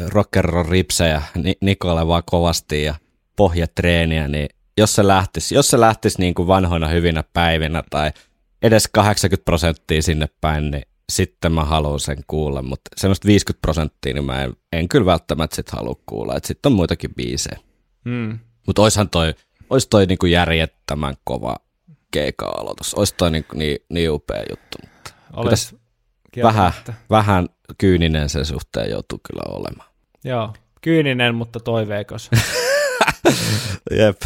rock'n'roll 0.09 0.69
ripsejä 0.69 1.21
Ni- 1.35 1.57
Nikolle 1.61 2.07
vaan 2.07 2.23
kovasti 2.25 2.83
ja 2.83 2.95
pohjatreeniä, 3.35 4.27
niin 4.27 4.49
jos 4.79 4.95
se 4.95 5.07
lähtisi, 5.07 5.55
jos 5.55 5.67
se 5.69 5.79
lähtisi 5.79 6.19
niin 6.19 6.33
kuin 6.33 6.47
vanhoina 6.47 6.87
hyvinä 6.87 7.23
päivinä 7.33 7.83
tai 7.89 8.11
edes 8.61 8.87
80 8.87 9.45
prosenttia 9.45 10.01
sinne 10.01 10.27
päin, 10.41 10.71
niin 10.71 10.83
sitten 11.09 11.51
mä 11.51 11.63
haluan 11.63 11.99
sen 11.99 12.17
kuulla, 12.27 12.61
mutta 12.61 12.89
semmoista 12.97 13.27
50 13.27 13.61
prosenttia, 13.61 14.13
niin 14.13 14.25
mä 14.25 14.43
en, 14.43 14.53
en 14.73 14.89
kyllä 14.89 15.05
välttämättä 15.05 15.55
sit 15.55 15.69
halua 15.69 15.95
kuulla, 16.05 16.35
että 16.35 16.47
sitten 16.47 16.69
on 16.69 16.75
muitakin 16.75 17.15
biisejä. 17.15 17.59
Mm. 18.05 18.39
Mutta 18.67 18.81
oishan 18.81 19.09
toi, 19.09 19.33
ois 19.69 19.87
toi 19.87 20.05
niinku 20.05 20.25
järjettömän 20.25 21.15
kova 21.23 21.55
keika-aloitus. 22.11 22.93
Ois 22.93 23.13
toi 23.13 23.31
niinku 23.31 23.57
niin, 23.57 23.77
niin 23.89 24.11
upea 24.11 24.43
juttu. 24.49 24.77
Mutta 24.83 25.13
Olis 25.33 25.75
vähän, 26.43 26.71
vähän 27.09 27.49
kyyninen 27.77 28.29
sen 28.29 28.45
suhteen 28.45 28.89
joutuu 28.89 29.19
kyllä 29.27 29.55
olemaan. 29.55 29.89
Joo, 30.23 30.53
kyyninen, 30.81 31.35
mutta 31.35 31.59
toiveikas. 31.59 32.29
Jep. 33.99 34.21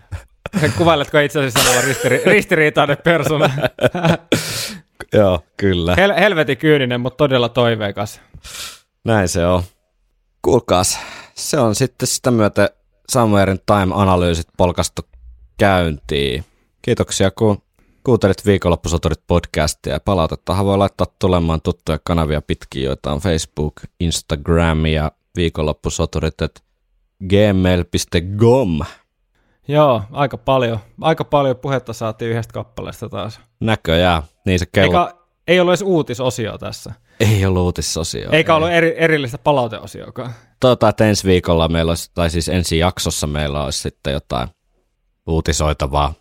Kuvailetko 0.78 1.18
itse 1.18 1.38
asiassa 1.38 1.70
olevan 1.70 1.84
ristiri- 1.84 2.26
ristiriitainen 2.26 2.96
persona? 3.04 3.50
Joo, 5.12 5.40
kyllä. 5.56 5.94
Hel- 5.94 6.20
helvetin 6.20 6.58
kyyninen, 6.58 7.00
mutta 7.00 7.16
todella 7.16 7.48
toiveikas. 7.48 8.20
Näin 9.04 9.28
se 9.28 9.46
on. 9.46 9.62
Kuulkaas, 10.42 10.98
se 11.34 11.58
on 11.58 11.74
sitten 11.74 12.08
sitä 12.08 12.30
myötä 12.30 12.70
Samuelin 13.08 13.60
Time-analyysit 13.66 14.48
polkastu 14.56 15.02
käyntiin. 15.58 16.44
Kiitoksia, 16.82 17.30
kun 17.30 17.62
kuuntelit 18.04 18.46
viikonloppusoturit 18.46 19.20
podcastia. 19.26 19.92
Ja 19.92 20.00
palautettahan 20.00 20.66
voi 20.66 20.78
laittaa 20.78 21.06
tulemaan 21.18 21.60
tuttuja 21.60 21.98
kanavia 22.04 22.42
pitkin, 22.42 22.82
joita 22.82 23.12
on 23.12 23.20
Facebook, 23.20 23.74
Instagram 24.00 24.86
ja 24.86 25.12
viikonloppusoturit 25.36 26.42
at 26.42 26.62
gmail.com. 27.28 28.80
Joo, 29.68 30.02
aika 30.12 30.36
paljon. 30.36 30.78
Aika 31.00 31.24
paljon 31.24 31.56
puhetta 31.56 31.92
saatiin 31.92 32.30
yhdestä 32.30 32.52
kappaleesta 32.52 33.08
taas. 33.08 33.40
Näköjään. 33.60 34.22
Niin 34.46 34.58
se 34.58 34.66
kello. 34.72 35.06
Eikä, 35.06 35.14
ei 35.48 35.60
ollut 35.60 35.70
edes 35.70 35.82
uutisosio 35.82 36.58
tässä. 36.58 36.92
Ei 37.20 37.46
ollut 37.46 37.62
uutisosio. 37.62 38.30
Eikä 38.30 38.52
ei. 38.52 38.56
ollut 38.56 38.70
eri, 38.70 38.94
erillistä 38.96 39.38
palauteosiokaan. 39.38 40.32
Toivotaan, 40.60 40.90
että 40.90 41.06
ensi 41.08 41.28
viikolla 41.28 41.68
meillä 41.68 41.90
olisi, 41.90 42.10
tai 42.14 42.30
siis 42.30 42.48
ensi 42.48 42.78
jaksossa 42.78 43.26
meillä 43.26 43.64
olisi 43.64 43.78
sitten 43.78 44.12
jotain 44.12 44.48
uutisoitavaa. 45.26 46.14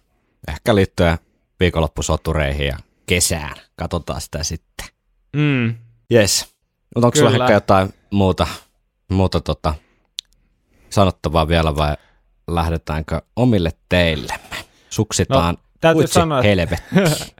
Ehkä 0.47 0.75
liittyen 0.75 1.17
viikonloppusotureihin 1.59 2.67
ja 2.67 2.77
kesään. 3.05 3.55
Katsotaan 3.75 4.21
sitä 4.21 4.43
sitten. 4.43 4.87
Mm. 5.35 5.75
Yes. 6.13 6.45
Mutta 6.95 7.07
onko 7.07 7.17
sulla 7.17 7.31
ehkä 7.31 7.53
jotain 7.53 7.93
muuta, 8.11 8.47
muuta 9.11 9.41
tota, 9.41 9.73
sanottavaa 10.89 11.47
vielä 11.47 11.75
vai 11.75 11.95
lähdetäänkö 12.47 13.21
omille 13.35 13.71
teillemme? 13.89 14.39
Suksitaan 14.89 15.55
No, 15.55 15.61
täytyy 15.81 15.99
uitsi 15.99 16.13
sanoa, 16.13 16.37
että- 16.39 16.47
helvetti. 16.47 16.95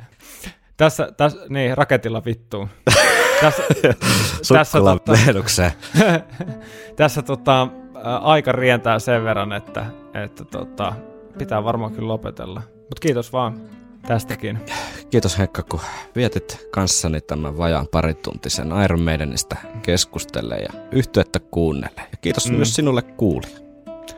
Tässä, 0.78 1.12
tässä, 1.18 1.38
niin, 1.50 1.78
raketilla 1.78 2.26
vittuun. 2.26 2.70
tässä, 3.42 3.64
tässä, 4.54 4.80
tota, 4.80 5.12
tässä 6.96 7.22
tota, 7.22 7.68
aika 8.22 8.52
rientää 8.52 9.00
sen 9.00 9.24
verran, 9.24 9.54
että, 9.54 9.86
että 10.24 10.46
tota, 10.46 10.94
pitää 11.38 11.64
varmaan 11.64 11.92
kyllä 11.92 12.08
lopetella. 12.08 12.62
Mutta 12.76 13.00
kiitos 13.02 13.34
vaan 13.34 13.62
tästäkin. 14.08 14.60
Kiitos 15.10 15.38
Henkka, 15.38 15.64
kun 15.64 15.80
vietit 16.16 16.68
kanssani 16.72 17.22
tämän 17.22 17.58
vajaan 17.58 17.88
parituntisen 17.92 18.70
Iron 18.84 19.02
Maidenistä 19.02 19.56
keskustelle 19.82 20.56
ja 20.56 20.70
yhtyettä 20.92 21.40
kuunnelle. 21.40 22.02
Ja 22.12 22.18
kiitos 22.22 22.50
mm. 22.50 22.56
myös 22.56 22.76
sinulle 22.76 23.02
kuulija. 23.02 23.58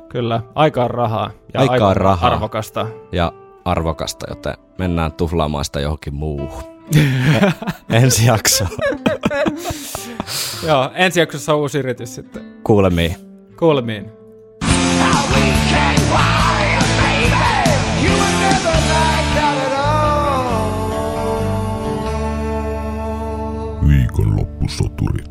Kyllä, 0.10 0.42
aika 0.56 0.84
on 0.84 0.90
rahaa. 0.92 1.32
Ja 1.54 1.60
Aikaa 1.60 1.74
aika 1.74 1.94
rahaa. 1.94 2.34
arvokasta. 2.34 2.88
ja 3.12 3.34
arvokasta, 3.66 4.26
joten 4.30 4.54
mennään 4.78 5.12
tuhlaamaan 5.12 5.66
sitä 5.66 5.80
johonkin 5.80 6.14
muuhun. 6.14 6.64
Ensi 7.90 8.26
jakso. 8.26 8.66
Joo, 10.68 10.92
ensi 10.94 11.20
jaksossa 11.20 11.54
on 11.54 11.60
uusi 11.60 11.80
yritys 11.80 12.16
sitten. 12.16 12.44
Kuulemiin. 12.64 13.16
Kuulemiin. 13.60 14.21
All. 25.02 25.31